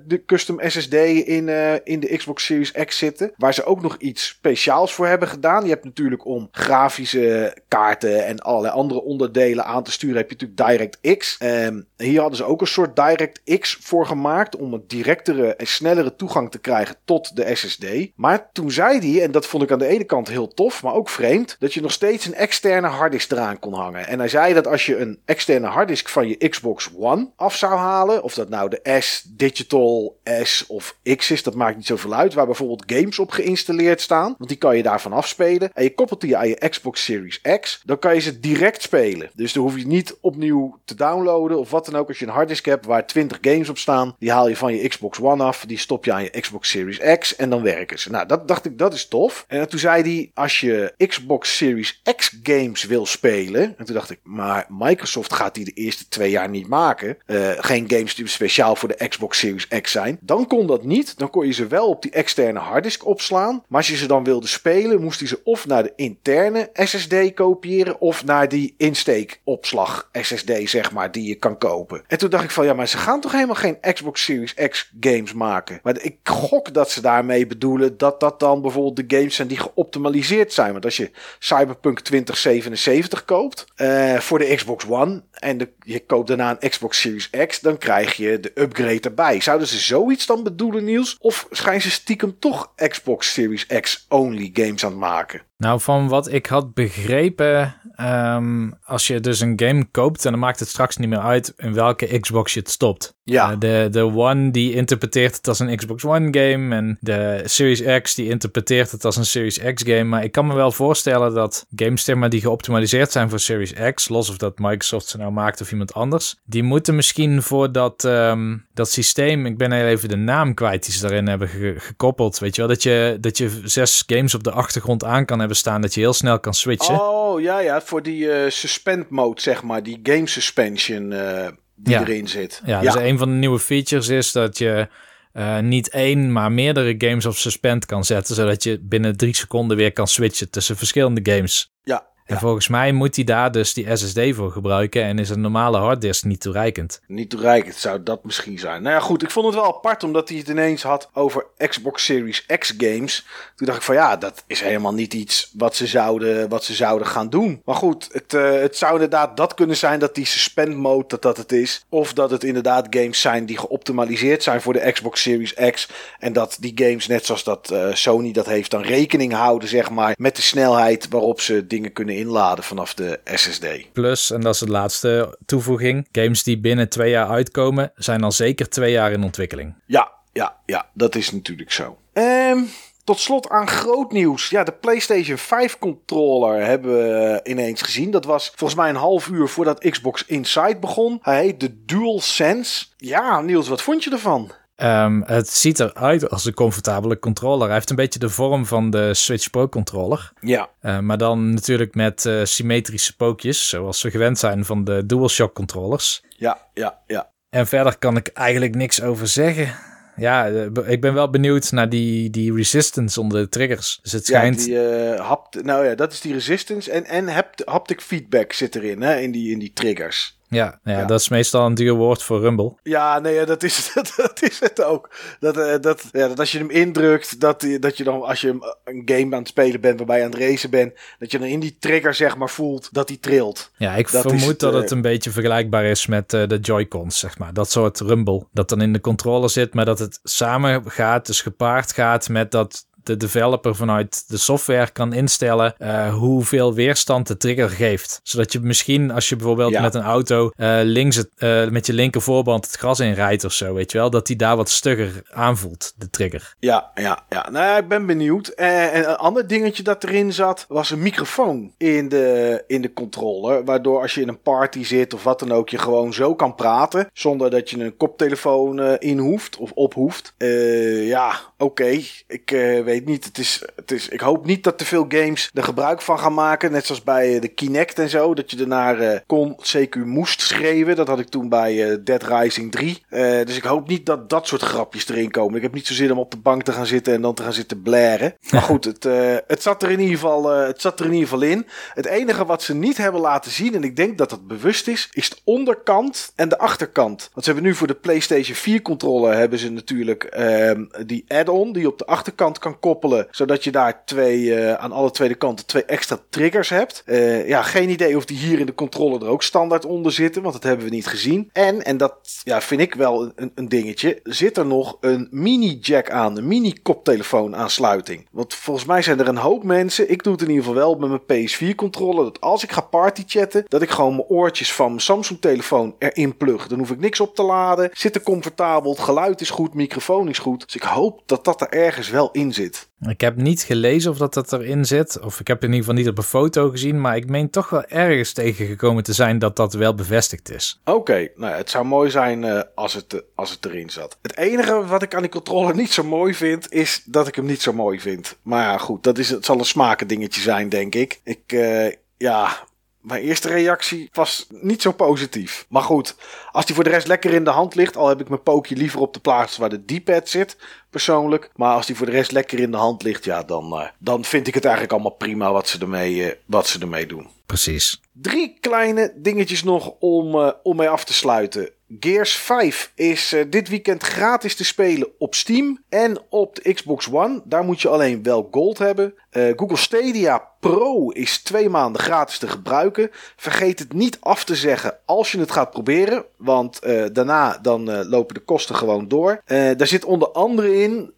de 0.06 0.23
custom 0.25 0.60
SSD 0.62 0.93
in, 0.93 1.47
uh, 1.47 1.73
in 1.84 1.99
de 1.99 2.17
Xbox 2.17 2.45
Series 2.45 2.71
X 2.71 2.97
zitten. 2.97 3.34
Waar 3.38 3.54
ze 3.54 3.65
ook 3.65 3.82
nog 3.82 3.97
iets 3.97 4.28
speciaals 4.28 4.93
voor 4.93 5.08
hebben 5.08 5.28
gedaan. 5.28 5.63
Je 5.63 5.69
hebt 5.69 5.84
natuurlijk 5.84 6.25
om 6.25 6.47
grafische 6.51 7.58
kaarten 7.67 8.25
en 8.25 8.39
allerlei 8.39 8.73
andere 8.73 9.01
onderdelen 9.01 9.65
aan 9.65 9.84
te 9.84 9.91
sturen, 9.91 10.17
heb 10.17 10.30
je 10.30 10.36
natuurlijk 10.39 10.69
DirectX. 10.69 11.38
Um, 11.43 11.88
hier 11.97 12.19
hadden 12.19 12.38
ze 12.38 12.43
ook 12.43 12.62
een 12.62 12.67
soort 12.67 12.95
DirectX 12.95 13.78
voor 13.82 14.06
gemaakt 14.06 14.56
om 14.56 14.73
een 14.73 14.84
directere 14.88 15.56
en 15.56 15.67
snellere 15.67 16.15
toegang 16.15 16.51
te 16.51 16.60
krijgen 16.60 16.95
tot 17.06 17.36
de 17.36 17.56
SSD. 17.56 17.86
Maar 18.15 18.49
toen 18.51 18.71
zei 18.71 19.12
hij, 19.12 19.23
en 19.23 19.32
dat 19.32 19.45
vond 19.45 19.63
ik 19.63 19.71
aan 19.71 19.80
de 19.80 19.88
ene 19.88 20.04
kant 20.04 20.28
heel 20.28 20.47
tof, 20.47 20.84
maar 20.84 20.93
ook 20.93 21.10
vreemd, 21.10 21.56
dat 21.60 21.73
je 21.73 21.82
nog 21.82 21.91
steeds 21.91 22.25
een 22.25 22.34
externe 22.34 22.88
harddisk 22.88 23.32
eraan 23.32 23.60
kon 23.60 23.73
hangen. 23.73 24.08
En 24.08 24.19
hij 24.19 24.28
zei 24.28 24.54
dat 24.54 24.67
als 24.67 24.86
je 24.86 24.97
een 24.97 25.19
externe 25.25 25.67
harddisk 25.67 26.10
van 26.10 26.28
je 26.28 26.49
Xbox 26.49 26.89
One 26.97 27.05
Af 27.36 27.56
zou 27.56 27.74
halen. 27.74 28.24
Of 28.24 28.34
dat 28.34 28.50
nou 28.50 28.70
de 28.70 29.00
S, 29.00 29.26
Digital 29.28 30.20
S 30.44 30.65
of 30.68 30.98
X 31.15 31.32
is, 31.32 31.44
dat 31.44 31.56
maakt 31.56 31.76
niet 31.76 31.86
zoveel 31.86 32.13
uit. 32.13 32.34
Waar 32.34 32.46
bijvoorbeeld 32.46 32.84
games 32.86 33.20
op 33.20 33.32
geïnstalleerd 33.32 34.02
staan. 34.02 34.36
Want 34.38 34.50
die 34.50 34.58
kan 34.58 34.78
je 34.78 34.84
daarvan 34.84 35.13
afspelen. 35.13 35.74
En 35.74 35.84
je 35.84 35.94
koppelt 35.94 36.22
die 36.22 36.38
aan 36.38 36.48
je 36.48 36.70
Xbox 36.70 37.04
Series 37.04 37.41
X. 37.60 37.82
Dan 37.86 38.00
kan 38.00 38.13
je 38.13 38.20
ze 38.20 38.39
direct 38.39 38.82
spelen. 38.82 39.30
Dus 39.34 39.54
dan 39.54 39.63
hoef 39.63 39.78
je 39.78 39.88
niet 39.88 40.18
opnieuw 40.22 40.80
te 40.86 40.96
downloaden 40.96 41.60
of 41.60 41.70
wat 41.70 41.86
dan 41.86 41.96
ook. 41.96 42.08
Als 42.08 42.20
je 42.20 42.26
een 42.26 42.32
harddisk 42.32 42.65
hebt 42.65 42.86
waar 42.86 43.08
20 43.08 43.38
games 43.41 43.70
op 43.70 43.78
staan. 43.78 44.15
Die 44.20 44.32
haal 44.32 44.50
je 44.50 44.56
van 44.56 44.76
je 44.76 44.88
Xbox 44.88 45.20
One 45.20 45.44
af. 45.44 45.65
Die 45.68 45.78
stop 45.78 46.06
je 46.06 46.13
aan 46.13 46.24
je 46.24 46.39
Xbox 46.39 46.70
Series 46.70 47.18
X. 47.20 47.36
En 47.36 47.50
dan 47.50 47.62
werken 47.62 48.00
ze. 48.00 48.12
Nou, 48.12 48.28
dat 48.28 48.48
dacht 48.48 48.65
ik, 48.65 48.78
dat 48.78 48.94
is 48.94 49.08
tof. 49.08 49.46
En 49.48 49.70
toen 49.70 49.80
zei 49.80 50.02
hij, 50.02 50.32
als 50.34 50.60
je 50.60 50.94
Xbox 51.08 51.58
Series 51.58 52.02
X 52.15 52.39
games 52.44 52.84
wil 52.84 53.06
spelen. 53.06 53.78
En 53.78 53.86
toen 53.86 53.96
dacht 53.96 54.12
ik, 54.12 54.20
maar 54.24 54.65
Microsoft 54.70 55.34
gaat 55.34 55.56
die 55.56 55.65
de 55.65 55.72
eerste 55.72 56.08
twee 56.08 56.30
jaar 56.30 56.50
niet 56.50 56.68
maken. 56.68 56.85
Uh, 56.93 57.52
geen 57.58 57.89
games 57.89 58.15
die 58.15 58.28
speciaal 58.28 58.76
voor 58.76 58.89
de 58.89 59.08
Xbox 59.08 59.39
Series 59.39 59.67
X 59.67 59.91
zijn. 59.91 60.17
Dan 60.21 60.48
kon 60.48 60.67
dat 60.67 60.84
niet. 60.84 61.17
Dan 61.17 61.30
kon 61.30 61.45
je 61.45 61.54
ze 61.54 61.67
wel 61.67 61.88
op 61.88 62.02
die 62.02 62.12
externe 62.12 62.60
harddisk 62.60 63.06
opslaan. 63.06 63.63
Maar 63.67 63.80
als 63.80 63.88
je 63.88 63.95
ze 63.95 64.08
dan 64.08 64.24
wilde 64.24 64.48
spelen, 64.48 65.02
moest 65.02 65.19
je 65.19 65.28
ze 65.28 65.41
of 65.43 65.67
naar 65.67 65.84
de 65.84 65.93
interne 65.95 66.69
SSD 66.74 67.34
kopiëren. 67.34 68.00
Of 68.00 68.26
naar 68.26 68.50
die 68.50 68.74
insteekopslag 68.78 70.10
SSD, 70.12 70.52
zeg 70.63 70.91
maar, 70.91 71.12
die 71.12 71.28
je 71.28 71.36
kan 71.36 71.58
kopen. 71.58 72.04
En 72.08 72.17
toen 72.17 72.30
dacht 72.30 72.43
ik 72.43 72.52
van 72.52 72.65
ja, 72.65 72.74
maar 72.74 72.88
ze 72.88 72.98
gaan 72.98 73.21
toch 73.21 73.32
helemaal 73.32 73.56
geen 73.56 73.78
Xbox 73.93 74.24
Series 74.24 74.54
X 74.54 74.91
games 75.00 75.34
maken. 75.34 75.80
Maar 75.84 76.02
ik 76.02 76.17
gok 76.24 76.74
dat 76.74 76.91
ze 76.91 77.02
daarmee 77.02 77.48
bedoelen 77.48 77.98
dat 77.98 78.19
dat 78.19 78.39
dan 78.39 78.62
bijvoorbeeld 78.62 79.10
de 79.10 79.17
games 79.17 79.36
zijn 79.36 79.48
die 79.48 79.60
geoptimaliseerd 79.60 80.54
zijn. 80.54 80.71
Want 80.71 80.86
als 80.86 80.98
je 80.98 81.12
Cyberpunk 81.39 82.00
2077 82.00 83.26
koopt 83.26 83.65
uh, 83.78 84.17
voor 84.19 84.39
de 84.39 84.56
Xbox 84.56 84.86
One. 84.88 85.24
En 85.32 85.58
de, 85.58 85.69
je 85.80 86.06
koopt 86.06 86.28
daarna 86.28 86.50
een 86.50 86.69
Xbox 86.76 87.00
Series 87.00 87.30
X, 87.48 87.60
dan 87.60 87.78
krijg 87.78 88.14
je 88.14 88.40
de 88.40 88.52
upgrade 88.56 89.00
erbij. 89.00 89.42
Zouden 89.42 89.68
ze 89.68 89.78
zoiets 89.78 90.26
dan 90.26 90.44
bedoelen, 90.44 90.84
Niels? 90.84 91.18
Of 91.20 91.48
schijnen 91.52 91.82
ze 91.82 91.92
stiekem 91.92 92.40
toch 92.40 92.74
Xbox 92.88 93.34
Series 93.34 93.66
X 93.66 94.06
only 94.10 94.50
games 94.54 94.84
aan 94.84 94.90
het 94.90 95.00
maken? 95.00 95.42
Nou, 95.58 95.82
van 95.82 96.08
wat 96.08 96.32
ik 96.32 96.46
had 96.46 96.74
begrepen, 96.74 97.76
ehm, 97.96 98.72
als 98.84 99.08
je 99.08 99.20
dus 99.20 99.39
een 99.39 99.54
game 99.56 99.86
koopt, 99.91 100.24
dan 100.24 100.39
maakt 100.39 100.60
het 100.60 100.70
straks 100.70 100.98
niet 100.98 101.10
meer 101.10 101.20
uit 101.20 101.54
in 101.58 101.74
welke 101.74 102.20
Xbox 102.20 102.54
je 102.54 102.60
het 102.60 102.70
stopt. 102.70 103.15
Ja. 103.24 103.52
Uh, 103.52 103.60
de, 103.60 103.88
de 103.91 104.04
One 104.04 104.52
die 104.52 104.74
interpreteert 104.74 105.36
het 105.36 105.48
als 105.48 105.60
een 105.60 105.76
Xbox 105.76 106.06
One 106.06 106.28
game 106.39 106.76
en 106.76 106.98
de 107.02 107.41
Series 107.46 108.02
X 108.02 108.15
die 108.15 108.30
interpreteert 108.30 108.91
het 108.91 109.06
als 109.06 109.15
een 109.15 109.26
Series 109.26 109.74
X 109.74 109.84
game. 109.84 110.04
Maar 110.04 110.24
ik 110.24 110.32
kan 110.32 110.48
me 110.48 110.54
wel 110.54 110.72
voorstellen 110.72 111.34
dat 111.34 111.65
games 111.76 112.04
zeg 112.04 112.15
maar, 112.15 112.30
die 112.30 112.41
geoptimaliseerd 112.41 113.12
zijn 113.12 113.30
voor 113.30 113.39
Series 113.39 113.74
X, 113.94 114.10
los 114.10 114.30
of 114.30 114.38
dat 114.38 114.60
Microsoft 114.60 115.08
ze 115.08 115.18
nou 115.18 115.32
maakt 115.32 115.62
of 115.62 115.72
iemand 115.72 115.94
anders, 115.94 116.36
die 116.46 116.63
moeten 116.63 116.96
misschien 116.96 117.41
voor 117.41 117.72
dat, 117.72 118.04
um, 118.04 118.65
dat 118.74 118.91
systeem, 118.91 119.46
ik 119.46 119.58
ben 119.58 119.72
heel 119.72 119.86
even 119.86 120.10
de 120.10 120.15
naam 120.15 120.54
kwijt 120.54 120.86
die 120.86 120.94
ze 120.94 121.02
daarin 121.02 121.28
hebben 121.28 121.48
ge 121.48 121.76
gekoppeld, 121.78 122.39
weet 122.39 122.56
je 122.56 122.62
wel, 122.62 122.70
dat 122.70 122.84
je, 122.84 123.18
dat 123.20 123.38
je 123.38 123.62
zes 123.63 124.04
games 124.08 124.36
op 124.36 124.44
de 124.44 124.52
achtergrond 124.52 125.04
aan 125.04 125.26
kan 125.26 125.39
hebben 125.39 125.45
staan, 125.54 125.82
dat 125.82 125.94
je 125.94 126.00
heel 126.00 126.14
snel 126.14 126.40
kan 126.40 126.54
switchen. 126.54 127.02
Oh, 127.02 127.42
ja, 127.42 127.60
ja, 127.60 127.82
voor 127.82 128.02
die 128.02 128.26
uh, 128.26 128.50
suspend 128.50 129.10
mode, 129.10 129.42
zeg 129.42 129.64
maar, 129.64 129.84
die 129.84 130.00
game 130.04 130.28
suspension 130.28 131.12
uh, 131.12 131.48
die 131.76 131.94
Ja. 131.94 132.02
erin 132.02 132.28
zit. 132.28 132.62
Ja, 132.66 132.82
dus 132.82 132.96
een 132.96 133.18
van 133.18 133.30
de 133.30 133.36
nieuwe 133.36 133.60
features 133.60 134.08
is 134.08 134.32
dat 134.32 134.58
je 134.58 134.88
eh, 135.32 135.60
niet 135.60 135.90
één, 135.90 136.32
maar 136.32 136.52
meerdere 136.52 136.96
games 136.98 137.26
op 137.26 137.36
suspend 137.36 137.86
kan 137.86 138.06
zetten, 138.06 138.36
zodat 138.36 138.64
je 138.64 138.80
binnen 138.82 139.18
drie 139.18 139.36
seconden 139.36 139.78
weer 139.78 139.92
kan 139.92 140.08
switchen 140.08 140.50
tussen 140.50 140.78
verschillende 140.78 141.32
games. 141.34 141.74
Ja, 141.84 142.06
En 142.26 142.40
volgens 142.40 142.68
mij 142.68 142.92
moet 142.92 143.16
hij 143.16 143.24
daar 143.24 143.52
dus 143.52 143.74
die 143.74 143.96
SSD 143.96 144.20
voor 144.32 144.52
gebruiken 144.52 145.04
en 145.04 145.20
is 145.20 145.30
een 145.30 145.42
normale 145.42 145.78
harddisk 145.78 146.24
niet 146.24 146.42
toereikend. 146.42 147.02
Niet 147.08 147.30
toereikend 147.30 147.76
zou 147.76 148.04
dat 148.04 148.24
misschien 148.24 148.60
zijn. 148.60 148.82
Nou 148.82 148.96
ja, 148.96 149.02
goed, 149.02 149.24
ik 149.24 149.32
vond 149.32 149.46
het 149.46 149.56
wel 149.56 149.66
apart 149.66 150.04
omdat 150.04 150.30
hij 150.30 150.38
het 150.38 150.48
ineens 150.48 150.84
had 150.84 151.10
over 151.14 151.46
Xbox 151.58 152.06
Series 152.06 152.46
X 152.60 152.74
games. 152.78 153.26
Toen 153.56 153.68
dacht 153.68 153.80
ik 153.80 153.84
van 153.84 153.96
ja, 153.96 154.18
dat 154.18 154.44
is 154.48 154.62
helemaal 154.62 154.94
niet 154.94 155.14
iets 155.14 155.52
wat 155.58 155.76
ze 155.76 155.88
zouden, 155.88 156.50
wat 156.50 156.64
ze 156.64 156.74
zouden 156.74 157.08
gaan 157.08 157.30
doen. 157.30 157.62
Maar 157.66 157.76
goed, 157.76 158.10
het, 158.12 158.34
eh, 158.34 158.52
het 158.52 158.78
zou 158.78 158.94
inderdaad 158.94 159.38
dat 159.38 159.54
kunnen 159.54 159.78
zijn 159.78 160.00
dat 160.00 160.16
die 160.16 160.26
suspend 160.26 160.76
mode 160.76 161.08
dat 161.08 161.22
dat 161.22 161.38
het 161.38 161.52
is. 161.52 161.86
Of 161.90 162.14
dat 162.14 162.32
het 162.32 162.44
inderdaad 162.44 162.88
games 162.90 163.22
zijn 163.22 163.46
die 163.46 163.58
geoptimaliseerd 163.58 164.44
zijn 164.44 164.62
voor 164.62 164.74
de 164.74 164.92
Xbox 164.92 165.22
Series 165.22 165.54
X. 165.72 165.90
En 166.20 166.34
dat 166.34 166.58
die 166.60 166.72
games, 166.76 167.08
net 167.08 167.26
zoals 167.26 167.44
dat 167.44 167.72
eh, 167.72 167.94
Sony 167.94 168.32
dat 168.32 168.46
heeft, 168.46 168.72
dan 168.72 168.82
rekening 168.82 169.34
houden 169.34 169.70
zeg 169.70 169.90
maar 169.90 170.16
met 170.18 170.36
de 170.36 170.42
snelheid 170.42 171.08
waarop 171.10 171.42
ze 171.42 171.68
dingen 171.68 171.94
kunnen 171.94 172.14
inladen 172.17 172.63
vanaf 172.63 172.93
de 172.93 173.19
SSD. 173.23 173.65
Plus, 173.93 174.32
en 174.32 174.41
dat 174.41 174.54
is 174.54 174.60
de 174.60 174.69
laatste 174.69 175.38
toevoeging, 175.45 176.08
games 176.12 176.43
die 176.43 176.60
binnen 176.60 176.89
twee 176.89 177.10
jaar 177.10 177.28
uitkomen, 177.28 177.91
zijn 177.95 178.23
al 178.23 178.32
zeker 178.32 178.69
twee 178.69 178.91
jaar 178.91 179.12
in 179.12 179.23
ontwikkeling. 179.23 179.75
Ja, 179.86 180.12
ja, 180.34 180.56
ja, 180.65 180.89
dat 180.93 181.15
is 181.15 181.32
natuurlijk 181.32 181.71
zo. 181.71 181.97
Ehm, 182.13 182.60
tot 183.04 183.19
slot 183.19 183.49
aan 183.49 183.67
groot 183.67 184.12
nieuws. 184.12 184.49
Ja, 184.49 184.63
de 184.63 184.71
PlayStation 184.71 185.38
5 185.38 185.80
controller 185.80 186.65
hebben 186.65 186.97
we 186.97 187.39
ineens 187.43 187.82
gezien. 187.82 188.12
Dat 188.12 188.25
was 188.25 188.51
volgens 188.56 188.80
mij 188.80 188.89
een 188.89 188.95
half 188.95 189.28
uur 189.28 189.47
voordat 189.47 189.89
Xbox 189.89 190.25
Inside 190.25 190.78
begon. 190.80 191.19
Hij 191.21 191.43
heet 191.43 191.60
de 191.60 191.86
DualSense. 191.86 192.86
Ja, 192.97 193.41
Niels, 193.41 193.67
wat 193.67 193.82
vond 193.82 194.04
je 194.04 194.12
ervan? 194.12 194.51
Um, 194.84 195.24
het 195.26 195.50
ziet 195.50 195.80
eruit 195.80 196.30
als 196.30 196.46
een 196.46 196.54
comfortabele 196.54 197.20
controller. 197.20 197.66
Hij 197.66 197.74
heeft 197.74 197.90
een 197.90 197.96
beetje 197.96 198.20
de 198.20 198.30
vorm 198.30 198.66
van 198.66 198.90
de 198.90 199.14
Switch 199.14 199.50
Pro 199.50 199.70
controller. 199.70 200.32
Ja. 200.42 200.70
Uh, 200.82 201.00
maar 201.00 201.18
dan 201.18 201.54
natuurlijk 201.54 201.96
met 201.96 202.26
uh, 202.26 202.44
symmetrische 202.44 203.16
pookjes, 203.16 203.70
zoals 203.70 204.02
we 204.02 204.12
gewend 204.12 204.40
zijn 204.40 204.66
van 204.66 204.84
de 204.84 205.06
DualShock 205.06 205.54
controllers. 205.54 206.24
Ja, 206.30 206.68
ja, 206.74 207.02
ja. 207.08 207.32
En 207.50 207.68
verder 207.68 207.98
kan 207.98 208.18
ik 208.18 208.28
eigenlijk 208.28 208.76
niks 208.76 209.02
over 209.02 209.28
zeggen. 209.28 209.76
Ja, 210.16 210.46
ik 210.86 211.02
ben 211.02 211.14
wel 211.14 211.30
benieuwd 211.30 211.72
naar 211.72 211.90
die, 211.90 212.30
die 212.30 212.54
resistance 212.54 213.22
onder 213.22 213.42
de 213.42 213.50
triggers. 213.50 214.00
Dus 214.02 214.12
het 214.12 214.26
schijnt... 214.26 214.66
Ja, 214.66 214.66
die, 214.66 215.14
uh, 215.14 215.28
hapt, 215.28 215.64
nou 215.64 215.86
ja, 215.86 215.96
dat 215.96 216.14
is 216.14 216.22
die 216.22 216.34
resistance. 216.34 216.92
En, 216.92 217.06
en 217.06 217.28
hapt, 217.28 217.62
haptic 217.66 218.02
feedback 218.02 218.54
zit 218.54 218.76
erin, 218.76 219.02
hè, 219.02 219.20
in 219.20 219.32
die, 219.32 219.52
in 219.52 219.60
die 219.60 219.74
triggers. 219.74 220.35
Ja, 220.48 220.80
ja, 220.84 221.00
ja, 221.00 221.06
dat 221.06 221.20
is 221.20 221.30
meestal 221.30 221.66
een 221.66 221.74
duur 221.74 221.94
woord 221.94 222.24
voor 222.24 222.40
Rumble. 222.40 222.74
Ja, 222.84 223.20
nee, 223.20 223.46
dat 223.46 223.64
is, 223.64 223.92
dat, 223.94 224.14
dat 224.18 224.42
is 224.42 224.60
het 224.60 224.84
ook. 224.84 225.10
Dat, 225.40 225.58
uh, 225.58 225.74
dat, 225.82 226.04
ja, 226.12 226.28
dat 226.28 226.40
als 226.40 226.52
je 226.52 226.58
hem 226.58 226.70
indrukt, 226.70 227.40
dat, 227.40 227.68
dat 227.80 227.98
je 227.98 228.04
dan, 228.04 228.22
als 228.22 228.42
je 228.42 228.76
een 228.84 229.02
game 229.06 229.36
aan 229.36 229.40
het 229.40 229.48
spelen 229.48 229.82
bent 229.82 229.98
waarbij 229.98 230.18
je 230.18 230.24
aan 230.24 230.32
het 230.32 230.40
racen 230.40 230.70
bent, 230.70 230.94
dat 231.20 231.32
je 231.32 231.40
dan 231.40 231.48
in 231.48 231.60
die 231.60 231.78
trigger 231.80 232.14
zeg 232.14 232.38
maar 232.38 232.50
voelt 232.50 232.90
dat 232.92 233.08
die 233.08 233.20
trilt. 233.20 233.72
Ja, 233.78 233.96
ik 233.96 234.12
dat 234.12 234.22
vermoed 234.22 234.48
het, 234.48 234.60
dat 234.60 234.74
het 234.74 234.92
een 234.92 235.02
beetje 235.02 235.32
vergelijkbaar 235.32 235.86
is 235.86 236.06
met 236.06 236.34
uh, 236.34 236.48
de 236.48 236.60
Joy-Cons, 236.60 237.20
zeg 237.20 237.38
maar. 237.38 237.54
Dat 237.54 237.72
soort 237.72 238.00
Rumble, 238.00 238.46
dat 238.52 238.70
dan 238.70 238.82
in 238.82 238.94
de 238.94 239.02
controller 239.02 239.50
zit, 239.50 239.74
maar 239.74 239.86
dat 239.86 240.00
het 240.00 240.20
samen 240.24 240.92
gaat, 240.92 241.26
dus 241.26 241.42
gepaard 241.42 241.94
gaat 241.94 242.30
met 242.30 242.52
dat 242.52 242.86
de 243.06 243.18
developer 243.18 243.76
vanuit 243.76 244.24
de 244.28 244.38
software 244.38 244.91
kan 244.91 245.13
instellen 245.13 245.76
uh, 245.80 246.13
hoeveel 246.13 246.74
weerstand 246.74 247.28
de 247.28 247.38
trigger 247.38 247.70
geeft. 247.70 248.20
Zodat 248.24 248.52
je 248.52 248.60
misschien, 248.60 249.12
als 249.12 249.30
je 249.30 249.36
bijvoorbeeld 249.36 249.72
ja. 249.72 249.82
met 249.82 249.96
een 249.96 250.02
auto 250.02 250.52
uh, 250.58 250.80
links 250.84 251.15
het, 251.15 251.30
uh, 251.38 251.68
met 251.68 251.86
je 251.86 251.94
linker 251.94 252.22
voorband 252.22 252.65
het 252.65 252.76
gras 252.76 253.00
inrijdt 253.00 253.44
of 253.44 253.54
zo, 253.54 253.74
weet 253.74 253.91
je 253.91 253.98
wel, 253.98 254.10
dat 254.10 254.28
die 254.28 254.36
daar 254.36 254.56
wat 254.56 254.70
stugger 254.70 255.22
aanvoelt, 255.32 255.94
de 255.98 256.10
trigger. 256.10 256.56
Ja, 256.60 256.91
ja, 256.96 257.26
ja. 257.30 257.50
Nou 257.50 257.65
ja, 257.65 257.78
ik 257.78 257.88
ben 257.88 258.06
benieuwd. 258.06 258.48
En 258.48 258.98
een 258.98 259.15
ander 259.15 259.48
dingetje 259.48 259.84
dat 259.84 260.04
erin 260.04 260.34
zat, 260.34 260.65
was 260.68 260.89
een 260.89 261.02
microfoon 261.02 261.74
in 261.78 262.10
de, 262.10 262.63
in 262.68 262.82
de 262.82 262.94
controller. 262.94 263.63
Waardoor 263.63 264.02
als 264.02 264.13
je 264.13 264.22
in 264.22 264.28
een 264.28 264.41
party 264.41 264.84
zit 264.84 265.13
of 265.13 265.24
wat 265.24 265.39
dan 265.39 265.52
ook, 265.52 265.70
je 265.70 265.78
gewoon 265.78 266.13
zo 266.13 266.36
kan 266.36 266.56
praten. 266.56 267.10
Zonder 267.13 267.50
dat 267.50 267.70
je 267.70 267.84
een 267.84 267.98
koptelefoon 267.98 268.98
in 269.00 269.18
hoeft 269.18 269.58
of 269.58 269.72
op 269.72 269.94
hoeft. 269.94 270.34
ja, 270.38 271.39
oké. 271.58 271.63
Okay. 271.63 272.06
Ik 272.28 272.50
weet 272.86 272.95
niet. 273.04 273.26
Het 273.26 273.38
is, 273.38 273.64
het 273.76 273.92
is, 273.92 274.10
ik 274.10 274.20
hoop 274.20 274.46
niet 274.46 274.64
dat 274.64 274.78
te 274.78 274.86
veel 274.86 275.06
games 275.08 275.50
er 275.54 275.64
gebruik 275.64 276.02
van 276.02 276.20
gaan 276.20 276.34
maken. 276.34 276.72
Net 276.72 276.86
zoals 276.86 277.04
bij 277.04 277.40
de 277.40 277.48
Kinect 277.48 278.00
en 278.00 278.10
zo. 278.10 278.34
Dat 278.34 278.52
je 278.52 278.58
ernaar 278.58 279.02
uh, 279.02 279.20
kon, 279.28 279.56
CQ 279.62 279.98
moest 280.06 280.42
schreeuwen. 280.42 280.96
Dat 280.96 281.08
had 281.08 281.20
ik 281.20 281.30
toen 281.30 281.50
bij 281.50 281.74
uh, 281.74 281.98
Dead 282.04 282.24
Rising 282.24 282.72
3. 282.72 283.04
Uh, 283.10 283.20
dus 283.46 283.58
ik 283.58 283.64
hoop 283.64 283.88
niet 283.88 284.06
dat 284.06 284.30
dat 284.30 284.48
soort 284.48 284.62
grapjes 284.62 285.08
erin 285.08 285.32
komen. 285.32 285.56
Ik 285.56 285.62
heb 285.62 285.74
niet 285.74 285.88
zo 285.88 285.94
zin 285.94 286.12
om 286.12 286.20
op 286.20 286.32
de 286.32 286.38
bank 286.38 286.64
te 286.64 286.72
gaan 286.72 286.86
zitten 286.86 287.14
en 287.14 287.22
dan 287.22 287.34
te 287.34 287.44
gaan 287.44 287.54
zitten 287.54 287.82
blaren. 287.82 288.34
Maar 288.56 288.64
goed, 288.64 288.86
het, 288.86 289.04
het, 289.48 289.62
zat 289.62 289.84
er 289.84 289.92
in 289.92 290.00
ieder 290.00 290.16
geval, 290.16 290.50
het 290.50 290.82
zat 290.82 291.00
er 291.00 291.06
in 291.06 291.14
ieder 291.14 291.28
geval 291.28 291.44
in. 291.44 291.68
Het 291.94 292.06
enige 292.06 292.46
wat 292.46 292.64
ze 292.64 292.76
niet 292.76 292.98
hebben 292.98 293.22
laten 293.22 293.52
zien, 293.52 293.76
en 293.76 293.84
ik 293.84 293.96
denk 293.96 294.18
dat 294.18 294.30
dat 294.30 294.48
bewust 294.48 294.88
is, 294.88 295.10
is 295.12 295.30
de 295.30 295.38
onderkant 295.44 296.32
en 296.36 296.50
de 296.50 296.58
achterkant. 296.58 297.30
Want 297.34 297.46
ze 297.46 297.52
hebben 297.52 297.70
nu 297.70 297.76
voor 297.76 297.88
de 297.88 297.94
PlayStation 297.94 298.56
4 298.56 298.82
controller 298.82 299.38
hebben 299.38 299.60
ze 299.60 299.72
natuurlijk 299.72 300.24
ehm, 300.24 300.86
die 301.06 301.26
add-on 301.28 301.74
die 301.74 301.88
op 301.88 301.98
de 301.98 302.06
achterkant 302.06 302.60
kan 302.60 302.80
koppelen, 302.86 303.28
zodat 303.32 303.63
je 303.63 303.71
daar 303.71 304.06
twee 304.06 304.39
uh, 304.41 304.74
aan 304.74 304.91
alle 304.91 305.12
tweede 305.12 305.36
kanten 305.36 305.65
twee 305.65 305.86
extra 305.86 306.19
triggers 306.30 306.69
hebt. 306.69 307.04
Uh, 307.06 307.48
ja, 307.48 307.62
geen 307.62 307.89
idee 307.89 308.17
of 308.17 308.26
die 308.26 308.38
hier 308.38 308.60
in 308.60 308.65
de 308.65 308.76
controller 308.76 309.21
er 309.21 309.28
ook 309.28 309.43
standaard 309.43 309.86
onder 309.86 310.12
zitten, 310.12 310.41
want 310.41 310.54
dat 310.54 310.63
hebben 310.63 310.86
we 310.86 310.91
niet 310.91 311.08
gezien. 311.08 311.50
En, 311.54 311.84
en 311.84 311.98
dat 311.98 312.13
ja, 312.43 312.62
vind 312.62 312.82
ik 312.82 312.93
wel 312.93 313.32
een, 313.36 313.52
een 313.56 313.69
dingetje, 313.69 314.19
zit 314.24 314.58
er 314.58 314.65
nog 314.65 314.98
een 315.02 315.28
mini 315.32 315.78
jack 315.82 316.10
aan, 316.10 316.38
een 316.38 316.48
mini 316.48 316.74
koptelefoon 316.84 317.56
aansluiting. 317.56 318.28
Want 318.32 318.54
volgens 318.54 318.86
mij 318.86 319.02
zijn 319.02 319.19
er 319.19 319.28
een 319.28 319.38
hoop 319.38 319.63
mensen, 319.63 320.12
ik 320.12 320.24
doe 320.24 320.34
het 320.34 320.41
in 320.41 320.50
ieder 320.50 320.63
geval 320.63 320.80
wel 320.80 320.95
met 320.95 321.28
mijn 321.28 321.50
PS4 321.50 321.76
controller, 321.76 322.24
dat 322.24 322.41
als 322.41 322.63
ik 322.63 322.71
ga 322.71 322.82
party 322.82 323.24
chatten, 323.28 323.63
dat 323.67 323.82
ik 323.82 323.89
gewoon 323.89 324.15
mijn 324.15 324.28
oortjes 324.28 324.74
van 324.74 324.88
mijn 324.88 325.02
Samsung 325.02 325.41
telefoon 325.41 325.95
erin 326.00 326.38
plug. 326.38 326.67
Dan 326.67 326.80
hoef 326.80 326.91
ik 326.91 327.00
niks 327.00 327.19
op 327.19 327.36
te 327.36 327.43
laden, 327.43 327.89
zit 327.93 328.15
er 328.15 328.24
comfortabel, 328.24 328.91
het 328.91 329.00
geluid 329.00 329.41
is 329.41 329.50
goed, 329.50 329.74
microfoon 329.74 330.30
is 330.30 330.39
goed. 330.39 330.65
Dus 330.65 330.76
ik 330.76 330.84
hoop 330.84 331.21
dat 331.26 331.45
dat 331.45 331.62
er 331.62 331.69
ergens 331.69 332.10
wel 332.10 332.30
in 332.32 332.54
zit. 332.54 332.75
Ik 333.00 333.22
heb 333.22 333.36
niet 333.36 333.62
gelezen 333.62 334.12
of 334.12 334.18
dat, 334.18 334.34
dat 334.34 334.54
erin 334.54 334.86
zit. 334.86 335.20
Of 335.20 335.40
ik 335.40 335.48
heb 335.48 335.64
in 335.64 335.68
ieder 335.68 335.80
geval 335.80 335.96
niet 335.96 336.08
op 336.08 336.18
een 336.18 336.24
foto 336.24 336.70
gezien. 336.70 337.02
Maar 337.02 337.16
ik 337.16 337.30
meen 337.30 337.50
toch 337.50 337.70
wel 337.70 337.86
ergens 337.86 338.34
tegengekomen 338.34 339.04
te 339.04 339.14
zijn 339.14 339.40
dat 339.40 339.56
dat 339.56 339.74
wel 339.74 339.96
bevestigd 339.96 340.52
is. 340.52 340.82
Oké, 340.86 340.98
okay, 340.98 341.32
nou 341.36 341.52
ja, 341.52 341.58
het 341.58 341.70
zou 341.70 341.86
mooi 341.86 342.10
zijn 342.10 342.44
uh, 342.44 342.62
als, 342.76 342.94
het, 342.94 343.14
uh, 343.14 343.20
als 343.36 343.52
het 343.52 343.66
erin 343.66 343.90
zat. 343.90 344.18
Het 344.22 344.38
enige 344.38 344.86
wat 344.86 345.02
ik 345.02 345.16
aan 345.16 345.22
die 345.22 345.32
controller 345.32 345.76
niet 345.76 345.92
zo 345.92 346.04
mooi 346.04 346.34
vind, 346.34 346.72
is 346.72 347.04
dat 347.06 347.28
ik 347.28 347.36
hem 347.36 347.46
niet 347.46 347.62
zo 347.62 347.74
mooi 347.74 348.00
vind. 348.00 348.38
Maar 348.42 348.64
ja, 348.64 348.78
goed, 348.78 349.04
dat 349.04 349.18
is, 349.18 349.30
het 349.30 349.46
zal 349.46 349.60
een 349.60 349.66
smakendingetje 349.66 350.42
zijn, 350.42 350.70
denk 350.70 350.96
ik. 350.96 351.20
Ik, 351.24 351.54
uh, 351.54 351.92
ja, 352.18 352.58
mijn 353.06 353.22
eerste 353.22 353.48
reactie 353.48 354.10
was 354.13 354.48
niet 354.50 354.82
zo 354.82 354.91
positief. 354.91 355.65
Maar 355.70 355.82
goed, 355.82 356.15
als 356.52 356.65
die 356.65 356.76
voor 356.76 356.84
de 356.84 356.89
rest 356.89 357.08
lekker 357.08 357.34
in 357.34 357.44
de 357.44 357.50
hand 357.50 357.76
ligt, 357.76 357.98
al 357.98 358.08
heb 358.08 358.22
ik 358.22 358.30
mijn 358.30 358.44
pookje 358.44 358.76
liever 358.76 359.00
op 359.00 359.13
de 359.13 359.20
plaats 359.20 359.58
waar 359.58 359.70
de 359.70 359.86
D-pad 359.86 360.30
zit, 360.30 360.58
persoonlijk. 360.89 361.50
Maar 361.56 361.76
als 361.76 361.86
die 361.86 361.96
voor 361.96 362.06
de 362.06 362.12
rest 362.12 362.32
lekker 362.32 362.60
in 362.60 362.72
de 362.72 362.78
hand 362.78 363.04
ligt, 363.04 363.26
ja, 363.26 363.44
dan, 363.44 363.74
uh, 363.74 363.88
dan 364.00 364.26
vind 364.26 364.48
ik 364.48 364.54
het 364.54 364.63
eigenlijk 364.63 364.94
allemaal 364.94 365.12
prima 365.12 365.52
wat 365.52 365.68
ze 365.68 365.80
ermee, 365.80 366.15
uh, 366.15 366.32
wat 366.46 366.68
ze 366.68 366.80
ermee 366.80 367.06
doen. 367.06 367.28
Precies. 367.46 368.02
Drie 368.12 368.58
kleine 368.60 369.13
dingetjes 369.15 369.63
nog 369.63 369.94
om, 370.00 370.36
uh, 370.36 370.52
om 370.63 370.76
mee 370.76 370.89
af 370.89 371.04
te 371.04 371.13
sluiten. 371.13 371.70
Gears 372.00 372.36
5 372.36 372.91
is 372.95 373.34
uh, 373.34 373.43
dit 373.50 373.69
weekend 373.69 374.04
gratis 374.04 374.56
te 374.56 374.65
spelen 374.65 375.08
op 375.17 375.36
Steam 375.36 375.84
en 375.89 376.17
op 376.30 376.56
de 376.56 376.74
Xbox 376.74 377.12
One. 377.12 377.41
Daar 377.43 377.63
moet 377.63 377.82
je 377.82 377.88
alleen 377.88 378.24
wel 378.24 378.48
gold 378.52 378.78
hebben. 378.78 379.13
Uh, 379.32 379.54
Google 379.56 379.78
Stadia 379.78 380.48
Pro 380.60 381.10
is 381.10 381.43
twee 381.43 381.69
maanden 381.69 382.02
gratis 382.02 382.38
te 382.38 382.48
gebruiken. 382.48 383.10
Vergeet 383.36 383.80
het 383.80 383.93
niet 383.93 384.17
af 384.21 384.43
te 384.43 384.56
zeggen 384.56 384.98
als 385.06 385.32
je 385.32 385.39
het 385.39 385.52
gaat 385.52 385.71
proberen. 385.71 386.26
Want 386.38 386.80
uh, 386.84 387.06
daarna 387.12 387.58
dan 387.62 388.08
lopen 388.08 388.36
de 388.36 388.41
kosten 388.41 388.76
gewoon 388.76 389.08
door. 389.08 389.41
daar 389.45 389.88
zit 389.88 390.06
onder 390.06 390.32
andere 390.32 390.82
in 390.82 391.13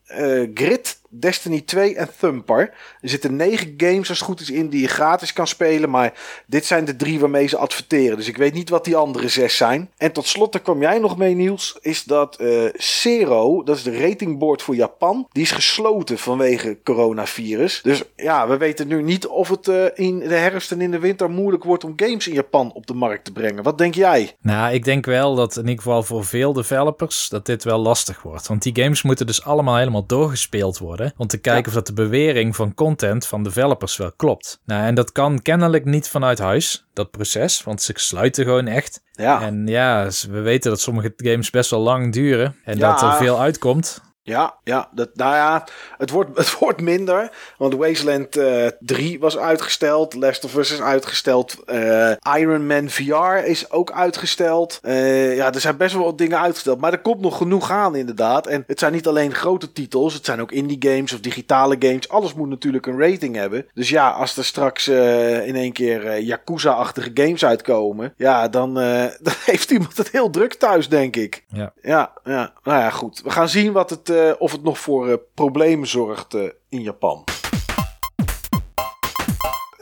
Grid, 0.53 1.01
Destiny 1.09 1.61
2 1.61 1.95
en 1.95 2.09
Thumper. 2.19 2.73
Er 3.01 3.09
zitten 3.09 3.35
negen 3.35 3.73
games 3.77 4.09
als 4.09 4.19
het 4.19 4.27
goed 4.27 4.39
is 4.39 4.49
in 4.49 4.69
die 4.69 4.81
je 4.81 4.87
gratis 4.87 5.33
kan 5.33 5.47
spelen. 5.47 5.89
Maar 5.89 6.13
dit 6.45 6.65
zijn 6.65 6.85
de 6.85 6.95
drie 6.95 7.19
waarmee 7.19 7.47
ze 7.47 7.57
adverteren. 7.57 8.17
Dus 8.17 8.27
ik 8.27 8.37
weet 8.37 8.53
niet 8.53 8.69
wat 8.69 8.85
die 8.85 8.95
andere 8.95 9.29
zes 9.29 9.57
zijn. 9.57 9.91
En 9.97 10.11
tot 10.11 10.27
slot, 10.27 10.51
daar 10.51 10.61
kwam 10.61 10.81
jij 10.81 10.99
nog 10.99 11.17
mee 11.17 11.35
Niels. 11.35 11.77
Is 11.81 12.03
dat 12.03 12.37
uh, 12.41 12.69
Zero, 12.73 13.63
dat 13.63 13.77
is 13.77 13.83
de 13.83 13.99
ratingboard 13.99 14.61
voor 14.61 14.75
Japan. 14.75 15.27
Die 15.31 15.43
is 15.43 15.51
gesloten 15.51 16.17
vanwege 16.17 16.77
coronavirus. 16.83 17.81
Dus 17.83 18.03
ja, 18.15 18.47
we 18.47 18.57
weten 18.57 18.87
nu 18.87 19.03
niet 19.03 19.27
of 19.27 19.49
het 19.49 19.67
uh, 19.67 19.85
in 19.93 20.19
de 20.19 20.35
herfst 20.35 20.71
en 20.71 20.81
in 20.81 20.91
de 20.91 20.99
winter 20.99 21.29
moeilijk 21.29 21.63
wordt 21.63 21.83
om 21.83 21.93
games 21.95 22.27
in 22.27 22.33
Japan 22.33 22.71
op 22.73 22.87
de 22.87 22.93
markt 22.93 23.25
te 23.25 23.31
brengen. 23.31 23.63
Wat 23.63 23.77
denk 23.77 23.95
jij? 23.95 24.35
Nou, 24.41 24.73
ik 24.73 24.83
denk 24.83 25.05
wel 25.05 25.35
dat 25.35 25.55
in 25.55 25.67
ieder 25.67 25.83
geval 25.83 26.03
voor 26.03 26.25
veel 26.25 26.53
developers 26.53 27.29
dat 27.29 27.45
dit 27.45 27.63
wel 27.63 27.79
lastig 27.79 28.21
wordt. 28.21 28.47
Want 28.47 28.63
die 28.63 28.83
games 28.83 29.01
moeten 29.01 29.25
dus 29.25 29.43
allemaal 29.43 29.77
helemaal 29.77 30.05
doorgespeeld 30.05 30.77
worden 30.77 31.06
om 31.17 31.27
te 31.27 31.37
kijken 31.37 31.67
of 31.67 31.73
dat 31.73 31.87
de 31.87 31.93
bewering 31.93 32.55
van 32.55 32.73
content 32.73 33.25
van 33.25 33.43
developers 33.43 33.97
wel 33.97 34.11
klopt. 34.11 34.61
Nou, 34.65 34.85
en 34.85 34.95
dat 34.95 35.11
kan 35.11 35.41
kennelijk 35.41 35.85
niet 35.85 36.09
vanuit 36.09 36.39
huis, 36.39 36.85
dat 36.93 37.11
proces, 37.11 37.63
want 37.63 37.81
ze 37.81 37.91
sluiten 37.95 38.45
gewoon 38.45 38.67
echt. 38.67 39.01
Ja. 39.11 39.41
En 39.41 39.67
ja, 39.67 40.09
we 40.29 40.39
weten 40.39 40.69
dat 40.69 40.81
sommige 40.81 41.13
games 41.15 41.49
best 41.49 41.69
wel 41.69 41.79
lang 41.79 42.13
duren 42.13 42.55
en 42.63 42.79
dat 42.79 43.01
er 43.01 43.13
veel 43.13 43.39
uitkomt. 43.39 44.01
Ja, 44.27 44.53
ja, 44.63 44.89
dat, 44.91 45.09
nou 45.13 45.35
ja, 45.35 45.67
het 45.97 46.09
wordt, 46.09 46.37
het 46.41 46.59
wordt 46.59 46.81
minder. 46.81 47.31
Want 47.57 47.73
Wasteland 47.73 48.37
uh, 48.37 48.65
eh, 48.65 48.71
3 48.79 49.19
was 49.19 49.37
uitgesteld. 49.37 50.13
Last 50.13 50.43
of 50.43 50.55
Us 50.55 50.71
is 50.71 50.81
uitgesteld. 50.81 51.55
Uh, 51.65 52.11
Iron 52.37 52.67
Man 52.67 52.89
VR 52.89 53.45
is 53.45 53.71
ook 53.71 53.91
uitgesteld. 53.91 54.79
Uh, 54.83 55.35
ja, 55.35 55.53
er 55.53 55.59
zijn 55.59 55.77
best 55.77 55.93
wel 55.93 56.03
wat 56.03 56.17
dingen 56.17 56.39
uitgesteld. 56.39 56.79
Maar 56.79 56.91
er 56.91 56.99
komt 56.99 57.21
nog 57.21 57.37
genoeg 57.37 57.71
aan, 57.71 57.95
inderdaad. 57.95 58.47
En 58.47 58.63
het 58.67 58.79
zijn 58.79 58.93
niet 58.93 59.07
alleen 59.07 59.33
grote 59.33 59.73
titels. 59.73 60.13
Het 60.13 60.25
zijn 60.25 60.41
ook 60.41 60.51
indie 60.51 60.89
games 60.89 61.13
of 61.13 61.19
digitale 61.19 61.75
games. 61.79 62.09
Alles 62.09 62.33
moet 62.33 62.49
natuurlijk 62.49 62.85
een 62.85 62.99
rating 62.99 63.35
hebben. 63.35 63.65
Dus 63.73 63.89
ja, 63.89 64.09
als 64.09 64.37
er 64.37 64.45
straks 64.45 64.87
in 64.87 65.55
één 65.55 65.71
keer 65.71 66.19
Yakuza-achtige 66.19 67.11
games 67.13 67.45
uitkomen. 67.45 68.13
Ja, 68.17 68.47
dan, 68.47 68.73
dan 69.25 69.33
heeft 69.45 69.71
iemand 69.71 69.97
het 69.97 70.11
heel 70.11 70.29
druk 70.29 70.53
thuis, 70.53 70.89
denk 70.89 71.15
ik. 71.15 71.43
Ja. 71.47 71.73
Ja, 71.81 72.11
ja. 72.23 72.53
Nou 72.63 72.79
ja, 72.79 72.89
goed. 72.89 73.21
We 73.23 73.29
gaan 73.29 73.49
zien 73.49 73.71
wat 73.71 73.89
het 73.89 74.09
of 74.39 74.51
het 74.51 74.63
nog 74.63 74.79
voor 74.79 75.07
uh, 75.07 75.13
problemen 75.33 75.87
zorgt 75.87 76.33
uh, 76.33 76.49
in 76.69 76.81
Japan. 76.81 77.23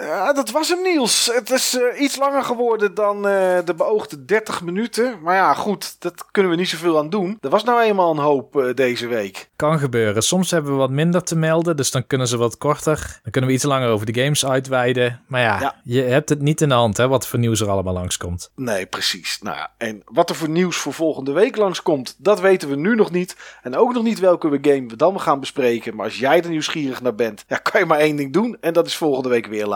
Ja, 0.06 0.34
dat 0.34 0.51
was 0.51 0.70
hem 0.70 0.82
Niels. 0.82 1.32
Het 1.34 1.49
is 1.49 1.76
uh, 1.76 2.01
iets 2.01 2.18
langer 2.18 2.43
geworden 2.43 2.93
dan 2.93 3.18
uh, 3.18 3.24
de 3.66 3.74
beoogde 3.78 4.26
30 4.26 4.62
minuten. 4.62 5.18
Maar 5.22 5.36
ja, 5.36 5.53
goed, 5.53 5.95
dat 5.99 6.26
kunnen 6.32 6.51
we 6.51 6.58
niet 6.58 6.70
zoveel 6.70 6.97
aan 6.97 7.10
doen. 7.10 7.38
Er 7.41 7.49
was 7.49 7.64
nou 7.64 7.82
eenmaal 7.82 8.12
een 8.12 8.18
hoop 8.18 8.56
uh, 8.56 8.74
deze 8.74 9.08
week. 9.08 9.49
Kan 9.56 9.80
gebeuren. 9.80 10.24
Soms 10.24 10.51
hebben 10.51 10.72
we 10.72 10.78
wat 10.78 10.89
minder 10.89 11.24
te 11.24 11.36
melden, 11.36 11.78
dus 11.78 11.91
dan 11.91 12.08
kunnen 12.08 12.28
ze 12.28 12.38
wat 12.38 12.58
korter. 12.58 13.20
Dan 13.24 13.32
kunnen 13.32 13.49
we 13.49 13.56
iets 13.56 13.66
langer 13.66 13.89
over 13.89 14.06
de 14.06 14.22
games 14.22 14.45
uitweiden. 14.45 15.22
Maar 15.28 15.41
ja, 15.41 15.60
ja. 15.60 15.76
je 15.84 16.01
hebt 16.01 16.30
het 16.30 16.41
niet 16.41 16.62
in 16.62 16.70
de 16.70 16.76
hand, 16.76 16.97
hè, 16.97 17.08
wat 17.08 17.28
voor 17.28 17.39
nieuws 17.39 17.62
er 17.62 17.70
allemaal 17.70 17.93
langskomt. 17.93 18.51
Nee, 18.56 18.86
precies. 18.86 19.39
Nou 19.41 19.58
en 19.78 20.01
wat 20.06 20.30
er 20.30 20.36
voor 20.36 20.49
nieuws 20.49 20.78
voor 20.78 20.93
volgende 20.93 21.32
week 21.32 21.56
langskomt, 21.56 22.16
dat 22.18 22.39
weten 22.39 22.70
we 22.70 22.76
nu 22.76 22.95
nog 22.95 23.12
niet. 23.12 23.36
En 23.64 23.76
ook 23.76 23.93
nog 23.93 24.03
niet 24.03 24.20
welke 24.20 24.49
we 24.49 24.60
game 24.62 24.88
we 24.88 24.95
dan 24.95 25.22
gaan 25.22 25.39
bespreken. 25.39 25.95
Maar 25.95 26.06
als 26.06 26.20
jij 26.20 26.43
er 26.43 26.49
nieuwsgierig 26.49 27.01
naar 27.01 27.16
bent, 27.16 27.45
ja, 27.47 27.58
kan 27.58 27.82
je 27.82 27.88
maar 27.88 27.99
één 27.99 28.16
ding 28.16 28.34
doen. 28.34 28.58
En 28.62 28.74
dat 28.74 28.88
is 28.88 28.95
volgende 28.95 29.30
week 29.30 29.45
weer 29.45 29.68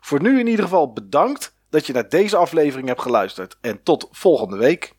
Voor 0.00 0.22
nu 0.22 0.38
in 0.38 0.46
ieder 0.46 0.64
geval 0.64 0.92
bedankt 0.92 1.54
dat 1.70 1.86
je 1.86 1.92
naar 1.92 2.08
deze 2.08 2.36
aflevering 2.36 2.88
hebt 2.88 3.02
geluisterd. 3.02 3.56
En 3.60 3.82
tot 3.82 4.08
volgende 4.10 4.56
week. 4.56 4.92